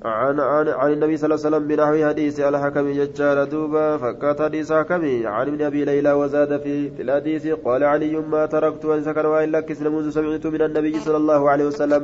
عن 0.05 0.41
عن 0.41 0.69
عن 0.69 0.93
النبي 0.93 1.17
صلى 1.17 1.35
الله 1.35 1.47
عليه 1.47 1.49
وسلم 1.49 1.69
بنحو 1.69 2.09
حديث 2.09 2.41
الحكم 2.41 2.93
ججال 2.99 3.49
دوبا 3.49 3.97
فكات 3.97 4.43
حديث 4.43 4.73
حكمي 4.73 5.27
عن 5.27 5.47
ابن 5.49 5.63
أبي 5.63 5.85
ليلى 5.85 6.13
وزاد 6.13 6.61
في 6.63 6.91
الحديث 7.01 7.47
قال 7.65 7.85
علي 7.85 8.17
ما 8.17 8.47
تركت 8.47 8.85
أن 8.85 9.03
سكن 9.03 9.27
وإن 9.27 9.51
لكس 9.51 9.83
منذ 9.83 10.11
سمعت 10.11 10.47
من 10.47 10.63
النبي 10.63 11.01
صلى 11.01 11.17
الله 11.17 11.51
عليه 11.51 11.65
وسلم. 11.65 12.03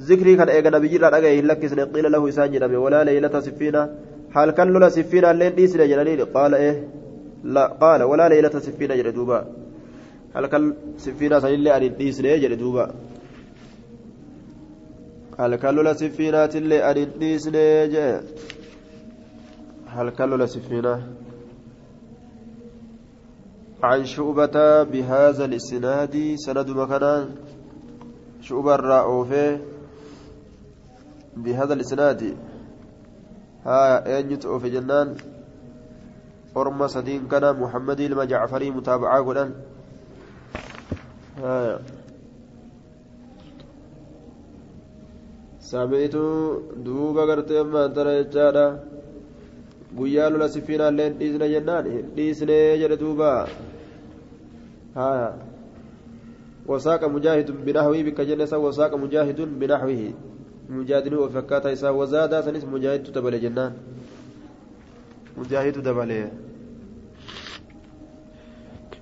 ذكري 0.00 0.36
كان 0.36 0.48
ايغا 0.48 0.70
نبي 0.70 0.98
لا 0.98 1.10
دغاي 1.10 1.42
لكس 1.42 1.74
قيل 1.74 2.12
له 2.12 2.30
سانجي 2.30 2.76
ولا 2.76 3.04
ليلة 3.04 3.40
سفينة. 3.40 3.82
هل 4.36 4.50
كان 4.50 4.72
له 4.72 4.88
سفينة 4.88 5.32
لين 5.32 5.54
ديس 5.54 5.76
قال 6.34 6.54
إيه؟ 6.54 6.88
لا 7.44 7.66
قال 7.66 8.02
ولا 8.02 8.28
ليلة 8.28 8.54
سفينة 8.66 8.94
جل 8.96 9.12
دوبا. 9.12 9.46
هل 10.34 10.46
كان 10.46 10.74
سفينة 10.96 11.38
سنين 11.38 11.60
لي 11.60 11.88
ديس 11.88 12.20
جل 12.20 12.56
دوبا؟ 12.56 12.90
Halkan 15.38 15.74
lola 15.76 15.94
siffiinaatillee 15.94 16.82
adin 16.90 17.10
dhiisnee 17.20 17.88
jee 17.94 18.14
halkan 19.96 20.30
lola 20.30 20.46
siffiinaa 20.46 21.00
عن 23.84 24.04
شعبة 24.04 24.56
بهذا 24.82 25.44
الإسناد 25.44 26.14
سند 26.40 26.68
مكان 26.70 27.04
شعبة 28.40 28.74
الرأوفي 28.74 29.60
بهذا 31.36 31.72
الإسناد. 31.74 32.22
ها 33.66 34.06
أين 34.06 34.30
يتعوف 34.32 34.64
جنان. 34.66 35.08
أرمى 36.56 36.88
سدين 36.88 37.28
كان 37.28 37.60
محمد 37.60 38.00
المجعفري 38.00 38.70
متابعة 38.70 39.18
قلن 39.26 39.50
ها 41.42 41.78
tana 47.94 48.12
jechaadha 48.20 48.64
guyyaa 49.98 50.28
lola 50.30 50.48
sifiinaallee 50.48 51.06
hin 51.08 51.18
dhiisne 51.18 51.48
jennaan 51.54 51.90
hin 51.94 52.06
dhiisne 52.16 52.58
jedhe 52.82 52.96
duuba 53.02 53.30
haya 54.94 55.28
wasaaqa 56.72 57.08
mujaahidun 57.16 57.56
binahwii 57.66 58.04
bikka 58.10 58.24
jenne 58.30 58.46
san 58.52 58.60
wasaaqa 58.66 58.96
mujaahidun 59.04 59.50
binahwihi 59.64 60.08
mujaahidinuu 60.78 61.22
of 61.26 61.36
akkaataa 61.42 61.72
isaa 61.78 61.92
wazaadaa 62.00 62.42
sanis 62.48 62.64
mujaahidtu 62.76 63.12
dabale 63.18 63.38
jennaan 63.46 63.72
mujaahidu 65.36 65.82
dabalee 65.82 66.26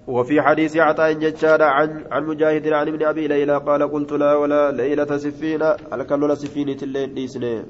وفي 0.09 0.43
حديث 0.43 0.77
عطاء 0.77 1.13
ججارة 1.13 1.65
عن 1.65 2.05
عن 2.11 2.23
مجاهد 2.27 2.67
عن 2.73 2.89
ابن 2.89 3.03
ابي 3.07 3.29
ليلى 3.29 3.57
قال 3.59 3.83
قلت 3.93 4.13
لا 4.13 4.35
ولا 4.35 4.71
ليلة 4.71 5.17
سفينة 5.17 5.77
الكلولة 5.93 6.35
سفينة 6.35 6.77
الليل 6.83 7.15
ديسنه 7.15 7.65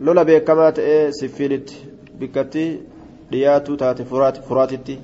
lola 0.00 0.24
beekamaa 0.24 0.72
ta'ee 0.76 1.12
siffiinitti 1.12 1.80
bikkatti 2.20 2.62
dhiyaatuu 3.32 3.76
taate 3.82 4.04
furaatitti 4.48 4.94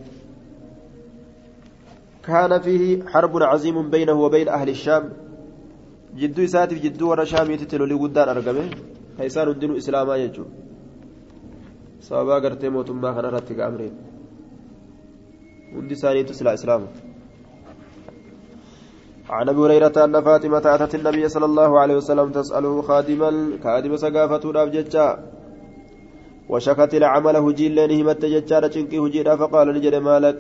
kaana 2.28 2.60
fiihi 2.66 2.88
harbun 3.14 3.44
caziimun 3.50 3.90
baynahu 3.94 4.22
wa 4.22 4.30
bayna 4.34 4.54
ahli 4.58 4.74
shaam 4.84 5.10
jidduu 6.22 6.48
isaatiif 6.48 6.80
jidduu 6.86 7.10
warra 7.10 7.26
shaamiititti 7.32 7.80
lolii 7.82 7.98
guddaan 8.04 8.32
argame 8.34 8.64
ka 9.18 9.28
isaan 9.30 9.52
hundinuu 9.52 9.76
islaamaa 9.82 10.18
jechuudha 10.22 10.50
sababaa 12.08 12.40
gartee 12.46 12.70
mootummaa 12.78 13.14
kanarratti 13.18 13.58
ga'amreef 13.60 14.15
hundi 15.76 15.94
isaaniitu 15.98 16.34
silaa 16.40 16.56
islaama 16.60 16.88
عن 19.36 19.48
أبي 19.48 19.60
هريرة 19.64 19.96
أن 20.04 20.14
فاطمة 20.26 20.64
أتت 20.74 20.94
النبي 20.94 21.24
صلى 21.34 21.46
الله 21.50 21.70
عليه 21.80 21.96
وسلم 22.00 22.28
تسأله 22.38 22.74
خادما 22.88 23.30
كادم 23.64 23.92
سقافته 23.96 24.50
الابججا 24.50 25.06
وشكت 26.52 26.92
العمل 27.00 27.36
هجيل 27.46 27.74
لأنه 27.76 27.98
مت 28.08 28.22
ججار 28.34 28.62
تشنكي 28.72 28.98
هجيرا 29.04 29.32
فقال 29.40 29.66
نجد 29.76 29.94
مالك 30.08 30.38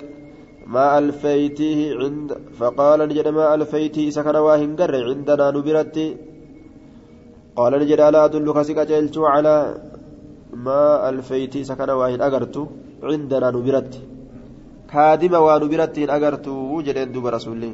ما 0.74 0.98
ألفيته 0.98 1.78
عند 2.00 2.28
فقال 2.58 2.98
نجد 3.10 3.28
ما 3.38 3.44
ألفيته 3.54 4.04
سكن 4.16 4.36
واهن 4.46 4.70
قر 4.78 4.94
عندنا 5.08 5.46
نبرت 5.56 5.96
قال 7.58 7.72
نجد 7.82 8.00
ألا 8.08 8.20
أدلك 8.24 8.58
سكجلت 8.68 9.16
على 9.34 9.56
ما 10.66 11.08
ألفيته 11.08 11.60
سكن 11.70 11.90
واهن 11.98 12.20
اغرت 12.28 12.56
عندنا 13.10 13.48
نبرت 13.56 13.94
kaadima 14.96 15.40
waa 15.46 15.58
nu 15.62 15.70
biratti 15.72 16.04
hin 16.04 16.12
agartuu 16.16 16.82
jedheen 16.88 17.14
duba 17.14 17.32
rasuulli 17.36 17.70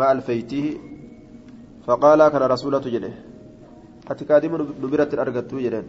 ma 0.00 0.08
alfeytihi 0.14 0.72
faqaalaa 1.86 2.30
kana 2.34 2.50
rasuulatu 2.54 2.92
jedhe 2.96 3.12
ati 4.14 4.28
kaadima 4.32 4.60
nu 4.64 4.92
biratti 4.94 5.16
hin 5.16 5.24
argattuu 5.24 5.64
jedheen 5.66 5.86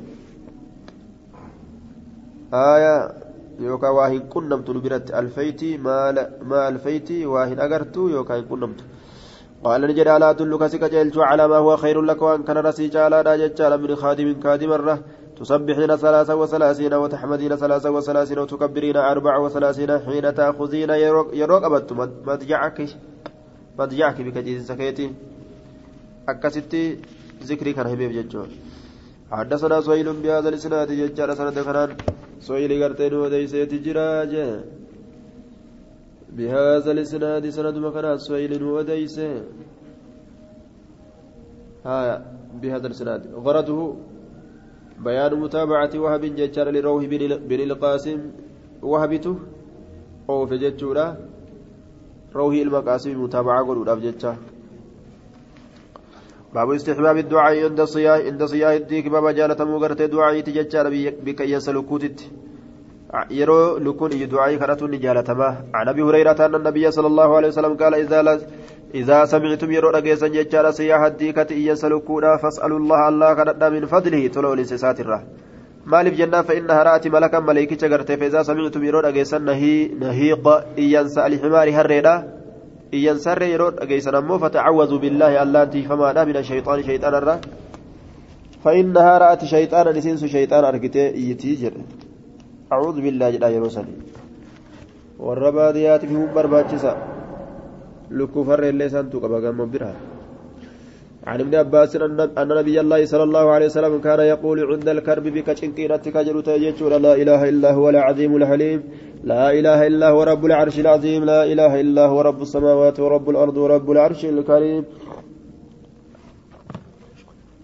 aya 2.64 2.95
yookaan 3.68 3.95
waa 3.99 4.10
hin 4.16 4.24
qunnamtu 4.36 4.78
nu 4.78 4.86
biratti 4.88 5.18
alfeytii 5.22 5.78
maa 5.88 6.66
alfeytii 6.72 7.22
waa 7.36 7.45
hin 7.54 7.64
agartuu 7.68 8.10
yookaan 8.18 8.43
hin 8.43 8.51
qunnamtu 8.54 8.91
قال 9.64 9.82
نجد 9.82 10.08
على 10.08 10.30
أدلك 10.30 10.68
سكجلت 10.68 11.18
على 11.18 11.47
ما 11.47 11.58
هو 11.58 11.78
خير 11.78 12.01
لك 12.01 12.22
وأن 12.22 12.43
كان 12.43 12.58
رسيج 12.58 12.97
على 12.97 13.24
داجج 13.24 13.62
من 13.84 13.95
خادم 13.95 14.34
كادم 14.43 14.72
الره 14.72 14.99
تسبحين 15.38 15.95
ثلاثة 15.95 16.36
وثلاثين 16.36 16.93
وتحمدين 16.93 17.55
ثلاثة 17.55 17.91
وثلاثين 17.91 18.39
وتكبرين 18.39 18.97
أربع 18.97 19.38
وثلاثين 19.38 19.99
حين 19.99 20.25
تأخذين 20.34 20.89
يروق 21.34 21.63
أبت 21.65 21.93
مدجعك 22.27 22.77
مضجعك 23.79 24.21
بكجيز 24.21 24.67
سكيتي. 24.71 25.11
أكستي 26.29 26.84
ذكري 27.43 27.73
كان 27.73 27.88
هميف 27.88 28.11
ججون 28.11 28.49
حدثنا 29.31 29.81
سهيل 29.81 30.13
بهذا 30.23 30.49
الإسناد 30.49 30.91
ججال 30.91 31.38
سند 31.38 31.59
كنان. 31.59 31.89
سهيل 32.39 32.71
قرتين 32.84 33.13
وديسيت 33.13 33.73
جراج. 33.86 34.34
بهذا 36.38 36.91
الإسناد 36.91 37.49
سند 37.49 37.77
مكان 37.77 38.17
سهيل 38.17 38.63
وديسي 38.63 39.43
ها 41.86 42.25
بهذا 42.61 42.88
الإسناد. 42.88 43.21
غرضه 43.45 43.79
بيان 45.06 45.39
متابعة 45.39 45.93
وهب 45.95 46.22
ججال 46.39 46.68
لروح 46.74 47.06
بن 47.49 47.60
القاسم 47.70 48.20
وهبته 48.82 49.36
أو 50.30 50.45
في 50.45 50.58
ججورة 50.58 51.18
روحي 52.36 52.62
المقاسم 52.62 53.24
متابعة 53.24 53.60
قلوا 53.68 53.95
ججال 53.95 54.36
باب 56.54 56.72
استحباب 56.72 57.18
الدعاء 57.18 57.64
عند 57.64 57.82
صياح 57.84 58.18
عند 58.30 58.43
صياح 58.45 58.72
الديك 58.72 59.08
بابا 59.08 59.32
جالة 59.32 59.66
مغرت 59.66 60.01
دعاء 60.01 60.39
تججال 60.39 60.86
بك 61.26 61.41
يسلكوتت 61.41 62.20
يرو 63.32 63.78
لكون 63.78 64.12
دعاء 64.34 64.56
كرتون 64.56 64.99
جالتما 64.99 65.49
عن 65.74 65.88
أبي 65.88 66.01
هريرة 66.01 66.45
أن 66.45 66.56
النبي 66.56 66.91
صلى 66.91 67.08
الله 67.08 67.36
عليه 67.36 67.47
وسلم 67.47 67.74
قال 67.78 67.93
إذا 67.95 68.20
إذا 68.93 69.25
سمعتم 69.25 69.71
يرو 69.71 69.89
رجيسا 69.89 70.27
ججال 70.27 70.73
صياح 70.73 71.01
الديكة 71.01 71.53
يسلكونا 71.53 72.37
فاسألوا 72.37 72.79
الله 72.79 73.09
الله 73.09 73.33
كردا 73.33 73.69
من 73.69 73.85
فضله 73.85 74.27
تلو 74.27 74.53
لسسات 74.53 74.99
الره 74.99 75.21
maaliif 75.85 76.15
jennaan 76.15 76.45
فإنها 76.47 76.83
رأت 76.83 77.07
ملكا 77.07 77.39
ملائكة 77.39 77.87
غرتي 77.87 78.17
فإذا 78.17 78.43
سمعتم 78.43 78.83
يرو 78.83 78.99
رجيسا 78.99 79.37
نهي 79.37 79.87
نهيق 79.99 80.47
إيانسا 80.77 81.27
الحمار 81.27 81.67
هريدا. 81.69 82.15
iyyan 82.93 83.17
sarree 83.25 83.49
yeroo 83.51 83.71
dhageessan 83.77 84.15
ammoo 84.15 84.37
fatacawwazuu 84.43 84.99
billaahi 85.03 85.37
allaan 85.43 85.69
tiifamaadha 85.75 86.25
min 86.29 86.37
ashayxaani 86.43 86.83
shayxaana 86.89 87.21
irra 87.23 87.37
فإنها 88.63 89.17
رأت 89.17 89.45
شيطانا 89.45 89.91
نسنس 89.91 90.25
شيطان 90.25 90.63
أركتي 90.63 91.07
إيتي 91.19 91.55
جر 91.55 91.73
أعوذ 92.71 92.97
بالله 93.01 93.29
جل 93.29 93.43
يرو 93.43 93.69
سني 93.69 93.95
والرباديات 95.19 96.05
فيهم 96.05 96.29
برباچسا 98.12 98.20
لكفر 98.20 98.70
اللي 98.70 98.89
سنتو 98.89 99.20
قبا 99.20 99.51
مبرها 99.51 99.95
عن 101.28 101.39
ابن 101.39 101.56
عباس 101.56 101.95
أن 102.41 102.47
نبي 102.60 102.82
الله 102.82 103.06
صلى 103.06 103.24
الله 103.24 103.45
عليه 103.51 103.66
وسلم 103.66 104.01
كان 104.01 104.20
يقول 104.20 104.58
عند 104.72 104.89
الكرب 104.89 105.24
بك 105.24 105.54
شنكينتك 105.54 106.18
جرت 106.18 106.49
لا 107.06 107.14
إله 107.22 107.49
إلا 107.49 107.72
هو 107.72 107.89
العظيم 107.89 108.36
الحليم 108.36 108.80
لا 109.24 109.51
إله 109.60 109.88
إلا 109.88 110.10
هو 110.10 110.24
رب 110.24 110.45
العرش 110.45 110.80
العظيم 110.80 111.24
لا 111.24 111.43
إله 111.43 111.82
إلا 111.82 112.06
هو 112.06 112.22
رب 112.22 112.41
السماوات 112.41 112.99
ورب 112.99 113.30
الأرض 113.30 113.58
ورب 113.58 113.91
العرش 113.91 114.26
الكريم. 114.26 114.84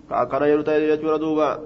كأكنا 0.09 0.45
يرتاي 0.47 0.89
يجور 0.89 1.15
دوبا. 1.17 1.59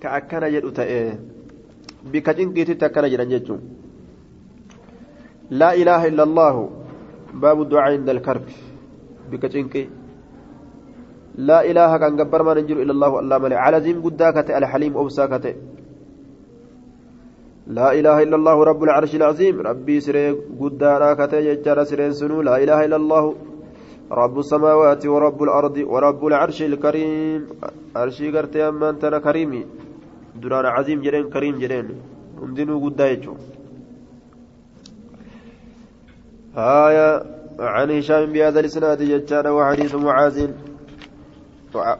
كأكنا 0.00 0.46
يرتاي 0.46 1.18
بك 2.12 2.30
جنكيتي 2.30 2.74
تكنا 2.74 3.08
جران 3.08 3.28
لا 5.50 5.74
إله 5.74 6.06
إلا 6.06 6.22
الله 6.22 6.70
باب 7.34 7.62
الدعاء 7.62 7.92
عند 7.92 8.08
الكرب. 8.08 8.44
بك 9.30 9.46
جنكي 9.46 9.88
لا 11.38 11.64
إله 11.70 11.90
كان 11.96 12.16
جبر 12.16 12.42
ما 12.42 12.54
ننجر 12.54 12.76
إلا 12.82 12.92
الله 12.92 13.12
الله 13.20 13.38
ملي 13.38 13.56
على 13.56 13.80
زين 13.80 14.02
قداكة 14.02 14.58
الحليم 14.58 14.92
أوساكته 14.96 15.54
لا 17.68 17.92
إله 17.92 18.16
إلا 18.22 18.36
الله 18.36 18.56
رب 18.64 18.82
العرش 18.82 19.12
العظيم. 19.14 19.60
ربي 19.60 20.00
سري 20.00 20.30
قدارا 20.60 21.14
كتي 21.20 21.40
ججار 21.54 21.84
سرين 21.84 22.12
سنو. 22.12 22.42
لا 22.42 22.56
إله 22.62 22.84
إلا 22.84 22.96
الله 22.96 23.24
رب 24.10 24.36
السماوات 24.38 25.06
ورب 25.06 25.42
الأرض 25.42 25.76
ورب 25.92 26.26
العرش 26.26 26.58
الكريم. 26.62 27.40
عرشي 27.96 28.26
قرتي 28.34 28.68
أما 28.68 28.90
أنت 28.90 29.04
كريمي. 29.24 29.62
دران 30.40 30.66
عظيم 30.66 30.98
جرين 31.02 31.26
كريم 31.34 31.54
جرين 31.58 31.86
همدنو 32.40 32.74
قدا 32.84 33.06
يجو 33.10 33.34
آية 36.58 37.22
عن 37.58 37.90
هشام 37.90 38.32
بهذا 38.32 38.60
الإسناد 38.60 39.02
ججار 39.02 39.46
وحديث 39.48 39.94
معاذ. 39.94 40.50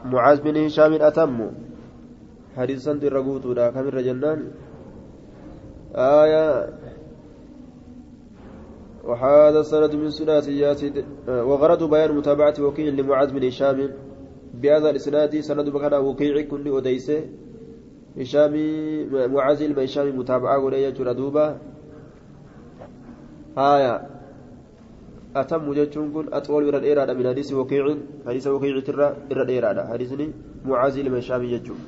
معاذ 0.05 0.41
بن 0.41 0.65
هشام 0.65 0.93
أتم. 0.93 1.51
حديث 2.57 2.83
سند 2.83 3.03
الرقوت 3.03 3.43
كم 3.75 3.87
الرجنان 3.87 4.39
آية 5.95 6.69
وهذا 9.03 9.59
السند 9.59 9.95
من 9.95 10.09
ثلاثيات 10.09 10.81
وغرض 11.27 11.89
بيان 11.89 12.11
متابعة 12.15 12.53
وكيع 12.59 12.87
لمعاذ 12.93 13.29
بن 13.33 13.47
هشام. 13.47 13.89
بهذا 14.53 14.89
الإسناد 14.89 15.39
سند 15.39 15.69
بكنا 15.69 15.97
وكيع 15.97 16.41
كل 16.51 16.77
أديسة. 16.77 17.19
هشام 18.17 18.53
معاذ 19.33 19.73
بن 19.73 19.83
هشام 19.83 20.19
متابعة 20.19 20.59
ولي 20.59 20.91
دوبا 20.91 21.57
آية 23.57 24.18
أتم 25.35 25.73
جتشون 25.73 26.11
كن 26.11 26.33
أطول 26.33 26.69
إلى 26.69 26.77
الإيراد 26.77 27.09
من 27.17 27.27
حديث 27.27 27.53
وكيع 27.53 27.85
حديث 28.27 28.47
وكيع 28.47 28.79
ترى 28.79 29.07
إلى 29.31 29.41
الإيراد 29.41 29.77
حديثني 29.93 30.27
معاذ 30.65 31.03
بن 31.03 31.15
هشام 31.17 31.43
جتشون 31.53 31.79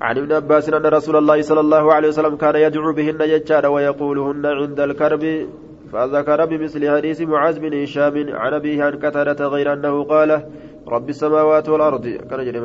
عن 0.00 0.18
ابن 0.18 0.32
عباس 0.32 0.68
أن 0.68 0.86
رسول 0.86 1.16
الله 1.16 1.40
صلى 1.42 1.60
الله 1.60 1.94
عليه 1.94 2.08
وسلم 2.08 2.36
كان 2.36 2.56
يدعو 2.56 2.92
بهن 2.92 3.20
يجار 3.20 3.66
ويقولهن 3.66 4.46
عند 4.46 4.80
الكرب 4.80 5.24
فذكر 5.92 6.44
بمثل 6.46 6.90
حديث 6.96 7.20
معاذ 7.20 7.60
بن 7.60 7.82
هشام 7.82 8.14
عن 8.34 8.54
أبيه 8.54 8.82
عن 8.84 8.94
كثرة 8.98 9.46
غير 9.48 9.72
أنه 9.72 10.04
قال 10.04 10.30
رب 10.88 11.08
السماوات 11.08 11.68
والأرض. 11.68 12.06
كان 12.30 12.44
جري 12.44 12.60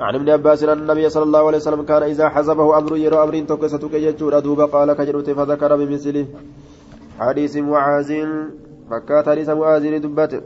عن 0.00 0.14
ابن 0.14 0.28
عباس 0.30 0.62
أن 0.62 0.78
النبي 0.78 1.08
صلى 1.10 1.22
الله 1.22 1.46
عليه 1.46 1.58
وسلم 1.58 1.82
كان 1.82 2.02
إذا 2.02 2.28
حزبه 2.28 2.78
أمر 2.78 2.96
يرى 2.96 3.22
أمر 3.22 3.40
توكستك 3.40 3.94
يجور 3.94 4.38
أدوب 4.38 4.60
قال 4.60 4.92
كجرت 4.92 5.30
فذكر 5.30 5.76
بمثله. 5.76 6.26
حديث 7.18 7.56
معاذ 7.56 8.10
فكات 8.90 9.28
حديث 9.28 9.48
معاذ 9.48 9.98
دبته 9.98 10.40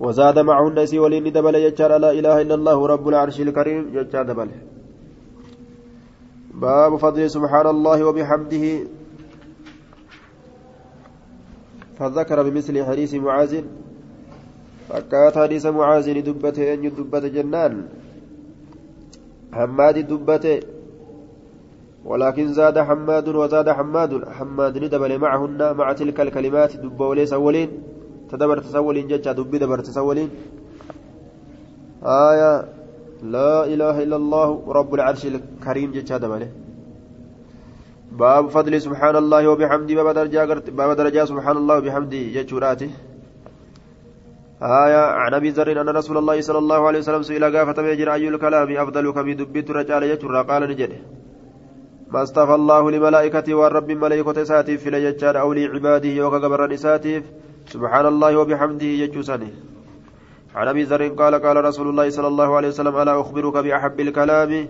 وزاد 0.00 0.38
معهن 0.38 0.86
سي 0.86 0.98
ولين 0.98 1.32
دبل 1.32 1.54
يجار 1.54 1.96
لا 1.96 2.10
إله 2.10 2.40
إلا 2.42 2.54
الله 2.54 2.86
رب 2.86 3.08
العرش 3.08 3.40
الكريم 3.40 3.82
يجار 3.94 4.24
دبل. 4.26 4.50
باب 6.54 6.96
فضل 6.96 7.30
سبحان 7.30 7.66
الله 7.66 7.98
وبحمده. 8.04 8.64
فذكر 11.98 12.42
بمثل 12.42 12.84
حديث 12.84 13.14
معاذ. 13.14 13.52
فكات 14.88 15.38
حديث 15.38 15.66
معاذ 15.66 16.06
دبته 16.28 16.74
أن 16.74 16.82
دبته 16.96 17.28
جنان. 17.28 17.74
حماد 19.52 19.96
دبته. 20.10 20.60
ولكن 22.04 22.46
زاد 22.52 22.78
حماد 22.78 23.28
وزاد 23.28 23.68
حماد. 23.68 24.12
حماد 24.28 24.78
ندبل 24.78 25.18
معهن 25.18 25.76
مع 25.76 25.92
تلك 25.92 26.20
الكلمات 26.20 26.76
دب 26.76 27.00
وليس 27.00 27.32
ولين 27.32 27.70
تدبرت 28.30 28.66
سولين 28.66 29.08
جتشا 29.08 29.32
دبي 29.32 29.58
دبرت 29.58 29.86
سولين 29.86 30.30
آية. 32.02 32.52
لا 33.22 33.64
إله 33.64 34.02
إلا 34.02 34.16
الله 34.16 34.48
رب 34.68 34.94
العرش 34.94 35.26
الكريم 35.26 35.92
جتشا 35.92 36.16
دبله. 36.16 36.50
باب 38.12 38.48
فضل 38.48 38.80
سبحان 38.80 39.16
الله 39.16 39.48
وبحمده. 39.48 39.94
باب 39.94 40.08
درجة 40.14 40.70
باب 40.78 40.90
درجة 40.96 41.24
سبحان 41.24 41.56
الله 41.56 41.76
وبحمده 41.78 42.22
جتشوراته 42.34 42.90
آية 44.62 45.04
عن 45.22 45.34
أبي 45.34 45.50
ذر 45.50 45.80
أن 45.80 45.88
رسول 45.88 46.16
الله 46.18 46.40
صلى 46.40 46.58
الله 46.58 46.86
عليه 46.86 46.98
وسلم 46.98 47.22
سئل 47.22 47.56
قافة 47.56 47.82
بيجر 47.82 48.12
أي 48.12 48.28
الكلام 48.28 48.76
أفضل 48.76 49.12
كبي 49.12 49.34
دبيت 49.34 49.70
رجال 49.70 50.02
يجر؟ 50.02 50.42
قال 50.42 50.62
نجده 50.70 50.98
ما 52.12 52.22
اصطفى 52.22 52.54
الله 52.54 52.90
لملائكته 52.90 53.54
والرب 53.54 53.90
ملائكة 53.90 54.44
ساتف 54.44 54.82
في 54.82 54.90
لججار 54.90 55.40
أو 55.40 55.52
لعباده 55.52 56.08
يوكا 56.08 56.38
قبر 56.38 56.76
ساتف 56.76 57.22
سبحان 57.66 58.06
الله 58.06 58.36
وبحمده 58.36 58.86
يجوسني 58.86 59.50
عن 60.54 60.68
أبي 60.68 60.82
ذر 60.82 61.08
قال 61.08 61.34
قال 61.34 61.64
رسول 61.64 61.88
الله 61.88 62.10
صلى 62.10 62.28
الله 62.28 62.56
عليه 62.56 62.68
وسلم 62.68 62.96
ألا 62.96 63.20
أخبرك 63.20 63.56
بأحب 63.56 64.00
الكلام؟ 64.00 64.68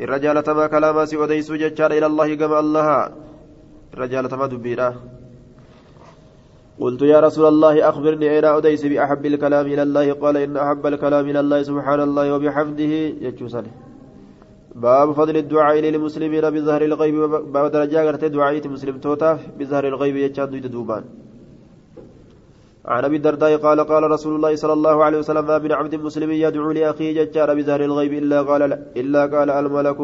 الرجال 0.00 0.42
تما 0.42 0.66
كلام 0.66 1.04
سي 1.04 1.16
وديس 1.16 1.52
ججار 1.52 1.90
إلى 1.90 2.06
الله 2.06 2.34
كما 2.34 2.60
الله. 2.60 3.12
الرجال 3.94 4.28
تما 4.28 4.46
دبيرا. 4.46 5.19
قلت 6.80 7.02
يا 7.02 7.20
رسول 7.20 7.46
الله 7.52 7.88
أخبرني 7.88 8.26
اين 8.34 8.44
أديس 8.44 8.82
بأحب 8.86 9.26
الكلام 9.26 9.66
إلى 9.66 9.82
الله. 9.82 10.12
قال 10.12 10.36
إن 10.36 10.56
أحب 10.56 10.86
الكلام 10.86 11.24
إلى 11.30 11.40
الله 11.40 11.62
سبحان 11.62 12.00
الله 12.00 12.34
وبحمده. 12.34 12.92
يجوسني 13.26 13.70
باب 14.74 15.12
فضل 15.12 15.36
الدعاء 15.36 15.76
للمسلمين 15.84 16.44
بظهر 16.54 16.82
الغيب. 16.90 17.14
باب 17.54 17.64
درجة 17.70 18.26
دعاء 18.36 18.68
مسلم 18.68 18.98
توتاف 19.04 19.38
بظهر 19.58 19.84
الغيب 19.92 20.16
يجاد 20.16 20.52
دوبان. 20.74 21.04
عن 22.84 23.04
أبي 23.04 23.16
الدرداء 23.16 23.56
قال 23.56 23.80
قال 23.80 24.02
رسول 24.10 24.32
الله 24.36 24.52
صلى 24.62 24.72
الله 24.72 25.04
عليه 25.04 25.18
وسلم 25.18 25.44
ما 25.46 25.58
من 25.58 25.72
عبد 25.72 25.94
مسلم 25.94 26.30
يدعو 26.30 26.72
لأخيه 26.72 27.08
ججار 27.18 27.54
بزهر 27.54 27.80
الغيب 27.84 28.12
إلا 28.12 28.42
قال 28.42 28.62
لا 28.70 28.78
إلا 28.96 29.22
قال 29.26 29.50
الملك 29.50 30.00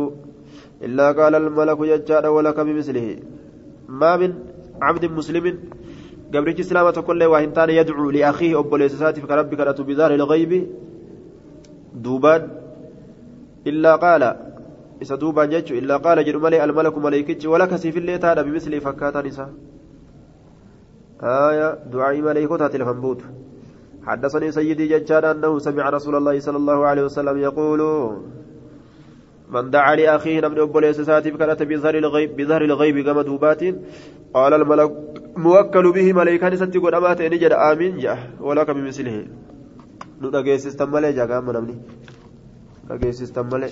إلا 0.87 1.07
قال 1.19 1.35
الملك 1.35 1.79
ججار 1.93 2.25
ولك 2.27 2.61
بمثله. 2.61 3.09
ما 3.89 4.17
من 4.17 4.31
عبد 4.83 5.05
مسلم 5.19 5.45
قبرك 6.35 6.61
سلامة 6.61 6.97
كل 7.07 7.23
واحد 7.25 7.59
يدعو 7.69 8.11
لاخيه 8.11 8.59
ابو 8.59 8.77
ليساتي 8.77 9.21
فربك 9.21 9.81
بزهر 9.81 10.15
الغيب 10.15 10.53
دوبان 11.95 12.43
الا 13.67 13.97
قال 13.97 14.23
isa 14.97 15.17
duubaan 15.21 15.51
jechuun 15.53 15.77
illaa 15.77 16.01
qaala 16.05 16.25
jedhu 16.27 16.41
malee 16.41 16.61
almalaku 16.67 17.01
maleekichi 17.07 17.51
walaka 17.53 17.77
siifillee 17.83 18.19
taadha 18.25 18.45
bimisli 18.47 18.81
fakkaataan 18.81 19.27
isaa. 19.33 19.51
آية 21.23 21.89
دعاء 21.93 22.21
ملائكة 22.21 22.67
تلفن 22.67 23.01
بوت 23.01 23.21
حدثني 24.07 24.53
سيدي 24.53 24.87
ججاد 24.87 25.25
أنه 25.25 25.59
سمع 25.59 25.91
رسول 25.91 26.15
الله 26.17 26.41
صلى 26.41 26.57
الله 26.57 26.87
عليه 26.87 27.03
وسلم 27.03 27.37
يقول 27.39 27.81
من 29.49 29.71
دعا 29.71 29.95
لأخيه 29.97 30.41
نبن 30.41 30.61
أبو 30.61 30.79
ليسساتي 30.79 31.33
فكانت 31.33 31.63
بظهر 31.63 31.95
الغيب 31.95 32.37
بظهر 32.37 32.63
الغيب 32.65 32.97
كما 33.07 33.23
دوبات 33.23 33.63
قال 34.35 34.55
الملك 34.55 34.93
موكل 35.37 35.87
به 35.93 36.13
ملائكة 36.13 36.55
ستي 36.57 36.79
قد 36.79 36.95
أمات 36.95 37.21
نجد 37.23 37.53
آمين 37.53 37.99
جاء 37.99 38.19
ولك 38.41 38.71
بمثله 38.71 39.17
نتاقيسيس 40.23 40.77
تمالي 40.77 41.13
جاء 41.13 41.27
قام 41.31 41.51
نمني 41.57 41.77
نتاقيسيس 42.85 43.33
تمالي 43.37 43.71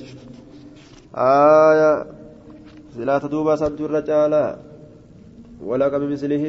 آية 1.16 1.90
سلا 2.94 3.18
تدوبا 3.18 3.56
سنتو 3.56 3.84
الرجالة 3.86 4.42
ولك 5.68 5.92
بمثله 6.02 6.44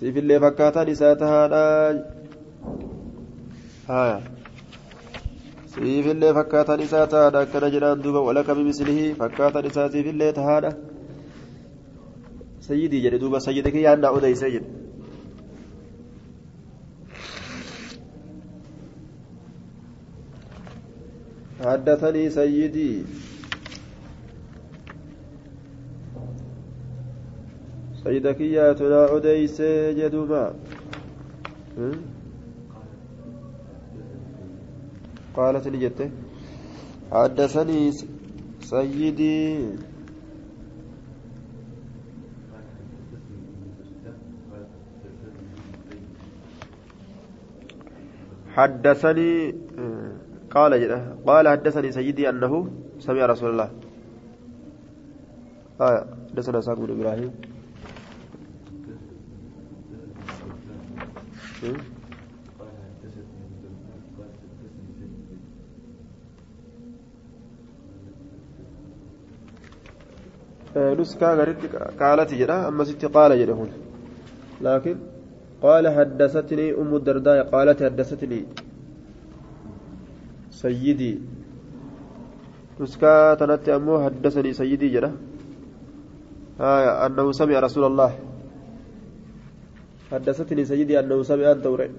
siifillee 0.00 0.40
fakkaataan 0.40 0.88
isaa 0.88 1.16
tahaadha 1.20 1.62
haya 3.88 4.14
siifillee 5.72 6.30
fakkaataan 6.38 6.84
isaa 6.84 7.02
tahaadha 7.14 7.42
akkana 7.46 7.68
jedhaan 7.74 8.04
duuba 8.06 8.22
walaka 8.28 8.56
bimislihi 8.60 9.04
fakkaataan 9.18 9.68
isaa 9.70 9.84
siifillee 9.96 10.30
tahaadha 10.38 10.70
sayyidii 12.68 13.02
jedhe 13.06 13.18
duuba 13.24 13.40
sayyida 13.46 13.70
kiyyaan 13.76 14.00
naa 14.06 14.12
odeysee 14.20 14.50
jedhe 14.56 14.80
حدثني 21.60 22.30
سيدي 22.30 23.04
سيدك 28.04 28.40
يا 28.40 28.72
تنا 28.72 29.16
أديس 29.16 29.60
جدوما 29.98 30.44
قالت 35.36 35.68
نجته 35.68 36.10
حدثني 37.12 37.92
سيدي 38.60 39.38
حدثني 48.55 49.55
قال 50.51 50.81
جده 50.81 51.15
قال 51.27 51.47
حدثني 51.47 51.91
سيدي 51.91 52.29
أنه 52.29 52.69
سمع 52.99 53.25
رسول 53.25 53.49
الله 53.49 53.69
آه 55.81 56.05
حدثنا 56.31 56.61
ساق 56.61 56.77
بن 56.79 56.99
إبراهيم 56.99 57.31
نسكا 70.75 71.33
غريت 71.33 71.75
قالت 72.01 72.33
جدا 72.33 72.67
أما 72.67 72.83
ستي 72.83 73.07
قال 73.07 73.39
جدا 73.39 73.53
هون 73.53 73.69
لكن 74.61 74.95
قال 75.60 75.84
حدثتني 75.88 76.72
أم 76.72 76.90
الدرداء 76.96 77.52
قالت 77.52 77.82
حدثتني 77.82 78.40
سيدي. 80.50 81.12
نسكا 82.80 83.34
تنتي 83.34 83.76
أمو 83.76 84.00
حدثني 84.04 84.52
سيدي 84.52 84.88
جدا 84.88 85.12
آه 86.60 87.06
أنه 87.06 87.32
سمع 87.32 87.60
رسول 87.60 87.84
الله. 87.92 88.10
حدثتني 90.10 90.64
سيدي 90.64 91.00
أنه 91.00 91.22
سمع 91.22 91.52
أن 91.52 91.62
توري. 91.62 91.90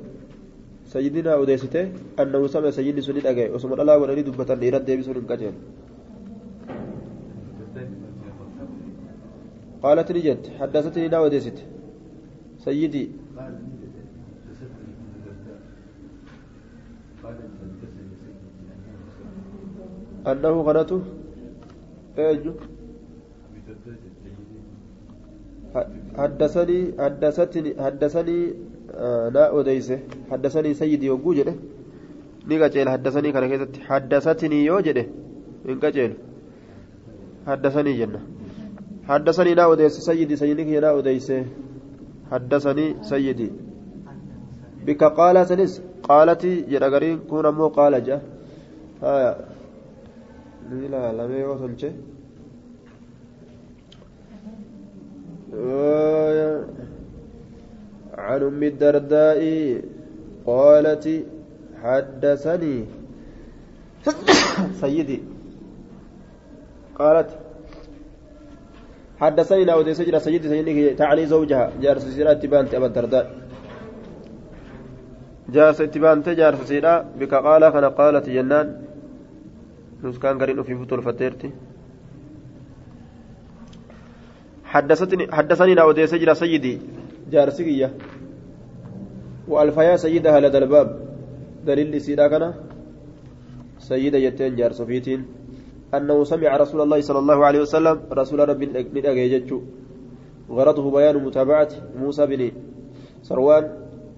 سيدنا 0.89 1.33
أوديسته 1.33 1.91
أنه 2.19 2.47
سمع 2.47 2.69
سيدي 2.69 3.01
سنين 3.01 3.25
أجاي 3.27 3.53
وسمع 3.53 3.77
الله 3.81 3.97
ولدي 3.97 4.21
دبة 4.21 4.53
الإيراد 4.53 4.85
ديبي 4.85 5.03
سنين 5.05 5.23
كجين 5.29 5.53
قالت 9.83 10.11
نجد. 10.11 10.41
حدثتني 10.59 11.07
نا 13.41 13.57
أوديست 17.23 17.83
سيدي 17.95 18.31
أنه 20.31 20.61
غنته 20.67 21.01
أيجو 22.17 22.53
حدثني 26.17 26.79
حدثتني 26.99 27.71
حدثني 27.83 28.39
لا 29.35 29.45
أديس 29.59 29.89
حدثني 30.31 30.73
سيدي 30.73 31.09
kana 33.33 33.47
keessatti 33.47 33.81
haddasatanii 33.87 34.65
yoo 34.65 34.79
jedhe 34.87 35.03
hin 35.65 35.79
qaceelu 35.83 36.15
haddasanii 37.49 37.93
jenna 37.99 38.21
haddasanii 39.09 39.53
naa 39.59 39.67
odeesse 39.73 40.01
sayyidii 40.05 40.37
sayyidii 40.41 40.65
kiyya 40.69 40.81
naa 40.85 40.93
odeeyse 41.01 41.37
bika 44.85 45.07
qaala 45.19 45.41
sanis 45.49 45.73
qaalatii 46.07 46.57
jedha 46.71 46.87
gariin 46.93 47.17
kun 47.29 47.45
ammoo 47.51 47.69
qaala 47.77 47.97
jedha 48.07 48.19
haya 49.01 49.31
ni 50.69 50.75
ilaalamee 50.87 51.41
yoo 51.45 51.57
tolche 51.61 51.89
عن 58.17 58.41
أم 58.43 58.63
الدرداء 58.63 59.41
قالت 60.45 61.05
حدثني 61.83 62.85
سيدي 64.81 65.19
قالت 66.99 67.29
حدثني 69.21 69.63
لا 69.65 69.73
أودي 69.73 69.93
سجل 69.93 70.21
سيدي 70.21 70.49
سيدي 70.49 70.93
تعني 70.99 71.25
زوجها. 71.25 71.71
جارس 71.81 72.03
سيرا 72.15 72.33
تبانت 72.33 72.73
أبا 72.73 72.85
الدرداء 72.85 73.25
جارس 75.49 75.77
تبانت 75.77 76.29
جارس 76.29 76.61
سيرا 76.69 76.93
بك 77.19 77.33
قال 77.33 77.69
كان 77.69 77.85
قالت 77.85 78.29
جنان. 78.29 78.67
نسكان 80.03 80.35
قرين 80.41 80.63
في 80.63 80.75
فتول 80.75 81.01
فتيرتي 81.01 81.51
حدثتني 84.65 85.31
حدثني 85.31 85.73
لا 85.75 85.81
أودي 85.81 86.07
سجل 86.07 86.35
سيدي 86.35 86.79
جارسكية 87.31 87.89
وألفيا 89.47 89.95
سيدها 89.95 90.39
لدى 90.39 90.57
الباب. 90.57 90.87
دليل 91.65 92.01
سيدا 92.01 92.27
كان 92.27 92.53
سيدة 93.79 94.17
يتين 94.17 94.55
جار 94.55 94.71
صفيتين 94.71 95.25
أنه 95.93 96.23
سمع 96.23 96.57
رسول 96.57 96.81
الله 96.81 97.01
صلى 97.01 97.19
الله 97.19 97.45
عليه 97.45 97.61
وسلم 97.61 97.97
رسول 98.11 98.39
ربي 98.49 98.65
ندأجيجتشو 98.65 99.59
غرضه 100.49 100.91
بيان 100.91 101.15
متابعة 101.23 101.71
موسى 101.99 102.25
بن 102.25 102.51
سروان 103.21 103.63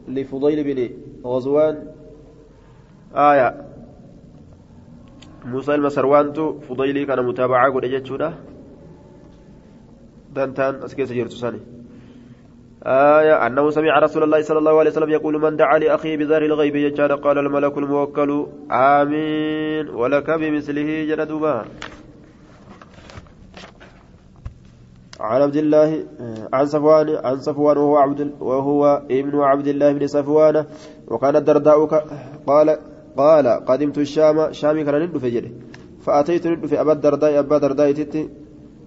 لفضيل 0.07 0.59
بن 0.63 0.79
غزوان. 1.25 1.75
آية. 3.15 3.49
موسى 5.45 5.75
المسروانتو 5.75 6.59
فضيلي 6.59 7.05
كان 7.05 7.25
متابعة 7.25 7.73
قد 7.73 7.85
جتشو 7.85 8.15
دانتان 10.35 10.73
أسكيس 10.83 11.11
جيرتو 11.11 11.35
ساني. 11.35 11.59
آية 12.85 13.47
أنه 13.47 13.69
سمع 13.69 13.99
رسول 13.99 14.23
الله 14.23 14.41
صلى 14.41 14.59
الله 14.59 14.79
عليه 14.79 14.91
وسلم 14.91 15.09
يقول 15.09 15.41
من 15.41 15.55
دعا 15.55 15.77
لأخيه 15.79 16.17
بظهر 16.17 16.41
الغيب 16.45 16.75
يجعل 16.75 17.11
قال 17.15 17.37
الملك 17.37 17.77
الموكل 17.77 18.47
آمين. 18.71 19.89
ولك 19.89 20.29
بمثله 20.29 20.89
جندوبا 21.09 21.65
عن 25.19 25.41
عبد 25.41 25.55
الله 25.55 25.89
عن 26.53 26.65
صفوان 26.65 27.07
عن 27.25 27.37
صفوان 27.39 27.77
وهو 27.77 27.97
عبد 27.97 28.31
وهو 28.39 29.01
ابن 29.11 29.39
عبد 29.39 29.67
الله 29.67 29.91
بن 29.93 30.07
صفوان 30.07 30.65
وكان 31.07 31.35
الدرداء 31.35 31.85
قال 32.47 32.77
قال 33.17 33.47
قدمت 33.47 33.97
الشام 33.97 34.51
شامي 34.51 34.83
كان 34.83 34.95
ندف 35.01 35.25
فأتيت 36.05 36.47
ندف 36.47 36.73
أبا 36.73 36.91
الدرداء 36.91 37.39
أبا 37.39 37.55
الدرداء 37.55 37.91
تتي 37.91 38.29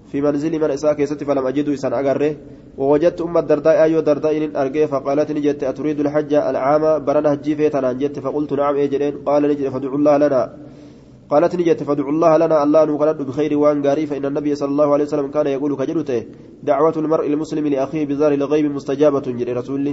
في 0.06 0.20
منزل 0.20 0.52
من 0.62 0.70
إساء 0.70 0.92
كيست 0.92 1.24
فلم 1.24 1.46
أجد 1.46 1.68
إسان 1.68 1.92
أقره 1.92 2.36
ووجدت 2.78 3.20
أم 3.20 3.38
الدرداء 3.38 3.82
أيو 3.82 4.00
درداء 4.00 4.36
إن 4.44 4.56
أرقي 4.56 4.86
فقالت 4.88 5.32
نجت 5.32 5.62
أتريد 5.64 6.00
الحج 6.00 6.32
العام؟ 6.34 7.04
برنا 7.04 7.32
هجي 7.32 7.56
فيتنا 7.56 7.92
نجت 7.92 8.18
فقلت 8.18 8.52
نعم 8.52 8.74
إيه 8.74 9.14
قال 9.26 9.42
نجت 9.42 9.68
فادعوا 9.74 9.98
الله 9.98 10.16
لنا. 10.16 10.42
قالت 11.30 11.52
نجت 11.56 11.82
فادعوا 11.82 12.12
الله 12.14 12.32
لنا. 12.36 12.56
الله 12.64 12.84
نقلد 12.84 13.18
بخير 13.28 13.58
وان 13.58 13.86
قاري 13.86 14.06
فإن 14.06 14.24
النبي 14.30 14.54
صلى 14.54 14.70
الله 14.74 14.88
عليه 14.94 15.04
وسلم 15.04 15.26
كان 15.30 15.46
يقول 15.46 15.76
كجلته 15.76 16.20
دعوة 16.62 16.96
المرء 16.96 17.26
المسلم 17.26 17.66
لأخيه 17.66 18.06
بزار 18.06 18.32
الغيب 18.32 18.66
مستجابة 18.76 19.26
جري 19.38 19.52
رسول 19.52 19.86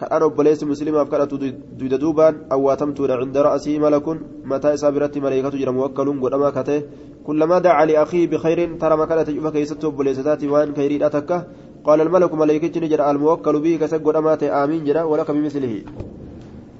كأن 0.00 0.22
أبليس 0.22 0.64
مسلم 0.64 0.94
أفكارة 0.96 1.32
دويد 1.78 1.94
دوبان. 1.94 2.34
أو 2.52 2.60
واتمتون 2.66 3.10
عند 3.10 3.36
رأسي 3.36 3.78
ملك. 3.78 4.06
متى 4.44 4.76
سابرت 4.76 5.18
ملائكة 5.18 5.54
جرى 5.60 5.72
موكل 5.72 6.08
قدما 6.24 6.50
كته. 6.50 6.82
كلما 7.30 7.58
دعا 7.58 7.84
لأخيه 7.86 8.26
بخير 8.26 8.58
ترى 8.82 8.96
ما 8.96 9.06
كانت 9.06 9.26
تجوف 9.30 9.46
كيست 9.54 9.84
أبليستات 9.84 10.42
وان 10.44 10.74
خيرين 10.74 11.02
أتكه. 11.02 11.38
قال 11.86 11.98
الملك 12.00 12.34
ملائكة 12.34 12.74
نجرى 12.80 13.10
الموكل 13.10 13.56
به 13.64 13.72
كسق 13.80 14.02
قدما 14.06 14.34
آمين 14.64 14.84
جرى 14.84 15.02
ولك 15.02 15.30
بمثله. 15.30 15.74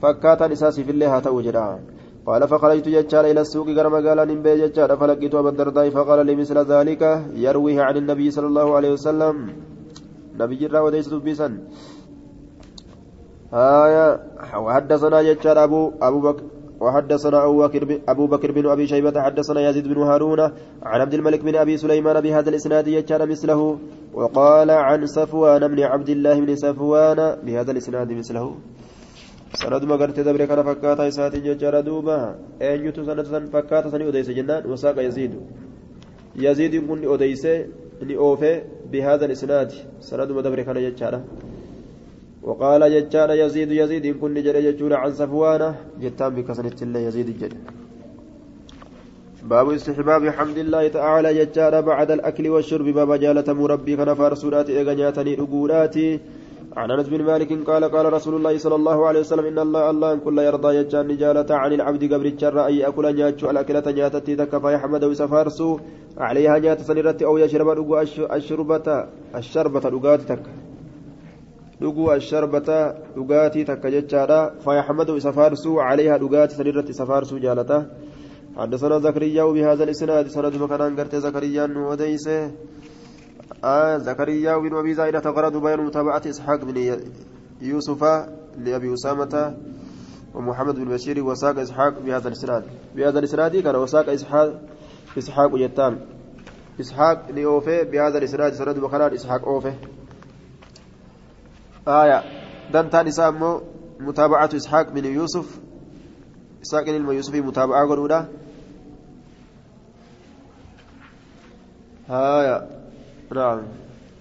فكاتا 0.03 0.53
إساسي 0.53 0.83
في 0.85 0.91
الله 0.91 1.19
توجرا 1.19 1.67
قال 2.27 2.43
فخرجت 2.49 2.87
ججال 2.89 3.25
إلى 3.31 3.41
السوق 3.47 3.69
قرم 3.77 3.95
قال 4.07 4.19
نمبي 4.29 4.53
ججال. 4.63 4.91
فلقيت 5.01 5.35
أبا 5.35 5.51
الدرداء 5.55 5.87
فقال 5.91 6.27
لي 6.27 6.35
مثل 6.35 6.59
ذلك. 6.73 7.03
يرويه 7.45 7.83
عن 7.87 7.97
النبي 7.97 8.31
صلى 8.31 8.47
الله 8.47 8.69
عليه 8.77 8.93
وسلم. 8.97 9.37
نبي 10.41 10.55
جرى 10.61 10.79
وديس 10.85 11.09
بيسا 11.27 11.49
آية. 13.55 14.07
وحدثنا 14.65 15.19
ججال 15.23 15.59
أبو 15.59 15.81
أبو 16.03 16.21
بكر 16.21 16.45
وحدثنا 16.81 17.39
أبو 18.09 18.27
بكر 18.27 18.53
بن 18.53 18.67
أبي 18.67 18.87
شيبة 18.87 19.23
حدثنا 19.23 19.61
يزيد 19.69 19.89
بن 19.89 20.03
هارون 20.03 20.41
عن 20.83 21.01
عبد 21.01 21.15
الملك 21.15 21.41
بن 21.45 21.55
أبي 21.57 21.77
سليمان 21.77 22.21
بهذا 22.21 22.49
الإسناد 22.49 22.89
يجعل 22.89 23.29
مثله 23.29 23.79
وقال 24.15 24.71
عن 24.71 25.07
صفوان 25.07 25.69
بن 25.69 25.81
عبد 25.83 26.09
الله 26.09 26.41
بن 26.41 26.57
صفوان 26.57 27.37
بهذا 27.45 27.71
الإسناد 27.73 28.13
مثله 28.13 28.57
sanaduma 29.51 29.99
gartee 29.99 30.23
dabre 30.23 30.47
kana 30.47 30.63
fakkaataa 30.63 31.11
isaatiin 31.11 31.43
jechaadha 31.43 31.83
duuba 31.83 32.17
eenyutu 32.69 33.05
sanada 33.05 33.31
san 33.31 33.49
fakkaata 33.55 33.91
sanii 33.91 34.07
odeyse 34.07 34.31
jennaan 34.39 34.63
wasaaqa 34.73 35.03
yaziidu 35.03 35.41
yaziidiin 36.45 36.87
kun 36.87 37.01
ni 37.03 37.07
odeyse 37.15 37.55
ni 38.07 38.15
oofe 38.27 38.53
bihaada 38.93 39.27
isnaadi 39.37 39.83
sanaduma 40.09 40.43
dabre 40.47 40.65
kana 40.69 40.81
jechaadha 40.87 41.21
وقال 42.43 42.83
ججار 42.95 43.31
يزيد 43.31 43.71
يزيد 43.73 44.07
إن 44.07 44.15
كن 44.15 44.35
جرى 44.35 44.61
ججور 44.73 44.95
عن 44.95 45.13
صفوانة 45.13 45.77
جتان 46.03 46.35
بكسنة 46.35 46.79
الله 46.83 47.01
يزيد 47.01 47.29
جد 47.41 47.55
باب 49.51 49.71
استحباب 49.71 50.29
حمد 50.29 50.59
الله 50.59 50.89
تعالى 50.89 51.29
ججار 51.39 51.81
بعد 51.81 52.11
الأكل 52.11 52.49
والشرب 52.49 52.87
باب 52.99 53.11
جالة 53.25 53.53
مربي 53.53 53.97
كان 53.97 54.15
فارسولات 54.15 54.71
إغنياتني 54.71 55.35
رقولاتي 55.35 56.21
عن 56.77 56.91
أنس 56.91 57.09
بن 57.09 57.23
مالك 57.25 57.51
قال 57.69 57.85
قال 57.85 58.13
رسول 58.13 58.35
الله 58.35 58.59
صلى 58.59 58.75
الله 58.75 59.07
عليه 59.09 59.21
وسلم 59.21 59.45
إن 59.45 59.59
الله 59.59 59.91
الله 59.91 60.17
كل 60.17 60.39
يرضى 60.39 60.77
يجان 60.77 61.09
نجالة 61.09 61.55
عن 61.63 61.73
العبد 61.73 62.03
قبر 62.13 62.27
الشر 62.27 62.67
اي 62.67 62.89
أكل 62.89 63.15
نياتشو 63.15 63.51
الأكلة 63.51 63.87
نياتتي 63.97 64.37
تكفى 64.37 64.73
يحمد 64.75 65.05
وسفارسو 65.05 65.79
عليها 66.19 66.59
نيات 66.59 66.81
سنرتي 66.81 67.25
أو 67.25 67.39
يشرب 67.39 67.69
الشربة 68.39 68.89
الشربة 69.35 69.85
رقاتي 71.83 71.89
تك 71.89 71.99
رقو 71.99 72.13
الشربة 72.13 72.95
رقاتي 73.17 73.65
تك 73.65 73.87
جتشارا 73.87 74.51
فيحمد 74.65 75.11
وسفارسو 75.11 75.81
عليها 75.81 76.17
رقاتي 76.17 76.55
سنرتي 76.55 76.93
سفارسو 76.93 77.39
جالته 77.39 77.87
حدثنا 78.57 78.99
زكريا 78.99 79.45
بهذا 79.45 79.85
الاسناد 79.85 80.29
سند 80.29 80.57
مكان 80.57 80.97
قرت 80.97 81.17
زكريا 81.17 81.67
وديسه 81.77 82.51
آه 83.65 83.99
زكريا 83.99 84.59
بن 84.59 84.75
أبي 84.77 84.95
زائدة 84.95 85.31
غرض 85.31 85.57
بين 85.57 85.81
متابعة 85.81 86.23
إسحاق 86.27 86.65
بن 86.65 86.77
يوسف 87.61 88.03
لأبي 88.59 88.95
أسامة 88.95 89.57
ومحمد 90.35 90.75
بن 90.75 90.89
بشير 90.95 91.25
وساق 91.25 91.59
إسحاق 91.59 91.99
بهذا 91.99 92.29
الإسناد 92.29 92.65
بهذا 92.97 93.19
الإسناد 93.19 93.57
كان 93.57 93.77
وساق 93.77 94.09
إسحاق 94.09 94.61
إسحاق 95.19 95.51
يتام 95.55 95.95
إسحاق 96.81 97.31
لأوفي 97.31 97.85
بهذا 97.85 98.19
الإسناد 98.19 98.53
سند 98.53 98.79
وخلال 98.79 99.15
إسحاق 99.15 99.49
أوفي 99.49 99.73
آية. 101.89 102.23
دمتان 102.73 103.07
إسامه 103.07 103.61
متابعة 104.01 104.51
إسحاق 104.57 104.91
بن 104.93 105.05
يوسف. 105.05 105.61
إسحاق 106.63 106.85
بن 106.85 107.13
يوسف 107.13 107.35
متابعة 107.35 107.89
قلولا 107.89 108.29
آية. 112.11 112.67
نعم. 113.35 113.63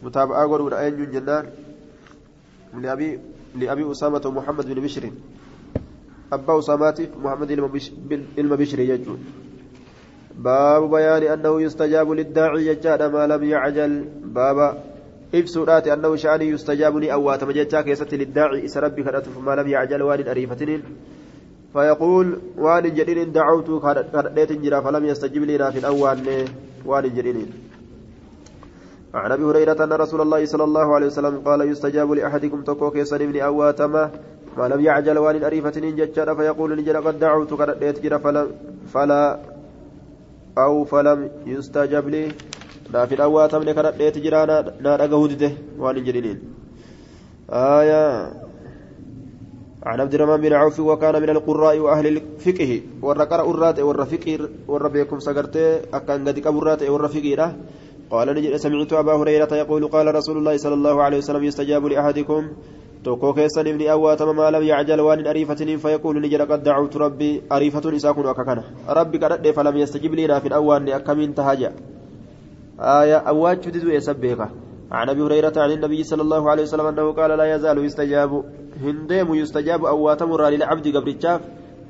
متابعة 0.03 0.47
قول 0.47 0.73
أين 0.73 1.11
جنان 1.11 1.45
لأبي 2.73 3.19
لأبي 3.55 3.91
أسامة 3.91 4.21
محمد 4.25 4.65
بن 4.65 4.81
بشر. 4.81 5.11
أبا 6.33 6.59
أسامة 6.59 7.07
محمد 7.23 7.51
المبشر 8.37 8.79
يجون. 8.79 9.25
باب 10.35 10.89
بيان 10.89 11.23
أنه 11.23 11.61
يستجاب 11.61 12.11
للداعي 12.11 12.67
يجاد 12.67 13.01
ما 13.01 13.27
لم 13.27 13.43
يعجل. 13.43 14.09
بابا 14.23 14.88
ibsuudhaati 15.31 15.91
annahu 15.91 16.17
sha'anii 16.17 16.49
yustajaabu 16.49 16.99
ni 16.99 17.09
awwaatama 17.09 17.53
jechaa 17.53 17.83
keessatti 17.83 18.17
liddaaci 18.17 18.65
isa 18.65 18.81
rabbi 18.81 19.03
kadhatu 19.03 19.41
maa 19.47 19.55
lam 19.55 19.67
yacjal 19.67 20.01
waan 20.01 20.23
hin 21.73 22.29
waan 22.57 22.85
hin 22.85 22.95
jedhinin 22.95 23.33
dacawtu 23.33 23.79
kadhadheetin 23.79 24.61
jira 24.61 24.81
falam 24.81 25.05
yastajib 25.05 25.43
liinaaf 25.49 25.75
hin 25.79 25.85
awwaanne 25.85 26.37
waan 26.85 27.05
hin 27.05 27.15
jedhinin 27.19 27.49
عن 29.13 29.31
ابي 29.31 29.43
هريره 29.43 29.83
ان 29.83 29.93
رسول 29.93 30.21
الله 30.21 30.45
صلى 30.45 30.63
الله 30.63 30.95
عليه 30.95 31.07
وسلم 31.07 31.41
قال 31.45 31.61
يستجاب 31.61 32.11
لاحدكم 32.11 32.61
تكو 32.61 32.91
كيسن 32.91 33.21
ابن 33.21 33.41
اواتما 33.41 34.11
ما 34.57 34.67
لم 34.67 34.81
يعجل 34.81 35.17
وان 35.17 35.43
اريفه 35.43 35.75
ججر 35.99 36.35
فيقول 36.35 36.77
نجر 36.79 36.97
قد 36.97 37.19
دعوت 37.19 37.53
قد 37.53 38.01
جرى 38.03 38.19
فلا 38.19 38.47
فلا 38.93 39.39
أو 40.57 40.83
فلم 40.83 41.29
يستجب 41.45 42.05
لي 42.09 42.23
لا 42.93 43.05
في 43.05 43.15
الاواتم 43.15 43.71
كرديت 43.71 44.17
جرى 44.17 44.41
نار 44.85 45.03
اغودته 45.03 45.51
وان 45.79 46.03
جرينين 46.03 46.37
آية 47.49 48.03
عن 49.83 49.97
عبد 50.01 50.13
الرحمن 50.13 50.41
بن 50.41 50.53
عوف 50.53 50.79
وكان 50.79 51.21
من 51.21 51.29
القراء 51.29 51.77
واهل 51.79 52.07
الفقه 52.07 52.71
ورقر 53.01 53.39
أرات 53.49 53.79
ورفقه 53.79 54.49
وربيكم 54.67 55.19
سقرته 55.19 55.65
اكان 55.93 56.27
قد 56.27 56.39
كبرات 56.39 56.81
ورفقه 56.83 57.55
قال 58.11 58.27
نجد 58.35 58.55
سمعت 58.55 58.93
أبا 58.93 59.13
هريرة 59.13 59.51
يقول 59.55 59.87
قال 59.87 60.15
رسول 60.15 60.37
الله 60.37 60.57
صلى 60.57 60.73
الله 60.73 60.95
عليه 61.03 61.17
وسلم 61.17 61.43
يستجاب 61.43 61.85
لأحدكم 61.85 62.41
توكو 63.03 63.33
كيسن 63.33 63.67
ابن 63.67 63.81
أواتم 63.87 64.35
ما 64.35 64.51
لم 64.51 64.63
يعجل 64.63 64.99
وان 65.01 65.27
أريفة 65.27 65.61
فيقول 65.83 66.21
نجد 66.21 66.41
قد 66.41 66.63
دعوت 66.63 66.97
ربي 66.97 67.41
أريفة 67.51 67.95
إساكن 67.95 68.25
أككنا 68.25 68.63
ربي 68.89 69.17
قد 69.17 69.51
فلم 69.51 69.77
يستجب 69.77 70.13
لنا 70.13 70.39
في 70.39 70.47
الأوان 70.47 70.89
أكمين 70.89 71.35
تهاجا 71.35 71.71
آية 72.79 73.17
أوات 73.17 73.65
شدد 73.65 73.83
يسبيك 73.83 74.39
عن 74.91 75.09
أبي 75.09 75.21
هريرة 75.21 75.53
عن 75.57 75.71
النبي 75.71 76.03
صلى 76.03 76.21
الله 76.21 76.49
عليه 76.49 76.63
وسلم 76.63 76.85
أنه 76.85 77.11
قال 77.11 77.31
لا 77.37 77.55
يزال 77.55 77.77
يستجاب. 77.85 78.43
هندم 78.81 79.33
يستجاب 79.33 79.85
أواتم 79.85 80.31
للعبد 80.41 80.87
قبل 80.95 81.09
الشاف 81.15 81.41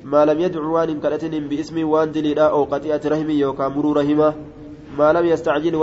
ما 0.04 0.24
لم 0.24 0.38
يدعو 0.40 0.74
وان 0.74 1.00
كالتن 1.00 1.48
باسم 1.48 1.88
وان 1.88 2.12
دليلا 2.12 2.50
أو 2.50 2.64
قطيئة 2.64 3.00
رحمي 3.06 3.34
يوكا 3.34 3.68
مرور 3.68 3.96
رحمة. 3.96 4.34
ما 4.98 5.12
لم 5.12 5.26
يستعجل 5.26 5.74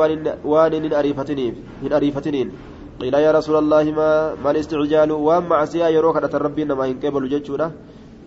وان 0.45 0.93
أريفتنين 0.93 1.53
من 1.83 1.93
أريفتنين 1.93 2.51
قيل 2.99 3.13
يا 3.13 3.31
رسول 3.31 3.55
الله 3.55 3.83
ما 3.91 4.35
ما 4.43 4.51
الاستعجال؟ 4.51 5.11
وما 5.11 5.55
عسيا 5.55 5.87
يروك 5.89 6.17
ربي 6.35 6.63
إنما 6.63 6.85
ينقبل 6.85 7.29
جتشونا. 7.29 7.71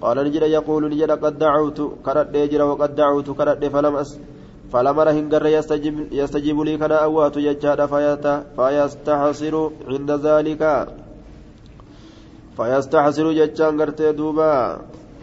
قال 0.00 0.16
نجد 0.24 0.42
يقول 0.42 0.88
نجد 0.88 1.10
قد 1.10 1.38
دعوت 1.38 1.78
كرد 2.04 2.34
يجرى 2.34 2.62
وقد 2.62 2.94
دعوت 2.94 3.30
كرد 3.30 3.68
فلم 3.68 3.96
أس 3.96 4.20
فلم 4.72 4.98
أره 5.00 5.10
هنجر 5.10 5.46
يستجيب, 5.46 6.12
يستجيب 6.12 6.60
لي 6.60 6.78
كان 6.78 6.92
أوات 6.92 7.36
يجاد 7.36 7.80
فيستحصر 8.56 9.54
عند 9.90 10.10
ذلك. 10.10 10.62
فيستحصر 12.56 13.26
جتشان 13.32 13.80
قرتي 13.80 14.12
دوبا. 14.12 14.52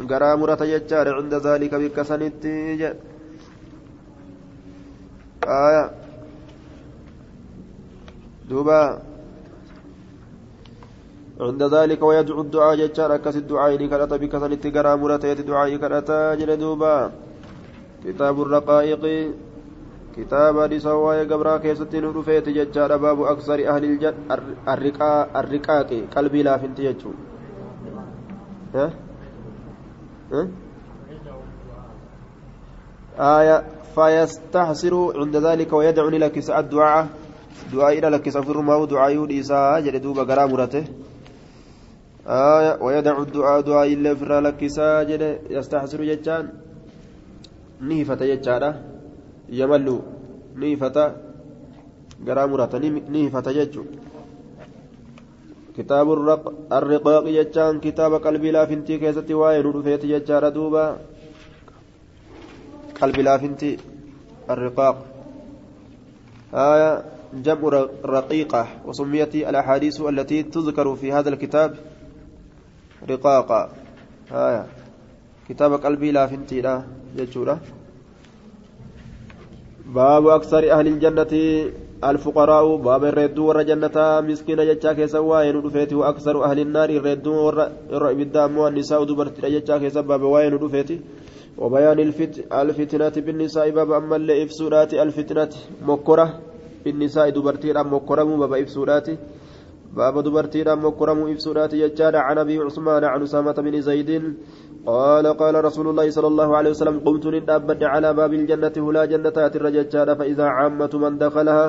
غرامرة 0.10 0.62
جتشار 0.72 1.08
عند 1.16 1.34
ذلك 1.34 1.76
بكسنت 1.76 2.46
آية. 5.48 5.92
دوبا. 8.50 8.82
عند 11.42 11.64
ذلك 11.64 12.02
ويدعو 12.04 12.42
الدعاء 12.42 12.76
جتشان 12.76 13.12
أكس 13.12 13.36
الدعاء 13.36 13.72
كرت 13.92 14.14
بكسن 14.14 14.52
التقرى 14.52 14.92
مرتية 15.02 15.34
دعاء 15.34 15.76
كرتا 15.76 16.36
جل 16.36 16.58
دوبا. 16.58 17.27
كتاب 18.06 18.42
الرقائق 18.42 19.34
كتاب 20.18 20.58
لسواي 20.58 21.26
قبرا 21.26 21.58
كيست 21.58 21.96
نرفيت 21.96 22.50
جتشان 22.50 22.98
باب 22.98 23.22
أكثر 23.22 23.70
أهل 23.70 23.84
الجن 23.84 24.16
الرقاق 24.68 25.38
الرقاق 25.38 25.90
قلبي 26.16 26.44
لا 26.44 26.58
فنت 26.58 26.82
جتشون 26.82 27.16
ها؟ 28.76 28.94
ها؟ 30.34 30.48
آية 33.20 33.64
فيستحسر 33.96 35.20
عند 35.20 35.36
ذلك 35.36 35.74
ويدعو 35.74 36.10
لك 36.10 36.40
سعد 36.40 36.70
دعاء 36.70 37.08
دعاء 37.74 38.00
إلى 38.00 38.10
لك 38.10 38.30
سفر 38.30 38.62
ما 38.62 38.86
دعاء 38.86 39.12
يوديسا 39.12 39.80
جل 39.80 40.00
دوبا 40.00 40.22
غرامرته 40.22 40.84
آية 42.28 42.78
ويدعو 42.82 43.24
الدعاء 43.24 43.62
دعاء 43.62 43.94
إلا 43.94 44.16
فر 44.16 44.40
لك 44.40 44.64
يستحسر 45.50 46.04
جتان 46.04 46.50
نيفة 47.82 48.16
جتان 48.16 48.64
يمل 49.50 50.00
نيفة 50.56 50.98
غرامرة 52.28 52.74
نيفة 53.10 53.48
جتان 53.52 53.86
كتاب 55.78 56.08
الرقاق 56.72 57.24
جتان 57.28 57.80
كتاب 57.80 58.14
قلبي 58.14 58.52
لا 58.52 58.66
فنتي 58.66 58.98
كيستي 58.98 59.34
واين 59.34 59.66
رفيت 59.66 60.06
جتان 60.06 60.54
دوبا 60.54 60.98
قلبي 63.02 63.22
لا 63.22 63.38
فنتي 63.38 63.78
الرقاق 64.50 65.06
آية 66.54 67.04
جمع 67.34 67.88
رقيقة 68.06 68.68
وسميت 68.86 69.36
الأحاديث 69.36 70.02
التي 70.02 70.44
تذكر 70.44 70.96
في 70.96 71.12
هذا 71.12 71.30
الكتاب 71.30 71.76
رقاقا 73.10 73.70
آية 74.32 74.66
لا 76.12 76.28
فنتي 76.28 76.62
لا 76.62 76.84
جتشورة 77.18 77.60
باب 79.96 80.28
أكثر 80.28 80.72
أهل 80.72 80.88
الجنة 80.88 81.34
الفقراء 82.04 82.76
باب 82.76 83.04
الردو 83.06 83.48
ور 83.48 83.62
جنة 83.62 83.98
مسكين 84.28 84.60
جتشا 84.70 84.94
كيسا 84.94 85.20
واين 85.20 85.56
رفيتي 85.66 85.96
وأكثر 85.96 86.36
أهل 86.44 86.60
النار 86.60 86.90
الردو 86.90 87.34
ور 87.46 87.58
إبدا 88.12 88.46
النساء 88.68 89.04
دبرت 89.04 89.46
جتشا 89.46 89.78
كيسا 89.78 90.02
باب 90.02 90.22
واين 90.22 90.54
رفيتي 90.54 90.98
وبيان 91.58 92.00
الفت... 92.00 92.34
الفتنة 92.54 93.16
بالنساء 93.26 93.70
باب 93.70 93.92
أما 93.92 94.16
اللي 94.16 94.44
الفتنة 94.94 95.50
مكرة 95.82 96.28
بالنساء 96.86 97.30
دبرتيرا 97.30 97.84
مكرم 97.84 98.40
باب 98.40 98.54
إفسودات 98.54 99.08
باب 100.00 100.16
دبرتيرا 100.26 100.76
مكرم 100.86 101.20
إفسودات 101.34 101.74
يجاد 101.84 102.16
عن 102.28 102.38
أبي 102.44 102.56
عثمان 102.68 103.04
عن 103.04 103.20
أسامة 103.28 103.58
بن 103.66 103.76
زيد 103.88 104.10
قال 104.92 105.26
قال 105.42 105.56
رسول 105.68 105.88
الله 105.92 106.08
صلى 106.16 106.28
الله 106.34 106.50
عليه 106.58 106.72
وسلم 106.76 106.98
قمت 107.06 107.26
للأبد 107.36 107.82
على 107.94 108.10
باب 108.20 108.32
الجنة 108.40 108.76
هلا 108.88 109.04
جنتات 109.12 109.54
الرجال 109.56 110.10
فإذا 110.20 110.46
عامة 110.58 110.94
من 111.04 111.14
دخلها 111.26 111.66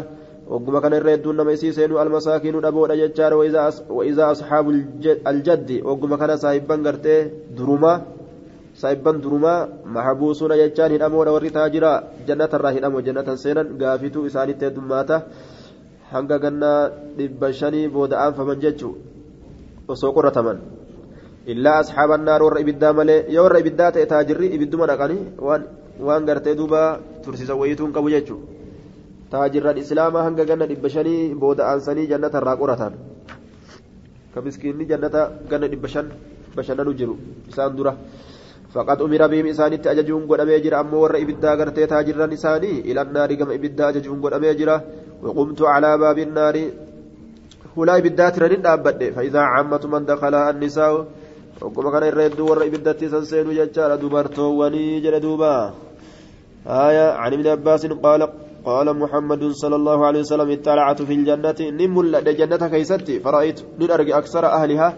وقم 0.53 0.75
كان 0.83 0.95
الريدون 1.01 1.37
نما 1.37 1.53
يسيسين 1.53 1.91
المساكين 2.05 2.65
أبو 2.71 2.87
ججار 3.01 3.33
وإذا 3.41 3.63
وإذا 3.99 4.25
أصحاب 4.35 4.67
الجد 5.33 5.71
وقم 5.89 6.13
كان 6.21 6.33
صاحبا 6.37 6.77
قرتي 6.87 7.17
درما 7.59 7.95
saayibban 8.79 9.19
durumaa 9.23 9.67
mahabuusuna 9.95 10.57
jechaan 10.61 10.93
hidhamoodha 10.95 11.33
warri 11.35 11.51
taajira 11.57 11.91
jannatarraa 12.29 12.71
hidhamoo 12.77 13.03
jannatan 13.07 13.41
seenan 13.43 13.73
gaafituu 13.81 14.23
isaanitti 14.29 14.67
heddummaata 14.69 15.17
hanga 16.13 16.39
gannaa 16.45 16.91
dhibba 17.19 17.53
shanii 17.61 17.89
booda 17.95 18.21
aanfaman 18.25 18.61
jechuu 18.65 18.95
osoo 19.95 20.13
qorataman 20.17 20.59
illaa 21.53 21.79
asxaaban 21.83 22.25
naar 22.29 22.43
warra 22.47 22.61
ibiddaa 22.65 22.93
malee 22.99 23.19
yoo 23.35 23.45
warra 23.47 23.61
ibiddaa 23.65 23.91
ta'e 23.97 24.07
taajirri 24.13 24.49
ibidduma 24.57 24.89
dhaqanii 24.91 25.23
waan 26.07 26.27
gartee 26.29 26.55
duuba 26.61 26.81
tursiisa 27.25 27.59
wayituun 27.61 27.93
qabu 27.97 28.13
jechuu 28.15 28.41
taajirran 29.35 29.83
islaamaa 29.85 30.25
hanga 30.29 30.49
ganna 30.51 30.71
dhibba 30.71 30.89
shanii 30.97 31.35
booda 31.43 31.69
aansanii 31.71 32.09
qoratan 32.63 32.95
ka 34.35 34.41
jannata 34.91 35.23
ganna 35.51 35.69
dhibba 35.73 35.89
shan 35.95 36.07
bashannanu 36.57 36.95
jiru 37.01 37.17
isaan 37.49 37.77
dura 37.77 37.95
فقد 38.69 39.01
أمر 39.01 39.23
بهم 39.33 39.47
إسانيت 39.47 39.87
أججون 39.87 40.29
قد 40.29 40.41
أميجر 40.45 40.81
أما 40.81 40.97
ور 41.03 41.17
إبدا 41.25 41.51
قرتي 41.59 41.87
تاجرا 41.89 42.29
إساني 42.37 42.85
إلى 42.89 43.01
النار 43.03 43.31
كما 43.41 43.55
إبدا 43.57 43.89
أججون 43.89 44.21
قد 44.21 44.33
وقمت 45.23 45.61
على 45.63 45.91
باب 45.99 46.19
النار. 46.19 46.57
هلا 47.77 47.97
إبدا 47.99 48.29
ترنين 48.35 48.67
أبد 48.67 49.01
فإذا 49.17 49.41
عامة 49.41 49.83
من 49.93 50.03
دخلها 50.07 50.51
النساء 50.51 50.93
وكما 51.63 51.91
كان 51.91 52.05
الرد 52.13 52.41
ور 52.41 52.59
إبدا 52.67 52.93
تسنسين 52.93 53.49
ججار 53.59 53.91
دبرتو 54.03 54.47
وني 54.61 55.01
جل 55.01 55.21
دوبا. 55.21 55.55
آية 56.67 57.07
عن 57.23 57.33
ابن 57.33 57.47
عباس 57.47 57.87
قال 57.87 58.21
قال 58.65 58.87
محمد 59.03 59.43
صلى 59.63 59.77
الله 59.77 59.99
عليه 60.07 60.21
وسلم 60.21 60.49
اطلعت 60.51 61.03
في 61.03 61.15
الجنة. 61.19 61.61
نمل 61.81 62.15
جنة 62.41 62.63
كيستي. 62.73 63.21
فرأيت 63.25 63.59
من 63.79 63.91
أرجع 63.91 64.19
أكثر 64.19 64.45
أهلها. 64.47 64.91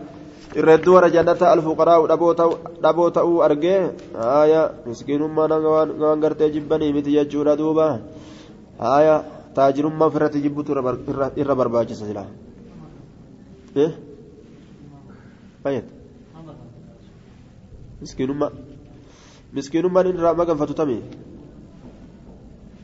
irreedduu 0.51 0.95
warra 0.95 1.11
jannata 1.15 1.47
alfuqaraa'u 1.55 2.09
dhaboo 2.83 3.11
ta'uu 3.15 3.39
argee 3.47 3.95
haaya 4.19 4.63
miskiinummaan 4.87 5.53
waan 6.03 6.19
gartee 6.25 6.51
jibbanii 6.51 6.91
miti 6.97 7.15
jechuudha 7.15 7.55
duuba 7.61 7.87
haaya 8.83 9.23
taajirummaa 9.55 10.09
ofirratti 10.11 10.43
jibbutu 10.45 10.73
irra 11.43 11.55
barbaachisa 11.61 12.07
silaa 12.07 12.29
miskiinummaa 18.01 18.51
miskiinummaan 19.53 20.07
inni 20.11 20.21
irraa 20.23 20.35
maganfatu 20.43 20.75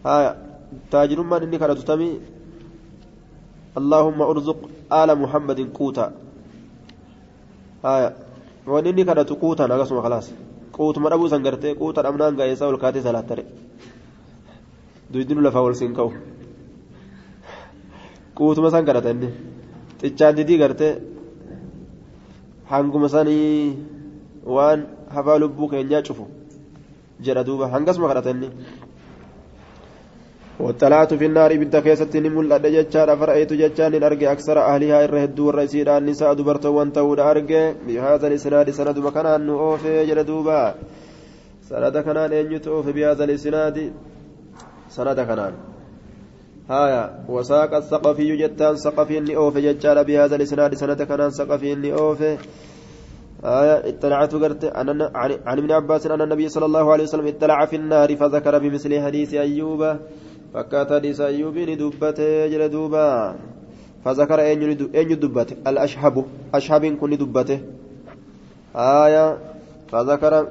haaya 0.06 0.32
taajirummaan 0.90 1.42
inni 1.48 1.58
kadhatu 1.58 1.84
tamii 1.92 2.14
اللهم 3.80 4.18
ارزق 4.32 4.60
آل 5.00 5.10
محمد 5.22 5.58
قوتا 5.78 6.06
quutan 9.42 9.70
akkasuma 9.70 10.02
kalaas 10.02 10.26
quutuma 10.76 11.10
dhabuu 11.10 11.28
san 11.28 11.42
gartee 11.46 11.74
quuta 11.80 12.02
dhabnaan 12.02 12.36
gaa'eessaa 12.38 12.68
ol 12.68 12.78
kaatee 12.82 13.02
salaattare 13.06 13.44
duydinu 15.12 15.40
lafaa 15.46 15.62
wal 15.66 15.76
siin 15.80 15.94
ka'u 15.98 16.10
quutuma 18.36 18.70
san 18.70 18.84
kadhata 18.88 19.10
inni 19.14 19.28
xichaan 20.00 20.34
didii 20.38 20.58
gartee 20.62 20.94
hanguma 22.70 23.08
sanii 23.14 23.76
waan 24.56 24.80
hafaa 25.14 25.38
lubbuu 25.42 25.68
keenyaa 25.72 26.02
cufu 26.08 26.24
jedha 27.24 27.46
duuba 27.48 27.72
hangasuma 27.74 28.08
kadhata 28.10 28.30
inni 28.36 28.50
واطلعت 30.60 31.14
في 31.14 31.26
النار 31.26 31.50
بنت 31.60 31.76
كيست 31.76 32.16
نمل 32.16 32.48
ججار 32.74 33.08
فرأيت 33.20 33.52
ججان 33.52 33.92
أرجع 34.08 34.32
أكثر 34.32 34.56
أهلها 34.70 35.04
الرهد 35.04 35.38
والرئيسين 35.40 35.88
النساء 35.88 36.32
دبرت 36.38 36.66
وانتود 36.66 37.20
أرجع 37.20 37.62
بهذا 37.86 38.26
الإسناد 38.26 38.70
سند 38.78 38.98
مكان 39.06 39.26
نؤوف 39.46 39.84
جلدوبا 40.08 40.60
سند 41.68 41.96
كنان 42.06 42.32
أن 42.40 42.52
يتوف 42.52 42.86
بهذا 42.96 43.24
الإسناد 43.24 43.76
سند 44.96 45.18
كنان 45.28 45.54
هايا. 46.70 47.24
وساق 47.28 47.74
الثقفي 47.74 48.36
جتان 48.36 48.76
ثقفي 48.76 49.20
نؤوف 49.20 49.58
ججار 49.58 50.02
بهذا 50.02 50.36
الإسناد 50.36 50.74
سند 50.74 51.02
كنان 51.02 51.30
ثقفي 51.30 51.74
نؤوف 51.74 52.22
آية 53.44 53.76
اطلعت 53.88 54.34
قرت 54.34 54.64
عن 55.46 55.58
ابن 55.58 55.72
عباس 55.72 56.06
أن 56.06 56.20
النبي 56.20 56.48
صلى 56.48 56.66
الله 56.66 56.92
عليه 56.92 57.04
وسلم 57.04 57.26
اطلع 57.26 57.64
في 57.64 57.76
النار 57.76 58.16
فذكر 58.16 58.58
بمثل 58.58 59.00
حديث 59.04 59.34
أيوب. 59.34 59.96
فكات 60.54 60.92
حديث 60.92 61.20
أيوب 61.20 61.56
ندبته 61.58 62.46
جل 62.46 62.68
دوبا. 62.68 63.34
فذكر 64.04 64.40
أين 64.40 65.18
دبته 65.20 65.56
الأشهب. 65.66 66.24
أشهب 66.54 66.86
كن 66.86 67.10
دبته 67.10 67.60
آية 68.76 69.38
فذكر 69.88 70.48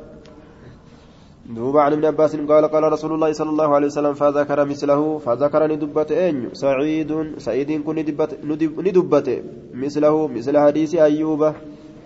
دوبا 1.50 1.82
عن 1.82 1.94
ابن 1.94 2.06
عباس 2.06 2.36
قال 2.36 2.66
قال 2.68 2.84
رسول 2.84 3.14
الله 3.14 3.32
صلى 3.32 3.50
الله 3.50 3.76
عليه 3.76 3.88
وسلم 3.88 4.14
فذكر 4.14 4.66
مثله 4.66 5.18
فذكر 5.18 5.68
ندبت 5.68 6.12
أين 6.12 6.50
سعيد 6.54 7.12
سعيد 7.38 7.84
كن 7.86 7.96
ندبت 8.88 9.44
مثله 9.74 10.28
مثل 10.28 10.58
حديث 10.58 10.96
أيوب 10.96 11.54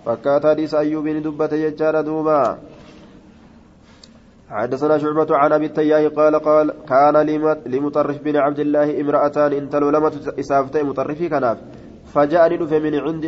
فكات 0.06 0.46
حديث 0.46 0.74
أيوب 0.74 1.08
ندبت 1.08 1.52
يجار 1.52 2.00
دوبا. 2.00 2.58
حدثنا 4.50 4.98
شعبة 4.98 5.36
عن 5.36 5.52
أبي 5.52 5.66
التياه 5.66 6.08
قال 6.08 6.34
قال 6.36 6.72
كان 6.88 7.16
لمطرف 7.66 8.22
بن 8.22 8.36
عبد 8.36 8.58
الله 8.58 9.00
امرأتان 9.00 9.52
انتلو 9.52 9.90
لما 9.90 10.10
إسافتي 10.40 10.82
مطرفي 10.82 11.28
كناف 11.28 11.58
فجاءني 12.14 12.80
من 12.80 12.94
عند 12.94 13.24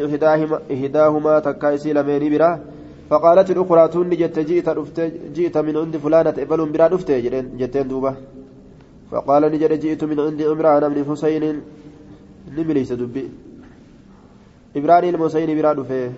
إحداهما, 0.72 1.38
تكايسي 1.38 1.92
لمين 1.92 2.22
برا 2.32 2.60
فقالت 3.12 3.48
الأخرى 3.50 3.88
توني 3.92 4.16
جت 4.16 4.38
جئت 4.48 4.68
جئت 5.36 5.56
من 5.66 5.76
عند 5.82 5.94
فلانة 6.04 6.36
إبل 6.44 6.60
برا 6.72 6.86
دفت 6.92 7.10
جتين 7.60 7.88
دوبة 7.88 8.12
فقال 9.10 9.42
نجد 9.52 9.72
جئت 9.84 10.02
من 10.10 10.18
عند 10.26 10.40
عمران 10.50 10.84
بن 10.94 10.98
حسين. 11.08 11.44
نمليس 12.56 12.92
دبي. 12.92 13.24
إبراني 14.76 15.08
المسين 15.10 15.50
برا 15.58 15.72
دفه. 15.78 16.12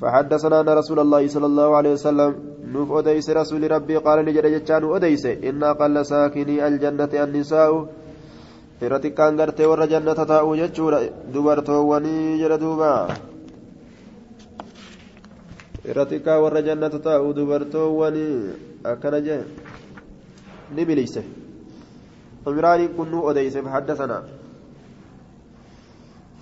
فحدثنا 0.00 0.60
أن 0.60 0.68
رسول 0.80 0.98
الله 1.04 1.22
صلى 1.34 1.46
الله 1.46 1.68
عليه 1.78 1.92
وسلم 1.92 2.30
نوف 2.72 2.90
أديس 2.98 3.30
رسول 3.30 3.62
ربي 3.70 3.96
قال 3.96 4.18
نجد 4.24 4.46
جتان 4.54 4.82
أديس. 4.96 5.24
إن 5.48 5.62
أقل 5.62 5.96
ساكني 6.10 6.56
الجنة 6.66 7.12
النساء. 7.24 7.72
irratti 8.80 9.12
kan 9.12 9.36
gartee 9.36 9.68
warra 9.68 9.86
jannata 9.92 10.24
taa'uu 10.24 10.56
jechuudha 10.56 11.00
dubartoowwanii 11.32 12.40
jedha 12.40 12.56
duuba 12.56 12.90
irratti 15.84 16.20
kan 16.20 16.42
warra 16.42 16.62
jannata 16.62 16.98
taa'uu 16.98 17.32
dubartoowwanii 17.34 18.34
akkana 18.84 19.20
jee 19.20 19.42
نبليس 20.76 21.14
عمران 22.46 22.80
كنو 22.96 23.30
أديس 23.30 23.56
فحدثنا 23.58 24.18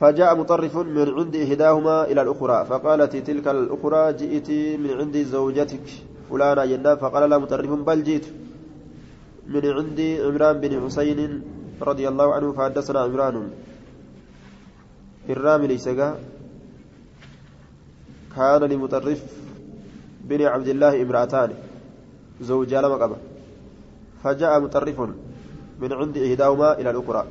فجاء 0.01 0.31
مطرف 0.37 0.75
من 0.77 1.09
عند 1.19 1.37
إحداهما 1.37 1.97
إلى 2.11 2.21
الأخرى 2.23 2.59
فقالت 2.71 3.13
تلك 3.17 3.47
الأخرى 3.49 4.03
جئت 4.13 4.51
من 4.83 4.91
عند 5.01 5.17
زوجتك 5.17 5.87
فلانا 6.31 6.65
جنة 6.71 6.95
فقال 6.95 7.31
لا 7.31 7.39
مطرف 7.39 7.71
بل 7.89 7.99
جئت 8.09 8.27
من 9.49 9.65
عند 9.67 10.01
عمران 10.25 10.57
بن 10.61 10.73
حسين 10.85 11.21
رضي 11.83 12.09
الله 12.09 12.35
عنه 12.35 12.49
فحدثنا 12.53 13.01
عمران 13.01 13.37
الرامي 15.29 15.67
ليس 15.67 15.89
كان 18.37 18.63
لمطرف 18.73 19.21
بن 20.29 20.43
عبد 20.43 20.69
الله 20.69 21.03
امرأتان 21.03 21.51
زوجا 22.41 22.81
لما 22.81 22.97
قبل 23.03 23.17
فجاء 24.23 24.61
مطرف 24.61 24.99
من 25.81 25.93
عند 25.93 26.17
إحداهما 26.19 26.79
إلى 26.81 26.91
الأخرى. 26.91 27.25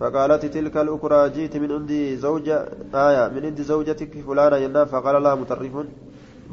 فقالت 0.00 0.42
تلك 0.46 0.76
الأخرى 0.76 1.20
جئت 1.36 1.56
من 1.56 1.70
عند 1.72 1.92
زوجة 2.26 2.56
آية 2.94 3.24
من 3.34 3.42
عند 3.46 3.60
زوجتك 3.62 4.12
فلانة 4.26 4.56
ينا 4.56 4.84
فقال 4.84 5.22
لها 5.22 5.34
مطرف 5.34 5.74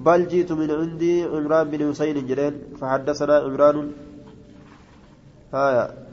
بل 0.06 0.27
جئت 0.27 0.52
من 0.52 0.72
عند 0.72 1.03
عمران 1.34 1.65
بن 1.72 1.81
حسين 1.89 2.27
جرين 2.27 2.53
فحدثنا 2.80 3.35
عمران. 3.45 3.77
آية. 5.53 6.06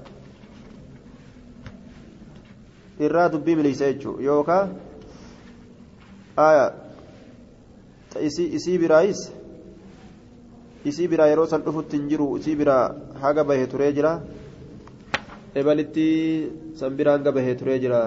irraa 3.02 3.28
dubbii 3.32 3.56
mileysa 3.59 3.86
jechuu 3.93 4.20
yookaa 4.20 4.68
aya 6.36 6.66
isii 8.20 8.78
biraayis 8.78 9.20
isii 10.84 11.09
biraa 11.09 11.26
yeroo 11.32 11.47
san 11.47 11.62
dhufutti 11.62 11.97
hin 11.97 12.09
jiru 12.09 12.26
isii 12.39 12.56
biraa 12.56 12.94
haga 13.22 13.44
bahe 13.44 13.66
turee 13.66 13.93
jira 13.93 14.12
ebalitti 15.55 16.06
san 16.74 16.97
biraa 16.97 17.16
hanga 17.18 17.32
bahee 17.32 17.55
turee 17.55 17.78
jira 17.78 18.01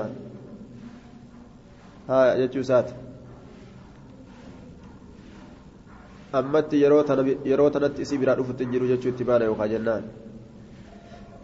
haya 2.07 2.35
jechuu 2.41 2.65
isaati 2.67 2.93
ammatti 6.33 6.81
yeroo 6.83 7.69
tanatti 7.69 8.01
isii 8.01 8.17
biraa 8.17 8.35
dhufutti 8.35 8.63
hin 8.67 8.77
jiru 8.77 8.87
jechuu 8.93 9.09
itti 9.15 9.23
baana 9.31 9.51
yookaa 9.51 9.67
jennaan 9.73 10.13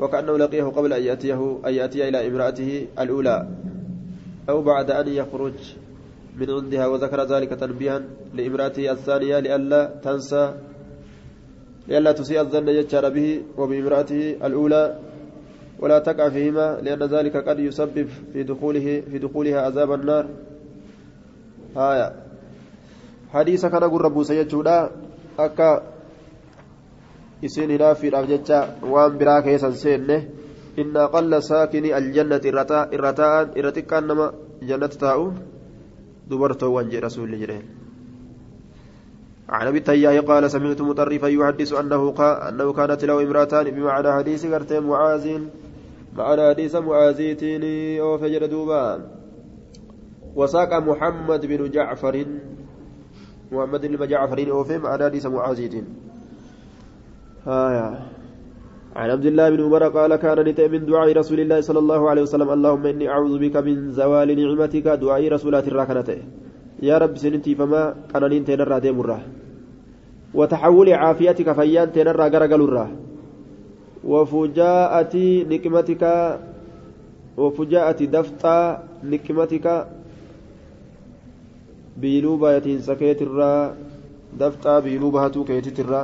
وكأنه 0.02 0.38
لقيه 0.38 0.64
قبل 0.64 0.94
أن 0.94 1.04
يأتيه 1.04 1.60
أن 1.66 1.74
يأتي 1.74 2.10
إلى 2.10 2.28
امرأته 2.28 2.88
الأولى 3.00 3.48
أو 4.50 4.62
بعد 4.62 4.92
أن 4.92 5.08
يخرج 5.08 5.54
من 6.40 6.50
عندها 6.50 6.88
وذكر 6.88 7.24
ذلك 7.24 7.50
تنبيها 7.50 8.02
لإمرأته 8.34 8.92
الثانية 8.92 9.40
لئلا 9.40 9.82
تنسى 10.04 10.54
لئلا 11.88 12.12
تسيء 12.12 12.42
الظن 12.42 12.68
يجار 12.68 13.10
به 13.10 13.42
وبامرأته 13.58 14.38
الأولى 14.46 15.00
ولا 15.80 16.00
تقع 16.00 16.30
فيهما 16.30 16.82
لأن 16.82 17.04
ذلك 17.04 17.38
قد 17.38 17.60
يسبب 17.60 18.08
في 18.34 18.44
دخوله 18.44 19.04
في 19.12 19.18
دخولها 19.18 19.62
عذاب 19.62 19.92
النار. 19.92 20.26
آية. 21.78 22.14
حديث 23.34 23.66
كان 23.66 23.84
قل 23.84 24.02
ربو 24.02 24.24
سيجودا 24.24 24.90
أكا 25.40 25.84
isin 27.42 27.74
hinaafiidhaaf 27.74 28.28
jecha 28.30 28.58
waan 28.86 29.18
biraa 29.18 29.42
keessan 29.42 29.74
seenne 29.74 30.18
inna 30.78 31.08
qalla 31.10 31.42
saakini 31.42 31.94
aljannati 32.00 32.52
irra 32.54 32.66
taa'an 33.22 33.56
irra 33.58 33.72
xiqqaan 33.78 34.06
nama 34.06 34.28
jannata 34.70 35.00
taa'u 35.04 35.24
dubartoowwan 36.32 36.90
jedhe 36.90 37.06
rasuulli 37.08 37.40
jedheen 37.44 37.66
عن 39.52 39.68
أبي 39.68 39.78
التياه 39.78 40.20
قال 40.20 40.52
سمعت 40.52 40.82
مطرفا 40.82 41.28
يحدث 41.28 41.74
أنه 41.74 42.12
قال 42.12 42.36
أنه 42.42 42.74
كانت 42.74 43.06
له 43.06 43.24
امرأتان 43.24 43.72
بمعنى 43.72 44.12
حديث 44.12 44.46
قرت 44.46 44.74
معاذ 44.74 45.26
معنى 46.16 46.50
حديث 46.50 46.76
معاذيتين 46.76 47.64
أو 48.00 48.18
فجر 48.18 48.46
دوبان. 48.46 49.00
وساق 50.36 50.72
محمد 50.74 51.46
بن 51.46 51.72
جعفر 51.72 52.16
محمد 53.52 53.86
بن 53.86 54.08
جعفر 54.08 54.52
أو 54.52 54.64
في 54.64 54.78
معنى 54.78 55.04
حديث 55.04 55.26
معاذيتين 55.26 55.86
آية. 57.48 58.11
عن 58.96 59.10
عبد 59.10 59.26
الله 59.26 59.50
بن 59.50 59.62
عمر 59.64 59.84
قال 59.88 60.16
كان 60.16 60.40
نتأ 60.40 60.68
من 60.68 60.86
دعاء 60.86 61.08
رسول 61.16 61.40
الله 61.40 61.62
صلى 61.62 61.80
الله 61.80 62.02
عليه 62.10 62.22
وسلم 62.28 62.50
اللهم 62.52 62.86
إني 62.86 63.06
أعوذ 63.10 63.40
بك 63.40 63.56
من 63.68 63.92
زوال 63.92 64.30
نعمتك 64.40 64.88
دعاء 65.04 65.24
رسولات 65.36 65.68
الراكنته 65.68 66.20
يا 66.84 66.96
رب 66.98 67.16
سنتي 67.18 67.56
فما 67.56 67.96
كان 68.12 68.24
ننتين 68.32 68.62
الرادي 68.62 68.92
مرة 68.92 69.20
وتحول 70.34 70.88
عافيتك 70.94 71.52
فيان 71.58 71.92
تنرى 71.92 72.26
غرقل 72.34 72.62
الراه 72.68 72.90
وفجاءة 74.04 75.16
نكمتك 75.52 76.04
وفجاءة 77.38 78.00
دفتا 78.16 78.58
نكمتك 79.04 79.66
بيلوبة 82.02 82.48
يتين 82.56 82.80
سكيت 82.88 83.22
الرا. 83.22 83.54
دفتا 84.40 84.80
بيلوبة 84.80 85.28
كيتت 85.28 85.80
الرا. 85.80 86.04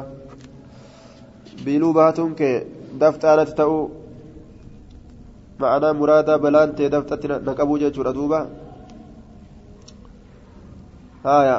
biiluu 1.66 1.94
baatuun 1.94 2.36
dafxaanatti 3.02 3.58
ta'uu 3.60 3.84
ma'anaa 5.62 5.94
muraadaa 6.00 6.38
balaan 6.46 6.76
ta'e 6.78 6.90
dafxatti 6.96 7.28
na 7.48 7.54
qabuu 7.60 7.78
jechuudha 7.84 8.14
duuba 8.18 8.40
haaya 11.26 11.58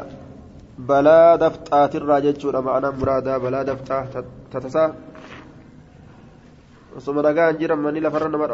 balaa 0.90 1.36
dafxaatirraa 1.42 2.20
jechuudha 2.26 2.62
ma'anaa 2.66 2.96
muraadaa 3.00 3.38
balaa 3.44 3.64
dafxaa 3.70 4.02
tatasaa 4.52 4.90
osuma 6.96 7.22
nagaa 7.22 7.48
hin 7.50 7.58
jiran 7.60 7.80
manni 7.84 8.00
lafarra 8.00 8.28
nama 8.34 8.46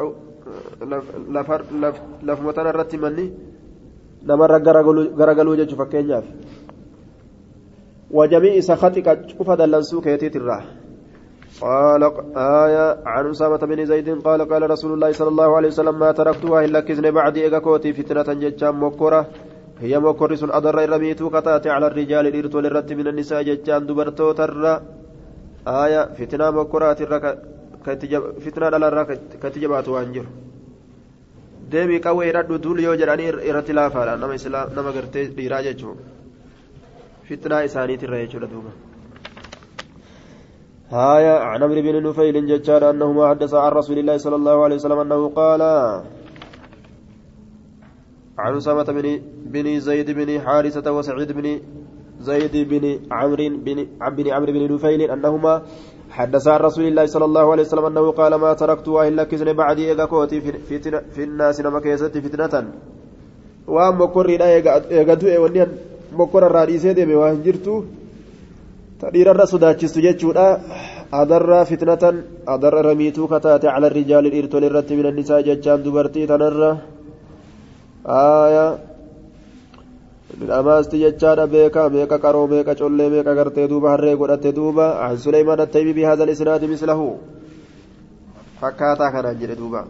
lafuma 2.26 2.52
tana 2.56 2.72
irratti 2.72 2.98
manni 3.04 3.26
namarra 4.28 4.58
garagaluu 4.60 5.56
jechuu 5.60 5.78
fakkeenyaaf 5.82 6.24
wajamii 8.10 8.56
isa 8.60 8.76
haxiqa 8.82 9.16
cufa 9.28 9.56
dallansuu 9.60 10.00
keetiitirraa 10.06 10.62
قال 11.60 12.02
آية 12.36 12.98
عن 13.06 13.30
أسامة 13.30 13.56
بن 13.56 13.84
زيد 13.86 14.22
قال 14.22 14.48
قال 14.48 14.70
رسول 14.70 14.92
الله 14.92 15.12
صلى 15.12 15.28
الله 15.28 15.56
عليه 15.56 15.68
وسلم 15.68 15.98
ما 15.98 16.12
تركتها 16.12 16.64
إلا 16.64 16.80
كزن 16.80 17.10
بعد 17.10 17.36
إيقاكوتي 17.36 17.92
فتنة 17.92 18.28
ججام 18.42 18.84
مكرة 18.84 19.26
هي 19.80 19.98
مكرس 19.98 20.42
أضر 20.44 20.90
رميتو 20.90 21.30
كتاتي 21.30 21.70
على 21.70 21.86
الرجال 21.86 22.26
الإرت 22.26 22.54
والرت 22.54 22.92
من 22.92 23.06
النساء 23.06 23.42
ججام 23.42 23.86
دبرتو 23.86 24.32
ترى. 24.32 24.74
آية 25.66 26.02
فتنة 26.18 26.50
مكرة 26.50 26.94
فتنة 28.44 28.66
على 28.66 29.18
كتجبات 29.42 29.88
وانجر. 29.88 30.26
deebii 31.72 32.00
qawwee 32.00 32.26
hidhadhu 32.28 32.58
duul 32.64 32.80
yoo 32.86 32.96
jedhanii 33.00 33.28
irratti 33.50 33.72
laafaadha 33.78 34.16
nama 34.76 34.92
gartee 34.96 35.24
dhiiraa 35.36 35.62
jechuun 35.66 35.96
fitnaa 37.28 37.62
isaaniitirra 37.68 38.20
jechuudha 38.22 38.50
duuba. 38.52 38.70
هايا 40.90 41.38
عن 41.38 41.62
عمرو 41.62 41.82
بن 41.82 42.02
نفيل 42.02 42.46
ججار 42.46 42.90
أنهما 42.90 43.28
حدث 43.28 43.54
عن 43.54 43.72
رسول 43.72 43.98
الله 43.98 44.16
صلى 44.16 44.36
الله 44.36 44.64
عليه 44.64 44.76
وسلم 44.76 44.98
أنه 44.98 45.28
قال 45.28 45.62
عن 48.38 48.56
أسامة 48.56 48.84
بن 48.84 49.20
بن 49.46 49.80
زيد 49.80 50.10
بن 50.10 50.40
حارثة 50.40 50.92
وسعيد 50.92 51.32
بن 51.32 51.60
زيد 52.20 52.54
بن 52.70 52.84
عمرو 53.12 53.48
بن 53.64 53.86
بن 54.16 54.26
عمرو 54.30 54.52
بن 54.52 54.74
نفيل 54.74 55.00
أنهما 55.10 55.62
حدث 56.10 56.48
عن 56.48 56.60
رسول 56.60 56.84
الله 56.84 57.06
صلى 57.06 57.24
الله 57.24 57.52
عليه 57.52 57.62
وسلم 57.62 57.84
أنه 57.84 58.10
قال 58.10 58.34
ما 58.34 58.52
تركت 58.52 58.88
إلا 58.88 59.24
كزن 59.24 59.52
بعدي 59.52 59.92
إذا 59.92 60.04
كوتي 60.04 60.40
في, 60.40 60.78
في, 61.14 61.22
الناس 61.24 61.60
نما 61.60 61.80
كيست 61.80 62.18
فتنة. 62.18 62.54
وأم 63.66 64.02
مكر 64.02 64.26
لا 64.26 64.48
يقدو 64.90 65.26
ونيان 65.44 65.68
مكر 66.12 66.46
الرئيس 66.46 66.86
ديمي 66.86 67.14
وأن 67.14 67.42
جرتو. 67.42 67.82
Dhiirarra 69.12 69.46
sodaachistu 69.46 70.00
jechuudha 70.06 70.46
adarraa 71.20 71.64
fitnatan 71.70 72.16
adarra 72.54 72.82
ramiituu 72.88 73.28
kataate 73.32 73.66
cala 73.74 73.88
rijaali 73.88 74.32
dhiirtole 74.34 74.66
irratti 74.70 74.96
min 74.98 75.06
annisaa 75.10 75.42
jechaan 75.48 75.84
dubartii 75.84 76.26
tanarra 76.30 76.70
aya 78.18 78.66
dhamaasti 80.50 81.02
jechaadha 81.04 81.44
beeka 81.54 81.82
meeqa 81.94 82.16
qaroo 82.24 82.46
meeqa 82.52 82.74
collee 82.80 83.10
meeqa 83.14 83.34
gartee 83.38 83.68
duuba 83.72 83.88
harree 83.94 84.16
godhatte 84.20 84.50
duuba 84.58 84.86
an 85.06 85.18
suleymaan 85.24 85.60
attaybi 85.66 85.92
bihada 85.98 86.28
lisnaadi 86.30 86.66
mislahu 86.72 87.08
fakkaataa 88.60 89.12
kanaan 89.14 89.38
jedhe 89.42 89.58
duuba 89.62 89.82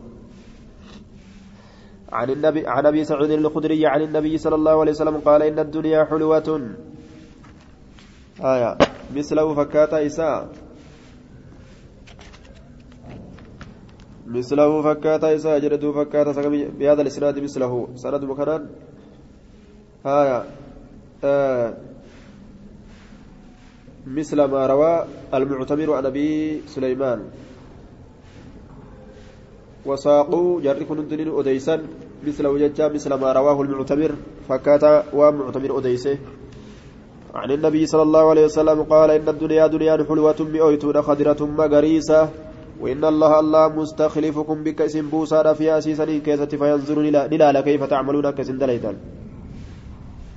عن 2.15 2.31
النبي 2.31 2.63
عن 2.67 2.87
ابي 2.87 3.03
سعيد 3.11 3.31
الخدري 3.31 3.87
عن 3.87 4.01
النبي 4.09 4.39
صلى 4.39 4.55
الله 4.55 4.77
عليه 4.81 4.95
وسلم 4.95 5.17
قال 5.27 5.43
ان 5.43 5.59
الدنيا 5.59 6.01
حلوة 6.11 6.49
آية. 8.41 8.79
مثله 9.15 9.55
فكاتا 9.55 10.07
إساء 10.07 10.49
مثله 14.27 14.83
فكاتا 14.83 15.35
إساء 15.35 15.59
جردو 15.59 15.93
فكاتا 15.93 16.49
بهذا 16.79 17.03
الإسناد 17.03 17.39
مثله. 17.39 17.89
سند 17.95 18.25
مكانان 18.25 18.63
آية. 20.07 20.45
آه. 21.25 21.75
مثل 24.07 24.45
ما 24.45 24.67
روى 24.67 25.05
المعتمر 25.35 25.93
عن 25.93 26.07
أبي 26.07 26.63
سليمان. 26.67 27.21
وساقوا 29.87 30.61
جرك 30.61 30.91
نندن 30.91 31.39
أديسا 31.39 31.87
مثل 32.27 32.47
وججا 32.47 32.89
مثل 32.89 33.15
ما 33.15 33.33
رواه 33.33 33.63
المعتمر. 33.63 34.13
فكاتا 34.49 35.05
ومعتمر 35.15 35.79
أديسه. 35.79 36.19
عن 37.35 37.51
النبي 37.51 37.87
صلى 37.87 38.03
الله 38.03 38.31
عليه 38.31 38.45
وسلم 38.45 38.83
قال 38.83 39.11
إن 39.11 39.29
الدنيا 39.29 39.67
دنيا 39.67 40.05
حلوة 40.09 40.37
مئويتون 40.41 41.03
خضرة 41.03 41.41
مغريسة 41.41 42.29
وإن 42.81 43.05
الله 43.05 43.41
الله 43.41 43.69
مستخلفكم 43.69 44.65
بك 44.65 44.81
اسم 44.81 45.25
في 45.59 45.79
أسيسا 45.79 46.05
كيسة 46.05 46.47
فينظر 46.47 46.99
نلال 47.33 47.61
كيف 47.61 47.85
تعملون 47.85 48.31
كسن 48.31 48.59
دليدان 48.59 48.97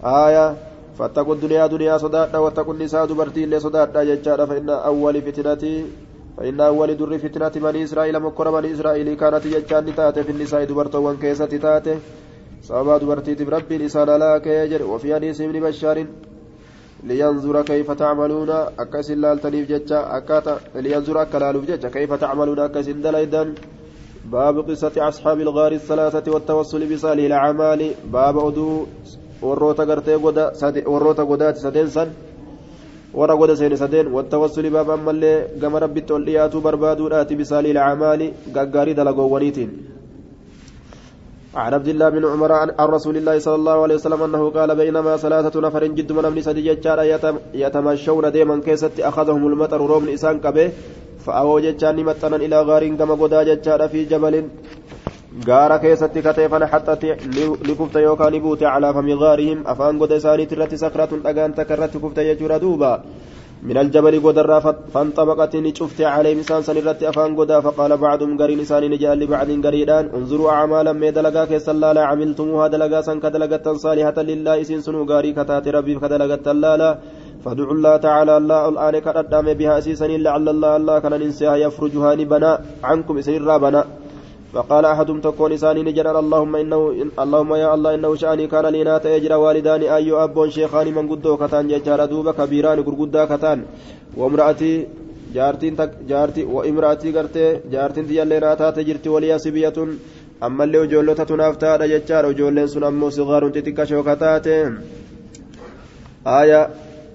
آية 0.03 0.55
فاتقوا 0.97 1.35
الدنيا 1.35 1.67
دنيا 1.67 1.97
صداقنا 1.97 2.39
واتقوا 2.39 2.73
النساء 2.73 3.05
دبرتي 3.05 3.43
اللي 3.43 3.59
صداقنا 3.59 4.03
ججارة 4.03 4.45
فإن 4.45 4.69
أول 4.69 5.21
فتنة 5.21 5.85
فإن 6.37 6.61
أول 6.61 6.97
در 6.97 7.17
فتنة 7.17 7.53
بني 7.65 7.83
إسرائيل 7.83 8.19
مكر 8.19 8.51
بني 8.51 8.73
إسرائيل 8.73 9.13
كانت 9.13 9.47
ججان 9.47 9.95
تاتي 9.95 10.23
في 10.23 10.31
النساء 10.31 10.63
دبرتوان 10.63 11.17
كيسة 11.17 11.45
تاتي 11.45 11.95
سبب 12.61 12.99
دبرتي 12.99 13.43
برب 13.45 13.73
لسان 13.73 14.09
لا 14.19 14.37
كيجر 14.37 14.83
وفي 14.83 15.13
لينظر 17.09 17.55
كيف 17.71 17.87
تعملون 18.01 18.49
أكس 18.83 19.07
لالتنيف 19.11 19.63
جتشا 19.71 19.99
أكاتا 20.17 20.55
لينظر 20.85 21.15
أكلالوف 21.21 21.63
جتشا 21.69 21.89
كيف 21.95 22.11
تعملون 22.23 22.59
أكس 22.59 22.87
دليدا 23.05 23.43
باب 24.33 24.55
قصة 24.69 24.95
أصحاب 25.09 25.37
الغار 25.45 25.71
الثلاثة 25.71 26.25
والتوصل 26.33 26.81
بصالح 26.93 27.23
الأعمال 27.31 27.81
باب 28.13 28.35
أدو 28.47 28.69
warroota 29.41 29.85
gartee 29.85 30.17
goda 30.17 30.45
warroota 30.93 31.23
godaati 31.31 31.59
sadeen 31.65 31.89
san 31.95 32.09
warra 33.19 33.35
goda 33.41 33.55
seene 33.59 33.77
sadeen 33.77 34.07
wattawassuli 34.15 34.69
baaba 34.75 34.93
ammallee 34.97 35.35
gama 35.61 35.79
rabbitti 35.83 36.13
ol 36.13 36.23
dhiyaatuu 36.27 36.61
barbaaduudhaati 36.67 37.33
bisaalii 37.41 37.73
lacamaali 37.77 38.27
gaggaarii 38.55 38.95
dalagoowwaniitiin 38.99 39.69
عن 41.57 41.73
عبد 41.73 41.87
الله 41.87 42.09
بن 42.09 42.23
عمر 42.25 42.51
عن 42.51 42.87
رسول 42.97 43.17
الله 43.17 43.39
صلى 43.39 43.55
الله 43.55 43.77
عليه 43.83 43.95
وسلم 43.95 44.21
انه 44.23 44.43
قال 44.57 44.69
بينما 44.75 45.17
ثلاثة 45.17 45.55
نفر 45.65 45.83
جد 45.97 46.11
من 46.17 46.25
ابن 46.25 46.41
سدي 46.47 46.61
يتمشون 47.63 48.25
ديما 48.31 48.55
كيست 48.65 48.99
اخذهم 48.99 49.43
المطر 49.47 49.81
روم 49.91 50.03
اسان 50.15 50.39
كبه 50.39 50.71
جتان 51.65 51.97
متنا 52.07 52.37
إلى 52.45 52.57
غار 52.67 52.83
كما 52.99 53.13
غدا 53.21 53.39
جتان 53.49 53.81
في 53.87 53.99
جبل 54.11 54.35
gaara 55.47 55.77
keessatti 55.79 56.21
kateefan 56.25 56.63
haxxate 56.71 57.09
ni 57.65 57.73
kufte 57.79 57.99
yookaan 58.01 58.31
ni 58.33 58.39
buute 58.45 58.65
calaa 58.65 58.93
fami 58.93 59.17
gaarihim 59.23 59.59
afaan 59.73 59.99
goda 60.01 60.15
isaaniit 60.21 60.51
irratti 60.55 60.77
sakratun 60.83 61.21
dhagaan 61.25 61.53
takka 61.53 61.73
irratti 61.77 61.99
من 63.63 63.77
الجبل 63.77 64.15
قدر 64.25 64.49
فانطبقت 64.93 65.55
نشفت 65.55 66.01
عليهم 66.01 66.37
إنسان 66.37 66.61
سنرت 66.61 67.03
أفان 67.03 67.35
قدا 67.39 67.59
فقال 67.65 67.97
بعضهم 67.97 68.37
قرين 68.37 68.59
إنسان 68.59 68.83
نجال 68.93 69.19
لبعض 69.19 69.49
قريدان. 69.65 70.05
انظروا 70.17 70.51
أعمالا 70.51 70.93
ما 70.93 71.09
دلقا 71.09 71.45
كيسلا 71.45 71.93
لا 71.93 72.03
عملتموها 72.09 72.67
دلقا 72.67 73.01
سن 73.01 73.19
كدلقا 73.19 73.73
صالحة 73.73 74.17
لله 74.29 74.61
إسن 74.61 74.81
سنو 74.85 75.05
قاري 75.09 75.31
كتات 75.37 75.67
ربي 75.67 75.93
كدلقا 76.01 76.53
لا 76.53 76.97
فادعوا 77.45 77.73
الله 77.73 77.97
تعالى 77.97 78.37
الله 78.37 78.69
الآن 78.69 78.95
كردام 79.05 79.47
بها 79.59 79.73
أسيسا 79.77 80.07
لعل 80.25 80.49
الله 80.49 80.71
الله 80.79 80.95
كان 80.99 81.13
ننسيها 81.23 81.55
يفرجها 81.65 82.15
نبنا. 82.15 82.51
عنكم 82.83 83.17
إسن 83.17 83.33
الرابنا. 83.41 83.81
فقال 84.53 84.85
أحدهم 84.85 85.21
تكون 85.21 85.51
إساني 85.53 85.83
نجر 85.83 86.19
اللهم 86.19 86.55
إنه 86.55 86.79
اللهم 87.23 87.51
يا 87.63 87.73
الله 87.73 87.95
إنه 87.95 88.15
شأني 88.15 88.47
كان 88.47 88.65
لي 88.65 88.83
نات 88.83 89.05
يجرى 89.05 89.35
والدان 89.35 89.81
أي 89.83 90.11
أبون 90.11 90.49
شيخان 90.55 90.87
من 90.95 91.05
قدو 91.11 91.37
كتان 91.37 91.67
ججار 91.67 92.05
دوبا 92.05 92.31
كبيران 92.31 92.79
قرقدا 92.87 93.25
كتان. 93.31 93.59
وامرأتي 94.17 94.87
جارتين 95.35 95.75
تك 95.75 95.91
جارتي 96.09 96.43
وامرأتي 96.43 97.11
قرتي 97.11 97.59
جارتين 97.71 98.07
تجلي 98.07 98.39
ناتات 98.39 98.79
جرتي 98.79 99.09
وليا 99.09 99.37
سبية 99.37 99.77
أما 100.43 100.63
اللي 100.63 100.79
وجولة 100.79 101.13
تنافتا 101.13 101.85
ججار 101.85 102.25
وجولين 102.25 102.67
سن 102.67 102.83
أمو 102.83 103.09
صغار 103.09 103.49
تتكا 103.49 103.83
شوكتات 103.85 104.47
آية 106.27 106.61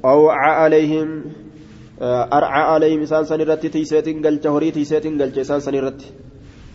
أوعى 0.04 0.50
عليهم 0.60 1.08
أرعى 2.36 2.62
عليهم 2.72 3.00
إنسان 3.00 3.24
سنرتي 3.24 3.68
تيسيتين 3.68 4.26
قلت 4.26 4.46
هوري 4.46 4.70
تيسيتين 4.70 5.22
قلت 5.22 5.38
إنسان 5.38 5.60
سنرتي. 5.60 6.06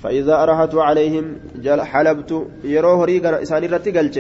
فإذا 0.04 0.44
أرهت 0.44 0.76
عليهم 0.76 1.36
حلبت 1.66 2.48
يروه 2.64 3.06
ريقا 3.06 3.42
إساني 3.42 3.68
رتي 3.68 3.92
قلت 3.92 4.18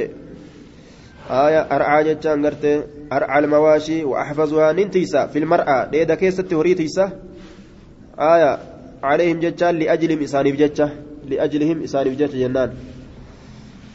آية 1.29 1.59
أرعى 1.59 2.03
جتان 2.03 2.45
قرت 2.45 2.87
أرعى 3.13 3.39
المواشي 3.39 4.03
وأحفظها 4.03 4.71
ننتيسا 4.71 5.27
في 5.27 5.39
المرأة 5.39 5.89
ليدا 5.91 6.15
كيست 6.15 6.53
هوري 6.53 6.73
تيسا 6.73 7.11
آية 8.19 8.59
عليهم 9.03 9.39
جتان 9.39 9.75
لأجلهم 9.75 10.21
إساني 10.23 10.51
بجتة 10.51 10.89
لأجلهم 11.29 11.83
إساني 11.83 12.09
بجتة 12.09 12.39
جنان 12.39 12.73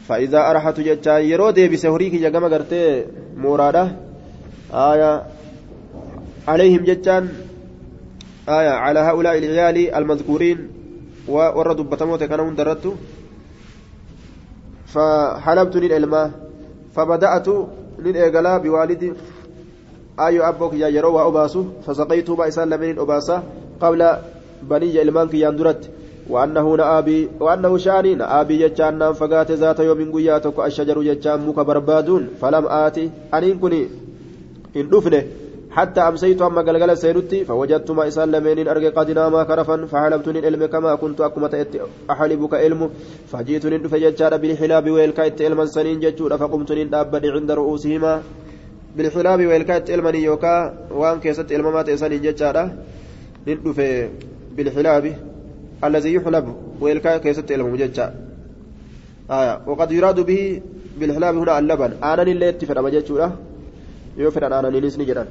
فإذا 0.07 0.49
أرحت 0.49 0.79
جتان 0.79 1.21
يرو 1.21 1.49
ديبس 1.49 1.85
هوريك 1.85 2.15
جقما 2.15 2.47
قرت 2.47 2.73
مرادة 3.35 3.95
آية 4.73 5.23
عليهم 6.47 6.83
جتان 6.83 7.29
آية 8.49 8.69
على 8.69 8.99
هؤلاء 8.99 9.37
العيال 9.37 9.95
المذكورين 9.95 10.82
warra 11.27 11.73
dubbatamoota 11.75 12.27
kana 12.27 12.43
hundarrattu 12.43 12.97
فحلبت 14.93 15.75
للإلماء 15.77 16.31
فبدأت 16.95 17.47
للإيقلاء 17.99 18.59
بوالدي 18.59 19.13
أي 20.19 20.39
أبوك 20.49 20.73
يا 20.73 20.87
يروا 20.87 21.27
أباسو 21.27 21.63
فسقيت 21.85 22.31
بإسان 22.31 22.69
لمن 22.69 22.99
أباسا 22.99 23.43
قبل 23.81 24.01
بني 24.69 25.01
إلمان 25.01 25.27
كي 25.27 25.41
يندرت 25.41 25.89
وأنه 26.29 26.75
نآبي 26.75 27.29
وأنه 27.39 27.77
شاني 27.77 28.15
نآبي 28.15 28.57
جتان 28.57 29.13
فقات 29.13 29.51
ذات 29.51 29.79
يوم 29.79 30.11
قياتك 30.13 30.59
الشجر 30.59 30.97
جتان 31.03 31.39
مك 31.47 31.59
بربادون 31.59 32.29
فلم 32.41 32.65
آتي 32.67 33.09
أن 33.33 33.59
كني 33.59 33.81
إن 34.75 34.89
دفنه 34.89 35.23
حتى 35.73 36.01
أمسيت 36.01 36.41
أما 36.41 36.61
قلقل 36.61 36.97
سيرتي 36.97 37.45
فوجدت 37.45 37.91
ما 37.91 38.07
إسان 38.07 38.31
لمين 38.31 38.67
أرقى 38.67 38.89
قد 38.97 39.11
ناما 39.11 39.43
كرفا 39.43 39.85
فحلبتني 39.85 40.39
العلم 40.39 40.65
كما 40.65 40.95
كنت 40.95 41.21
أكما 41.21 41.65
أحلبك 42.11 42.53
علم 42.53 42.89
فجئتني 43.31 43.89
فججار 43.91 44.37
بالحلاب 44.37 44.89
ويلكايت 44.89 45.41
علما 45.41 45.65
سنين 45.65 45.99
ججور 45.99 46.37
فقمتني 46.37 46.83
دابني 46.83 47.29
عند 47.35 47.51
رؤوسهما. 47.51 48.21
بالحلاب 48.97 49.39
ويلكايت 49.39 49.91
علمني 49.91 50.23
يوكا 50.23 50.55
وان 50.91 51.19
كيست 51.19 51.51
علمات 51.51 51.89
إسان 51.89 52.21
ججار 52.21 52.57
ندف 53.47 53.79
بالحلاب 54.55 55.05
الذي 55.83 56.13
يحلب 56.13 56.55
ويلكايت 56.81 57.23
كيست 57.23 57.51
علم 57.51 57.75
ججار. 57.75 58.11
آية 59.31 59.61
وقد 59.67 59.91
يراد 59.91 60.19
به 60.19 60.61
بالحلاب 60.99 61.37
هنا 61.37 61.59
اللبن. 61.59 61.91
آنا 62.03 62.21
اللي 62.21 62.45
يتفر 62.45 62.79
أما 62.79 62.89
يوفر 64.17 64.45
أنا 64.47 64.69
نينيس 64.69 64.99
نجران 64.99 65.27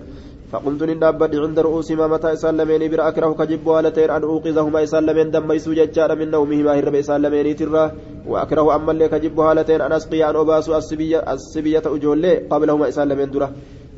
فقمت 0.52 0.82
ندابت 0.82 1.34
عند 1.44 1.58
رؤوسهما 1.66 2.06
متى 2.12 2.32
إسلمين 2.32 2.82
بر 2.90 3.00
أكره 3.08 3.32
كجب 3.40 3.66
والتين 3.66 4.10
أن 4.10 4.22
أوقظهما 4.22 4.82
إسلمين 4.82 5.30
دم 5.30 5.52
يسو 5.52 5.72
ججار 5.72 6.10
من 6.20 6.30
نومهما 6.30 6.72
هرب 6.78 6.94
إسلمين 6.94 7.56
ترى 7.56 7.84
وأكره 8.28 8.66
أما 8.76 8.92
اللي 8.92 9.08
كجب 9.08 9.38
والتين 9.38 9.80
أن 9.80 9.92
أسقي 9.92 10.30
أن 10.30 10.36
أباس 10.36 10.68
السبية 10.68 11.18
السبية 11.32 11.82
أجولي 11.86 12.34
قبلهما 12.50 12.88
إسلمين 12.88 13.30
درة. 13.30 13.48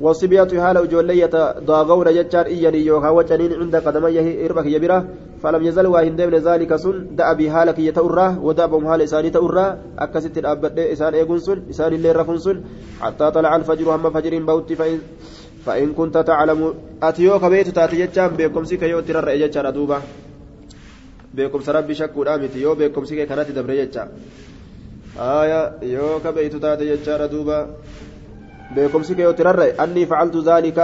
والسبية 0.01 0.51
حال 0.63 0.77
أجولي 0.77 1.19
يتضاغون 1.21 2.09
ججار 2.17 2.47
إياني 2.47 2.87
يوها 2.87 3.11
وجنين 3.11 3.53
عند 3.61 3.77
قدميه 3.77 4.47
إربك 4.47 4.67
يبرة 4.67 4.99
فلم 5.43 5.63
يزل 5.69 5.87
واهن 5.87 6.17
دمن 6.17 6.35
ذلك 6.35 6.77
سن 6.77 6.97
دأ 7.19 7.33
بحالك 7.33 7.79
يتأرى 7.79 8.29
ودأبهم 8.43 8.89
حال 8.89 9.03
إساني 9.03 9.31
تأرى. 9.31 9.67
أكست 9.99 10.39
الأبد 10.39 10.79
إسان 10.79 11.15
إيقون 11.15 11.39
سن 11.39 11.59
إسان 11.71 11.93
اللي 11.93 12.13
رفن 12.13 12.39
سن. 12.39 12.57
حتى 13.01 13.31
طلع 13.31 13.57
الفجر 13.57 13.87
هم 13.95 14.11
فجر 14.11 14.33
بوت 14.43 14.73
فإن 14.73 14.99
فإن 15.67 15.93
كنت 15.93 16.19
تعلم 16.19 16.75
أتيوك 17.03 17.45
بيت 17.45 17.69
تاتي 17.69 17.97
جتشان 17.97 18.29
بيكم 18.37 18.65
سيكا 18.65 18.85
يو 18.85 19.01
ترى 19.01 19.39
جتشان 19.39 19.67
أدوبا. 19.67 19.99
بيكم 21.35 21.61
سربي 21.61 21.95
شكو 21.95 22.25
دامتي 22.25 22.61
يو 22.61 22.75
بيكم 22.75 23.05
سيكا 23.05 23.25
كانت 23.25 23.51
دبر 23.51 23.75
جتشان 23.75 24.09
آية 25.19 25.73
يوك 25.83 26.27
بيت 26.27 26.57
تاتي 26.57 26.97
جتشان 26.97 27.21
أدوبا. 27.21 27.59
بيكم 28.75 29.03
سيكا 29.03 29.23
يو 29.23 29.33
ترى 29.33 29.71
أني 29.73 30.07
فعلت 30.07 30.37
ذلك. 30.37 30.79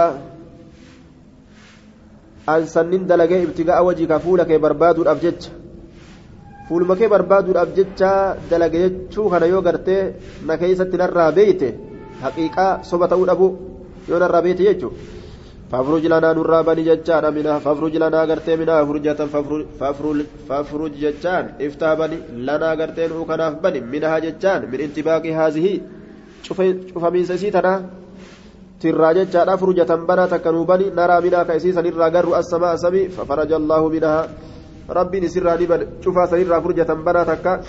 أن 2.49 2.65
سنين 2.65 3.07
دلقي 3.07 3.43
ابتغاء 3.43 3.85
وجهك 3.85 4.17
فولك 4.17 4.51
برباد 4.51 4.99
الأبجج 4.99 5.41
fuuluma 6.71 6.95
kee 6.95 7.09
barbaaduudhaaf 7.11 7.71
jecha 7.77 8.09
dalaga 8.49 8.79
jechuu 8.83 9.27
kana 9.31 9.47
yoo 9.53 9.61
gartee 9.61 10.03
na 10.47 10.55
keessatti 10.61 10.99
narraa 11.01 11.31
beeyte 11.37 11.67
haqiiqaa 12.21 12.69
soba 12.89 13.09
yoo 14.09 14.19
narraa 14.19 14.41
beeyte 14.41 14.63
jechuudha 14.63 16.83
jechaadha 16.89 17.31
mina 17.31 17.59
fafruj 17.59 17.95
lanaa 18.03 18.25
gartee 18.27 18.57
minaa 18.57 18.85
furjatan 18.85 19.29
fafruj 20.49 20.93
jechaan 21.03 21.45
iftaa 21.59 21.95
bani 21.95 22.17
lanaa 22.47 22.75
gartee 22.75 23.07
nuu 23.07 23.25
kanaaf 23.25 23.61
bani 23.61 23.81
minaha 23.81 24.21
jechaan 24.21 24.67
min 24.71 24.81
intibaaqi 24.81 25.31
haazihii 25.31 25.81
cufamiinsa 26.93 27.33
isii 27.39 27.51
tanaa 27.51 27.79
tirraa 28.79 29.13
jechaadha 29.13 29.57
furjatan 29.57 30.05
banaa 30.09 30.27
takka 30.27 30.51
nuu 30.51 30.65
bani 30.65 30.91
naraa 30.99 31.21
minaa 31.21 31.45
ka 31.45 31.55
isii 31.55 31.73
sanirraa 31.73 32.09
garru 32.09 32.35
assamaa 32.41 32.77
samii 32.77 33.07
fafaraja 33.15 33.55
allaahu 33.61 33.89
minhaa 33.95 34.27
rabbiin 34.89 35.23
isirraa 35.23 35.57
ni 35.57 35.67
bane 35.71 35.85
cufaa 36.03 36.27
sanirraa 36.27 36.61
furjatan 36.61 37.03
banaa 37.07 37.25
takka 37.25 37.59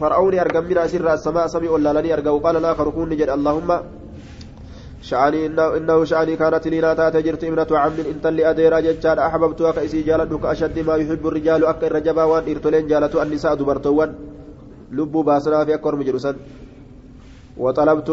فرعوني 0.00 0.40
أرقم 0.40 0.64
من 0.64 0.78
أسر 0.78 1.12
السماء 1.12 1.46
سمي 1.46 1.68
ولا 1.68 1.92
لني 1.92 2.14
أرقم 2.14 2.32
وقال 2.32 2.56
الآخر 2.56 2.90
كوني 2.90 3.16
جد 3.20 3.28
اللهم 3.28 3.99
شعني 5.02 5.46
إنه, 5.46 5.76
إنه 5.76 6.04
شعني 6.04 6.36
كانت 6.36 6.68
لي 6.68 6.80
لا 6.80 7.10
تجرت 7.10 7.44
ابنة 7.44 7.78
عم 7.78 7.92
إنت 8.12 8.26
اللي 8.26 8.50
أدير 8.50 8.80
جتشان 8.80 9.18
أحببتها 9.18 9.72
كأسي 9.72 10.02
جالتك 10.02 10.44
أشد 10.44 10.78
ما 10.78 10.94
يحب 10.96 11.26
الرجال 11.26 11.64
أكر 11.64 11.92
رجبا 11.92 12.24
وان 12.24 12.44
إرتلين 12.50 12.86
جالت 12.86 13.16
النساء 13.16 13.54
دبرتوان 13.54 14.10
لبو 14.92 15.22
باسنا 15.22 15.64
في 15.64 15.74
أكر 15.74 15.96
مجلسا 15.96 16.36
وطلبت 17.56 18.10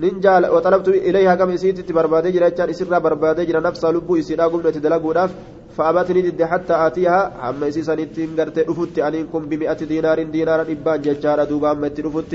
ننجال 0.00 0.42
وطلبت 0.54 0.88
إليها 0.88 1.34
كم 1.34 1.50
إسيت 1.50 1.92
بربادي 1.92 2.30
جرا 2.30 2.48
جان 2.48 2.68
إسرا 2.70 2.98
بربادي 2.98 3.44
جرا 3.48 3.60
نفسها 3.60 3.92
لبو 3.92 4.16
إسيرا 4.16 4.44
قمنا 4.52 4.70
تدلقوا 4.70 5.14
ناف 5.14 5.30
فأبتني 5.76 6.20
ضد 6.30 6.42
حتى 6.42 6.74
آتيها 6.86 7.20
عما 7.44 7.68
إسيسا 7.68 7.94
نتين 7.94 8.30
قرت 8.38 8.58
رفت 8.68 8.98
أنكم 8.98 9.42
بمئة 9.50 9.80
دينار 9.92 10.18
دينارا 10.22 10.62
إبان 10.72 11.00
ججارا 11.04 11.44
دوبا 11.50 11.72
أما 11.72 11.90
رفت 12.06 12.32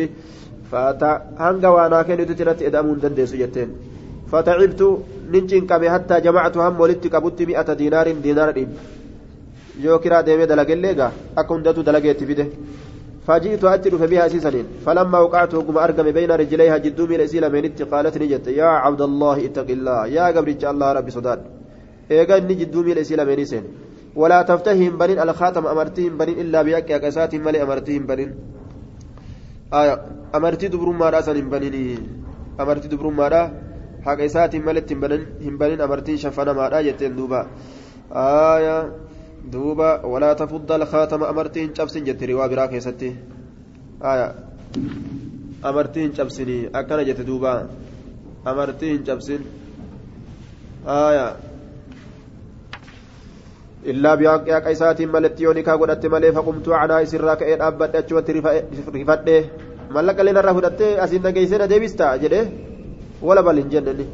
فأتا 0.73 1.11
هنگا 1.37 1.69
وأنا 1.75 2.01
كنت 2.01 2.31
ترت 2.39 2.61
إدامون 2.61 2.99
دندس 2.99 3.33
جتين. 3.41 3.69
فتعبت 4.33 4.81
ننجن 5.31 5.67
كمي 5.69 5.89
حتى 5.89 6.15
جمعت 6.25 6.57
هم 6.57 6.79
ولدت 6.81 7.07
كبت 7.07 7.41
مئة 7.41 7.73
دينار 7.73 8.11
دينار 8.11 8.49
إب 8.49 8.71
yoo 9.83 9.99
kiraa 9.99 10.23
deemee 10.23 10.47
dalagellee 10.47 10.93
gaa 10.99 11.11
akka 11.35 11.53
hundatu 11.53 11.83
dalageetti 11.83 12.25
fide 12.25 12.45
فجئت 13.27 13.63
أتر 13.63 13.95
بها 13.95 14.27
سيسنين 14.27 14.65
فلما 14.85 15.19
وقعت 15.19 15.53
وقم 15.53 15.77
أرقم 15.77 16.11
بين 16.11 16.31
رجليها 16.31 16.77
جدو 16.77 17.07
من 17.07 17.19
إسيلا 17.21 17.49
من 17.49 17.71
قالت 17.91 18.17
نجت 18.17 18.47
يا 18.47 18.65
عبد 18.65 19.01
الله 19.01 19.45
اتق 19.45 19.69
الله. 19.69 20.07
يا 20.07 20.25
قبرج 20.35 20.65
الله 20.65 20.91
ربي 20.91 21.11
صداد. 21.11 21.39
إيقا 22.11 22.37
إني 22.37 22.53
جدو 22.53 22.83
من 22.83 22.97
إسيلا 22.97 23.23
من 23.23 23.39
إسين. 23.39 23.63
ولا 24.15 24.41
تفتهم 24.41 24.97
بنين 24.97 25.19
الخاتم 25.19 25.67
أمرتهم 25.67 26.17
بنين 26.17 26.39
إلا 26.43 26.61
أكساتهم 29.73 29.81
ملي 29.81 29.99
أمرتهم 30.35 30.39
بنين 30.39 30.39
آية 30.39 30.39
أمرتي 30.39 30.67
دبرون 30.67 30.95
مارا 30.95 31.21
سنين 31.21 31.49
بنين 31.49 31.97
أمرتي 32.59 32.87
دبرون 32.87 33.13
مارا 33.13 33.51
حق 34.05 34.19
إساتهم 34.21 34.65
ملي 34.65 34.79
هم 35.41 35.57
بنين 35.57 35.81
أمرتين 35.81 36.17
شفنا 36.17 36.53
مارا 36.53 36.79
يتين 36.79 37.15
دوبا. 37.15 37.47
آية 38.11 38.91
دوبا 39.51 40.05
ولا 40.05 40.33
تفض 40.33 40.71
الخاتم 40.71 41.23
أمرتين 41.23 41.75
شبسين 41.75 42.03
جت 42.03 42.23
روا 42.23 42.47
برا 42.47 42.65
كيستي 42.65 43.15
آية 44.03 44.35
أمرتين 45.65 46.13
شبسني 46.13 46.69
أكنا 46.75 47.03
إلا 53.85 54.15
بياق 54.15 54.49
قيسات 54.65 55.01
ملتيوني 55.01 55.61
كاغودت 55.61 56.05
ملي 56.05 56.31
فقمت 56.31 56.69
على 56.69 57.05
سرا 57.05 57.33
كأن 57.33 57.61
أبد 57.61 57.95
أجوت 57.95 58.29
رفته 58.29 59.49
ملك 59.95 60.19
لنا 60.19 60.41
رفضت 60.41 60.81
أسين 60.81 61.27
نجيسنا 61.27 61.65
ديبستا 61.65 62.15
جده. 62.15 62.47
ولا 63.21 63.41
بل 63.41 63.69
جنني. 63.69 64.05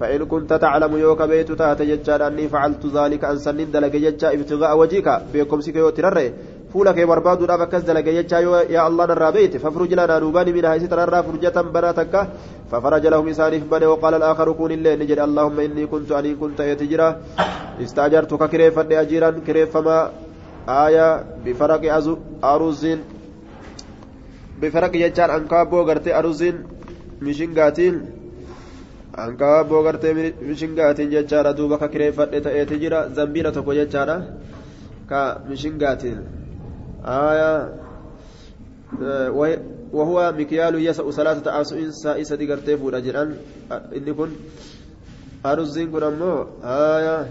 فإن 0.00 0.24
كنت 0.24 0.52
تعلم 0.52 0.96
يوك 0.96 1.22
بيت 1.22 1.52
تات 1.52 1.82
ججار 1.82 2.26
أني 2.26 2.48
فعلت 2.48 2.86
ذلك 2.86 3.24
أن 3.24 3.38
سنين 3.38 3.70
دلق 3.70 3.94
ججا 4.04 4.28
ابتغاء 4.32 4.78
وجهك. 4.78 5.22
بكم 5.34 5.60
سكيو 5.60 5.90
ترره 5.90 6.32
فولك 6.72 6.98
برباد 7.10 7.42
لا 7.42 7.56
بكز 7.56 7.82
دلق 7.88 8.06
ججا 8.16 8.38
يا 8.74 8.80
الله 8.88 9.04
نرى 9.10 9.28
بيت 9.36 9.56
فافرج 9.62 9.92
لنا 9.98 10.18
نوبان 10.18 10.48
من 10.56 10.64
هاي 10.64 10.80
سترى 10.80 11.22
فرجة 11.26 11.56
بناتك 11.74 12.14
ففرج 12.70 13.04
لهم 13.12 13.28
إسانف 13.28 13.62
بني 13.72 13.86
وقال 13.86 14.14
الآخر 14.14 14.48
كون 14.52 14.72
الليل 14.72 14.98
نجد 15.02 15.18
اللهم 15.18 15.60
إني 15.66 15.84
كنت 15.92 16.10
أني 16.18 16.34
كنت 16.40 16.60
يتجرى 16.60 17.08
استأجرتك 17.84 18.42
كريفا 18.52 18.82
أجيرا 19.02 19.30
كريفا 19.46 20.12
آية 20.68 21.06
بفرق 21.44 21.82
أرز 22.44 22.82
بفرق 24.60 24.92
ججار 25.02 25.36
أنكابو 25.36 25.78
غرتي 25.88 26.10
أرز 26.18 26.42
مشنغاتين 27.22 27.96
hanqaaboo 29.20 29.82
gartee 29.82 30.12
mishingaatiin 30.48 31.10
jechaadha 31.14 31.52
duuba 31.58 31.78
ka 31.78 31.88
kireeffadhe 31.92 32.40
ta'eeti 32.46 32.78
jira. 32.82 33.00
Zambiila 33.16 33.50
tokko 33.52 33.74
jechaadha 33.74 34.16
ka 35.10 35.20
mishingaatiin 35.48 36.39
وهو 39.92 40.32
مكيال 40.38 40.74
يسأ 40.86 41.10
ثلاثة 41.10 41.60
أسئل 41.60 41.94
سائسة 41.94 42.36
قرتي 42.36 42.76
فودا 42.76 43.00
جران 43.00 43.36
كن 43.92 44.30
أرزين 45.46 45.90
كن 45.90 46.22
آية 46.64 47.30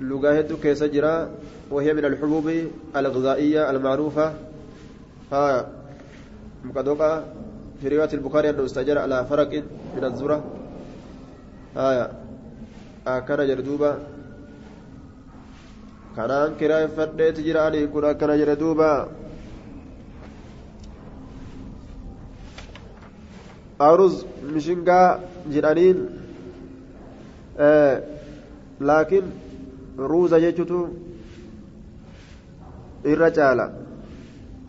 لغة 0.00 0.30
هدو 0.38 0.56
كيسا 0.56 0.86
جرا 0.86 1.30
وهي 1.70 1.92
من 1.92 2.04
الحبوب 2.04 2.46
الغذائية 2.96 3.70
المعروفة. 3.70 4.32
آية 5.32 5.66
مقدوقة 6.64 7.24
في 7.80 7.88
رواية 7.88 8.12
البخاري 8.14 8.50
أنه 8.50 8.64
استجر 8.64 8.98
على 8.98 9.24
فرق 9.24 9.52
من 9.96 10.04
الزرة 10.04 10.44
haya 11.74 12.10
akkana 13.04 13.46
jedhe 13.46 13.62
duuba 13.62 13.98
kanaan 16.18 16.50
kiraayeffadheeti 16.60 17.42
jira 17.46 17.60
ani 17.68 17.80
kun 17.94 18.04
akkana 18.10 18.34
jedhe 18.40 18.54
duuba 18.62 18.90
aruz 23.88 24.14
mishingaa 24.54 25.08
jedhaniin 25.54 25.98
laakiin 28.88 29.26
ruuza 30.12 30.36
jechutu 30.44 30.78
irra 33.12 33.28
caala 33.38 33.66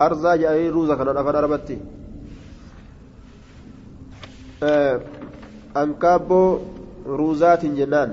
arzaa 0.06 0.36
jedhanii 0.42 0.70
ruuza 0.76 0.94
kanan 1.00 1.18
afaan 1.22 1.38
arabatti 1.42 1.76
ankaabboo 5.82 6.50
روزات 7.20 7.62
جنان 7.78 8.10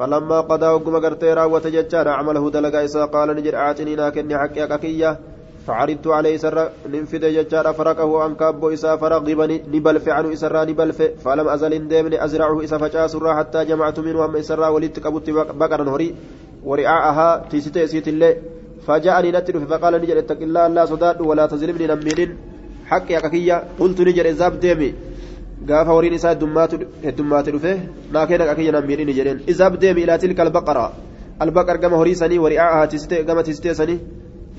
فلما 0.00 0.40
قضى 0.40 0.66
وقم 0.66 0.96
قرتي 1.04 1.32
راوة 1.32 1.64
ججان 1.74 2.08
عمله 2.08 2.50
دلقا 2.50 2.84
إسا 2.84 3.04
قال 3.04 3.28
نجر 3.36 3.54
أعطني 3.56 3.94
ناكني 3.94 4.38
حقي 4.38 4.64
أكية 4.64 5.18
فعرضت 5.66 6.06
عليه 6.06 6.36
سر 6.36 6.56
ننفذ 6.92 7.24
ججار 7.36 7.66
فرقه 7.72 8.22
عن 8.22 8.34
كابو 8.34 8.70
إسا 8.70 8.96
فرغبني 8.96 9.56
نبلف 9.74 10.08
عنه 10.08 10.32
إسرا 10.32 10.64
نبلف 10.64 11.02
فلم 11.24 11.48
أزل 11.48 11.88
ديمني 11.88 12.24
أزرعه 12.24 12.64
إسا 12.64 12.78
فجاسر 12.78 13.34
حتى 13.38 13.64
جمعت 13.64 13.98
منه 14.00 14.24
أما 14.24 14.38
إسرا 14.40 14.68
ولدت 14.68 14.98
كبت 15.04 15.30
بقرا 15.60 15.90
هري 15.94 16.14
ورعاءها 16.64 17.28
تيستي 17.50 17.86
سيت 17.86 18.08
الله 18.08 18.36
فجاءني 18.86 19.30
نتر 19.36 19.54
فقال 19.70 19.94
نجر 20.02 20.18
اتق 20.18 20.40
الله 20.48 20.66
لا 20.76 20.84
صداد 20.84 21.20
ولا 21.20 21.44
تظلمني 21.46 21.86
نمين 21.86 22.30
حقي 22.90 23.16
أكية 23.18 23.56
قلت 23.80 24.00
نجر 24.00 24.30
إزاب 24.30 24.60
ديمي 24.60 24.94
gaafa 25.68 25.92
horiin 25.96 26.14
isaa 26.18 26.34
heddummaate 27.04 27.50
dhufe 27.54 27.72
naakeen 28.12 28.42
akka 28.42 28.72
nan 28.76 28.86
miidhini 28.90 29.16
jedheen 29.18 29.42
isaaf 29.52 29.78
deemi 29.82 30.02
ilaa 30.06 30.18
tilka 30.22 30.42
albaqara 30.46 30.84
albaqar 31.44 31.76
gama 31.82 31.96
horii 32.02 32.14
sanii 32.22 32.38
wari'aa 32.44 32.86
tiisitee 32.92 33.22
gama 33.28 33.42
tiisitee 33.48 33.74
sanii 33.80 33.98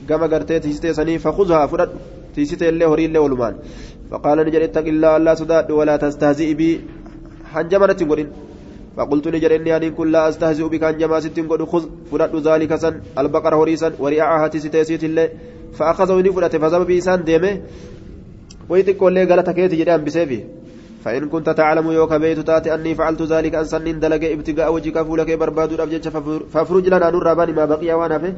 gama 0.10 0.28
gartee 0.34 0.60
tiisitee 0.65 0.94
sanii 0.99 1.18
fakuzhaa 1.26 1.65
fudhadhu 1.73 1.98
tiisitee 2.36 2.69
illee 2.73 2.91
horii 2.94 3.07
illee 3.10 3.26
walumaan 3.26 3.60
faqaala 4.11 4.45
ni 4.45 4.53
jedhe 4.56 4.69
ittaqillaa 4.72 5.15
allaa 5.19 5.36
sodaadhu 5.41 5.82
walaa 5.82 5.98
tastahzi'i 6.06 6.56
bii 6.61 6.73
hanjama 7.57 7.91
natti 7.91 8.03
hin 8.06 8.14
godhin 8.14 8.32
فقلت 8.95 9.28
نجر 9.28 9.56
إني 9.56 9.72
أن 9.78 9.90
كن 9.98 10.07
لا 10.11 10.30
أستهزئ 10.30 10.68
بك 10.68 10.84
أن 10.84 10.98
جما 10.98 11.19
ست 11.23 11.40
قد 11.52 11.64
خذ 11.64 11.84
فرد 12.11 12.36
ذلك 12.48 12.76
سن 12.76 12.95
البقر 13.19 13.53
هريسا 13.56 13.90
وريعها 13.99 14.48
تسيتيسيت 14.48 15.03
الله 15.03 15.30
فأخذه 15.78 16.18
نفرة 16.28 16.53
فزم 16.64 16.84
بيسان 16.84 17.23
ديمه 17.23 17.61
ويتقول 18.69 19.14
لي 19.14 19.23
قالت 19.30 19.49
كيتي 19.49 19.76
جدام 19.76 20.03
بسيفي 20.03 20.40
فإن 21.03 21.30
كنت 21.30 21.49
تعلم 21.49 21.91
يوك 21.91 22.14
بيت 22.14 22.40
تاتي 22.40 22.73
أني 22.73 22.95
فعلت 22.95 23.22
ذلك 23.22 23.56
أن 23.56 23.65
سنين 23.65 23.99
دلق 23.99 24.32
ابتغاء 24.32 24.73
وجهك 24.73 25.02
فولك 25.02 25.32
برباد 25.32 25.72
الأبجج 25.72 26.10
فافرج 26.53 26.88
لنا 26.88 27.10
نور 27.10 27.23
رابان 27.23 27.56
ما 27.56 27.65
بقي 27.65 27.94
وأنا 27.94 28.18
فيه. 28.18 28.36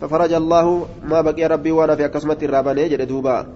ففرج 0.00 0.32
الله 0.32 0.86
ما 1.04 1.20
بقي 1.20 1.46
ربي 1.46 1.72
وأنا 1.72 1.94
في 1.96 2.04
أكسمت 2.04 2.42
الرابان 2.42 2.78
يجد 2.78 3.08
دوبا. 3.08 3.46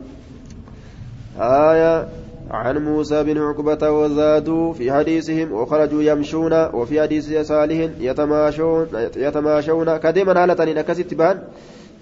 آية 1.40 2.08
عن 2.50 2.78
موسى 2.78 3.22
بن 3.22 3.38
عقبة 3.38 3.90
وزادوا 3.90 4.72
في 4.72 4.92
حديثهم 4.92 5.52
وخرجوا 5.52 6.02
يمشون 6.02 6.52
وفي 6.74 7.02
حديث 7.02 7.46
صالح 7.46 7.90
يتماشون 8.00 8.86
يتماشون. 9.16 9.96
كديما 9.96 10.44
هالة 10.44 10.72
نكست 10.72 11.14
بان 11.14 11.42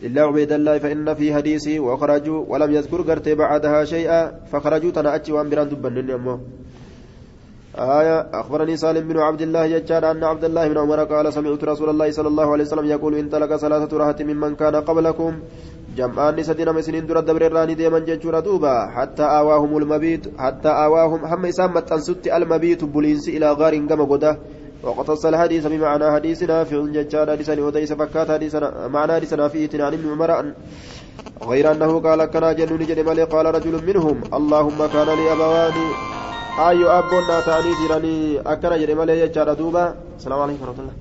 إلا 0.03 0.23
عبيد 0.23 0.53
الله 0.53 0.79
فإن 0.79 1.15
في 1.15 1.35
حديثه 1.35 1.81
وخرجوا 1.81 2.45
ولم 2.49 2.71
يذكر 2.73 3.01
قرت 3.03 3.29
بعدها 3.29 3.85
شيئا 3.85 4.21
فخرجوا 4.53 4.91
تنأتي 4.91 5.33
وأن 5.33 5.49
بران 5.51 6.11
أمه 6.11 6.41
آية 7.75 8.17
أخبرني 8.41 8.77
سالم 8.77 9.09
بن 9.09 9.19
عبد 9.19 9.43
الله 9.43 9.67
ججان 9.67 10.05
أن 10.05 10.25
عبد 10.25 10.45
الله 10.45 10.69
بن 10.69 10.79
عمر 10.79 11.05
قال 11.05 11.33
سمعت 11.33 11.65
رسول 11.65 11.89
الله 11.91 12.11
صلى 12.11 12.29
الله 12.29 12.53
عليه 12.53 12.65
وسلم 12.65 12.87
يقول 12.87 13.29
تلك 13.29 13.57
ثلاثة 13.57 13.97
رهط 13.99 14.23
ممن 14.23 14.55
كان 14.55 14.77
قبلكم 14.77 15.33
sadi 15.95 16.65
nama 16.65 16.81
isiniin 16.81 17.07
dura 17.07 17.23
dabreerraa 17.23 17.67
ni 17.67 17.77
deeman 17.79 18.05
jechuudha 18.05 18.43
duuba 18.43 18.91
hattaa 18.91 19.31
aawaahum 19.31 19.75
ulmabiitu 19.79 20.33
hattaa 20.37 20.75
aawaahum 20.75 21.23
hamma 21.23 21.49
isaan 21.49 21.71
maxxansutti 21.73 22.31
almabiitu 22.31 22.87
buliinsi 22.87 23.31
ilaa 23.31 23.55
gaariin 23.55 23.87
gama 23.87 24.07
goda 24.85 24.99
وقتص 24.99 25.27
الحديث 25.27 25.67
بمعنى 25.67 26.13
حديث 26.13 26.43
نافع 26.43 26.77
ججار 26.97 27.31
حديثا 27.31 27.61
وديس 27.61 27.93
فكات 27.93 28.31
حديثا 28.31 28.89
معنى 28.89 29.13
حديث 29.13 29.33
نافع 29.33 29.59
عن 29.85 29.93
ابن 29.93 30.07
عمر 30.13 30.31
غير 31.43 31.73
أنه 31.73 32.01
قال 32.01 32.25
كنا 32.25 32.53
جنون 32.53 32.83
جن 32.87 33.05
مالي 33.05 33.25
قال 33.25 33.47
رجل 33.55 33.75
منهم 33.89 34.17
اللهم 34.39 34.81
كان 34.95 35.09
لي 35.19 35.33
أبوان 35.33 35.77
أي 36.69 36.81
أبونا 36.99 37.37
تاني 37.47 37.73
جراني 37.81 38.41
أكنا 38.53 38.77
جن 38.77 38.95
مالي 38.95 39.21
يجار 39.21 39.49
دوبا. 39.61 39.85
السلام 40.19 40.41
عليكم 40.45 40.63
ورحمة 40.63 40.81
الله. 40.83 40.97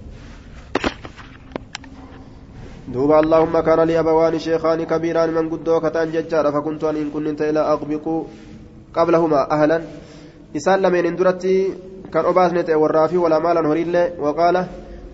دوبا. 2.94 3.20
اللهم 3.20 3.56
كان 3.68 3.80
لي 3.90 4.00
أبوان 4.00 4.40
شيخان 4.40 4.80
كبيران 4.92 5.30
من 5.34 5.46
قدو 5.52 5.80
كتان 5.80 6.08
ججار 6.16 6.46
فكنت 6.56 6.84
أن 6.84 6.96
إن 6.96 7.10
كنت 7.14 7.42
إلى 7.50 7.60
أغبق 7.74 8.06
قبلهما 8.98 9.40
أهلا. 9.56 9.78
إسان 10.58 10.78
لمن 10.82 11.06
اندرتي 11.12 11.58
كان 12.14 12.26
أباسنت 12.26 12.70
والرافي 12.70 13.18
ولا 13.18 13.40
مالا 13.40 13.62
هريله 13.70 14.12
وقال 14.20 14.66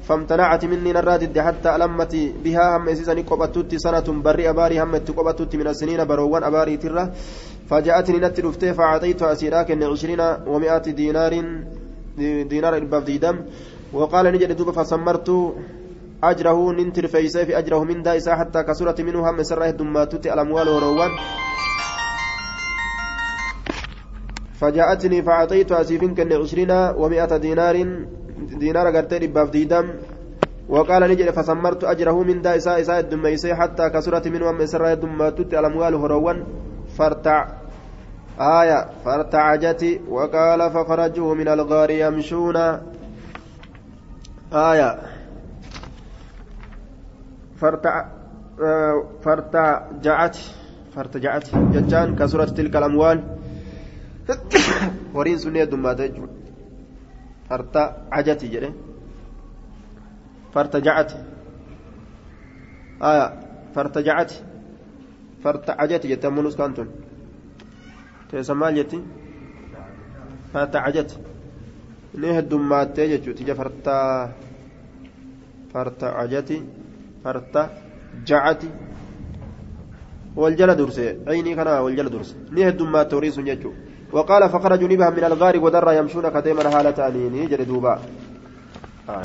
فامتنعت 0.07 0.65
مني 0.65 0.91
نرادد 0.93 1.39
حتى 1.39 1.76
ألمت 1.76 2.13
بها 2.43 2.77
هم 2.77 2.89
إسيسني 2.89 3.21
قبطت 3.21 3.76
سنة 3.76 4.07
بري 4.26 4.49
أباري 4.49 4.81
هم 4.84 4.95
قبطت 4.95 5.55
من 5.55 5.67
السنين 5.67 6.05
بروان 6.05 6.43
أباري 6.43 6.77
ترة 6.77 7.11
فجاءتني 7.69 8.19
نت 8.19 8.39
رفتي 8.39 8.73
فأعطيت 8.73 9.21
أسيراك 9.23 9.71
عشرين 9.71 10.21
ومائة 10.47 10.85
دينار 10.99 11.34
دينار 12.51 12.76
الباب 12.76 13.05
ديدم 13.05 13.35
وقال 13.93 14.26
نجد 14.34 14.51
دوب 14.57 14.71
فسمرت 14.71 15.30
أجره 16.23 16.71
ننتر 16.71 17.07
في 17.07 17.57
أجره 17.59 17.84
من 17.84 18.03
دائسة 18.03 18.35
حتى 18.35 18.63
كسرت 18.63 19.01
منه 19.01 19.19
هم 19.30 19.43
سره 19.43 19.69
دماتت 19.69 20.27
الأموال 20.27 20.67
وروان. 20.69 21.11
فجاءتني 24.60 25.22
فأعطيت 25.22 25.72
أسيفين 25.72 26.15
كن 26.15 26.34
عشرين 26.34 26.72
ومائة 26.72 27.38
دينار 27.38 27.76
دينار 28.60 28.88
قرتي 28.95 29.27
باب 29.27 29.52
ديدم. 29.52 29.90
وقال 30.69 31.02
نجد 31.03 31.30
فسمرت 31.30 31.84
أجره 31.84 32.23
من 32.23 32.41
دا 32.41 32.56
إساء 32.57 32.81
إساء 32.81 33.56
حتى 33.56 33.90
كسرت 33.90 34.27
من 34.27 34.41
وم 34.44 34.61
إسراء 34.61 34.94
الدماتت 34.94 35.53
الأموال 35.53 35.95
هروان. 35.95 36.44
فارتع. 36.98 37.48
آية. 38.40 38.80
فارتعجت 39.06 40.02
وقال 40.10 40.72
فخرجوا 40.72 41.36
من 41.36 41.48
الغار 41.48 41.90
يمشون. 41.90 42.57
آية. 44.53 44.99
فارتع. 47.61 48.06
آه 48.61 49.03
فارتجعت 49.23 50.38
فارتجعت 50.95 51.48
ججان 51.56 52.15
كسرت 52.15 52.57
تلك 52.57 52.76
الأموال. 52.76 53.39
Horiin 55.14 55.39
sun 55.39 55.56
heddummaata 55.56 56.07
jechuudha 56.07 56.34
farta 57.49 57.81
cajati 58.14 58.47
jedhe 58.53 58.69
farta 60.53 60.81
jacati 60.88 61.15
aya 63.10 63.26
farta 63.73 63.99
jacati 64.07 64.35
farta 65.43 65.76
cajati 65.80 66.07
jette 66.11 66.26
ammoo 66.27 66.43
nuskaan 66.43 66.73
tun 66.73 66.89
teessa 68.30 68.53
maal 68.56 68.76
jetti 68.76 68.99
farta 70.53 70.77
cajati 70.85 71.15
ni 72.22 72.27
heddummaattee 72.38 73.07
jechuudha 73.14 73.41
ija 73.43 73.56
farta 73.61 73.95
farta 75.73 76.07
cajati 76.18 76.57
farta 77.23 77.61
jacati 78.26 78.69
wal 80.35 80.56
jala 80.60 80.76
durse 80.76 81.06
aynii 81.26 81.56
kana 81.56 81.81
wal 81.84 81.95
jala 81.97 82.10
durse 82.10 82.35
ni 82.51 82.61
heddummaate 82.68 83.15
horiin 83.15 83.34
sun 83.34 83.45
jechuudha 83.45 83.89
وقال 84.11 84.49
فخرجوا 84.49 84.88
نبها 84.88 85.10
من 85.10 85.23
الغار 85.23 85.60
ودر 85.60 85.91
يمشون 85.94 86.30
كديما 86.30 86.80
هالة 86.80 87.07
أنيني 87.07 87.45
جلدوبا 87.45 87.99
آه. 89.10 89.22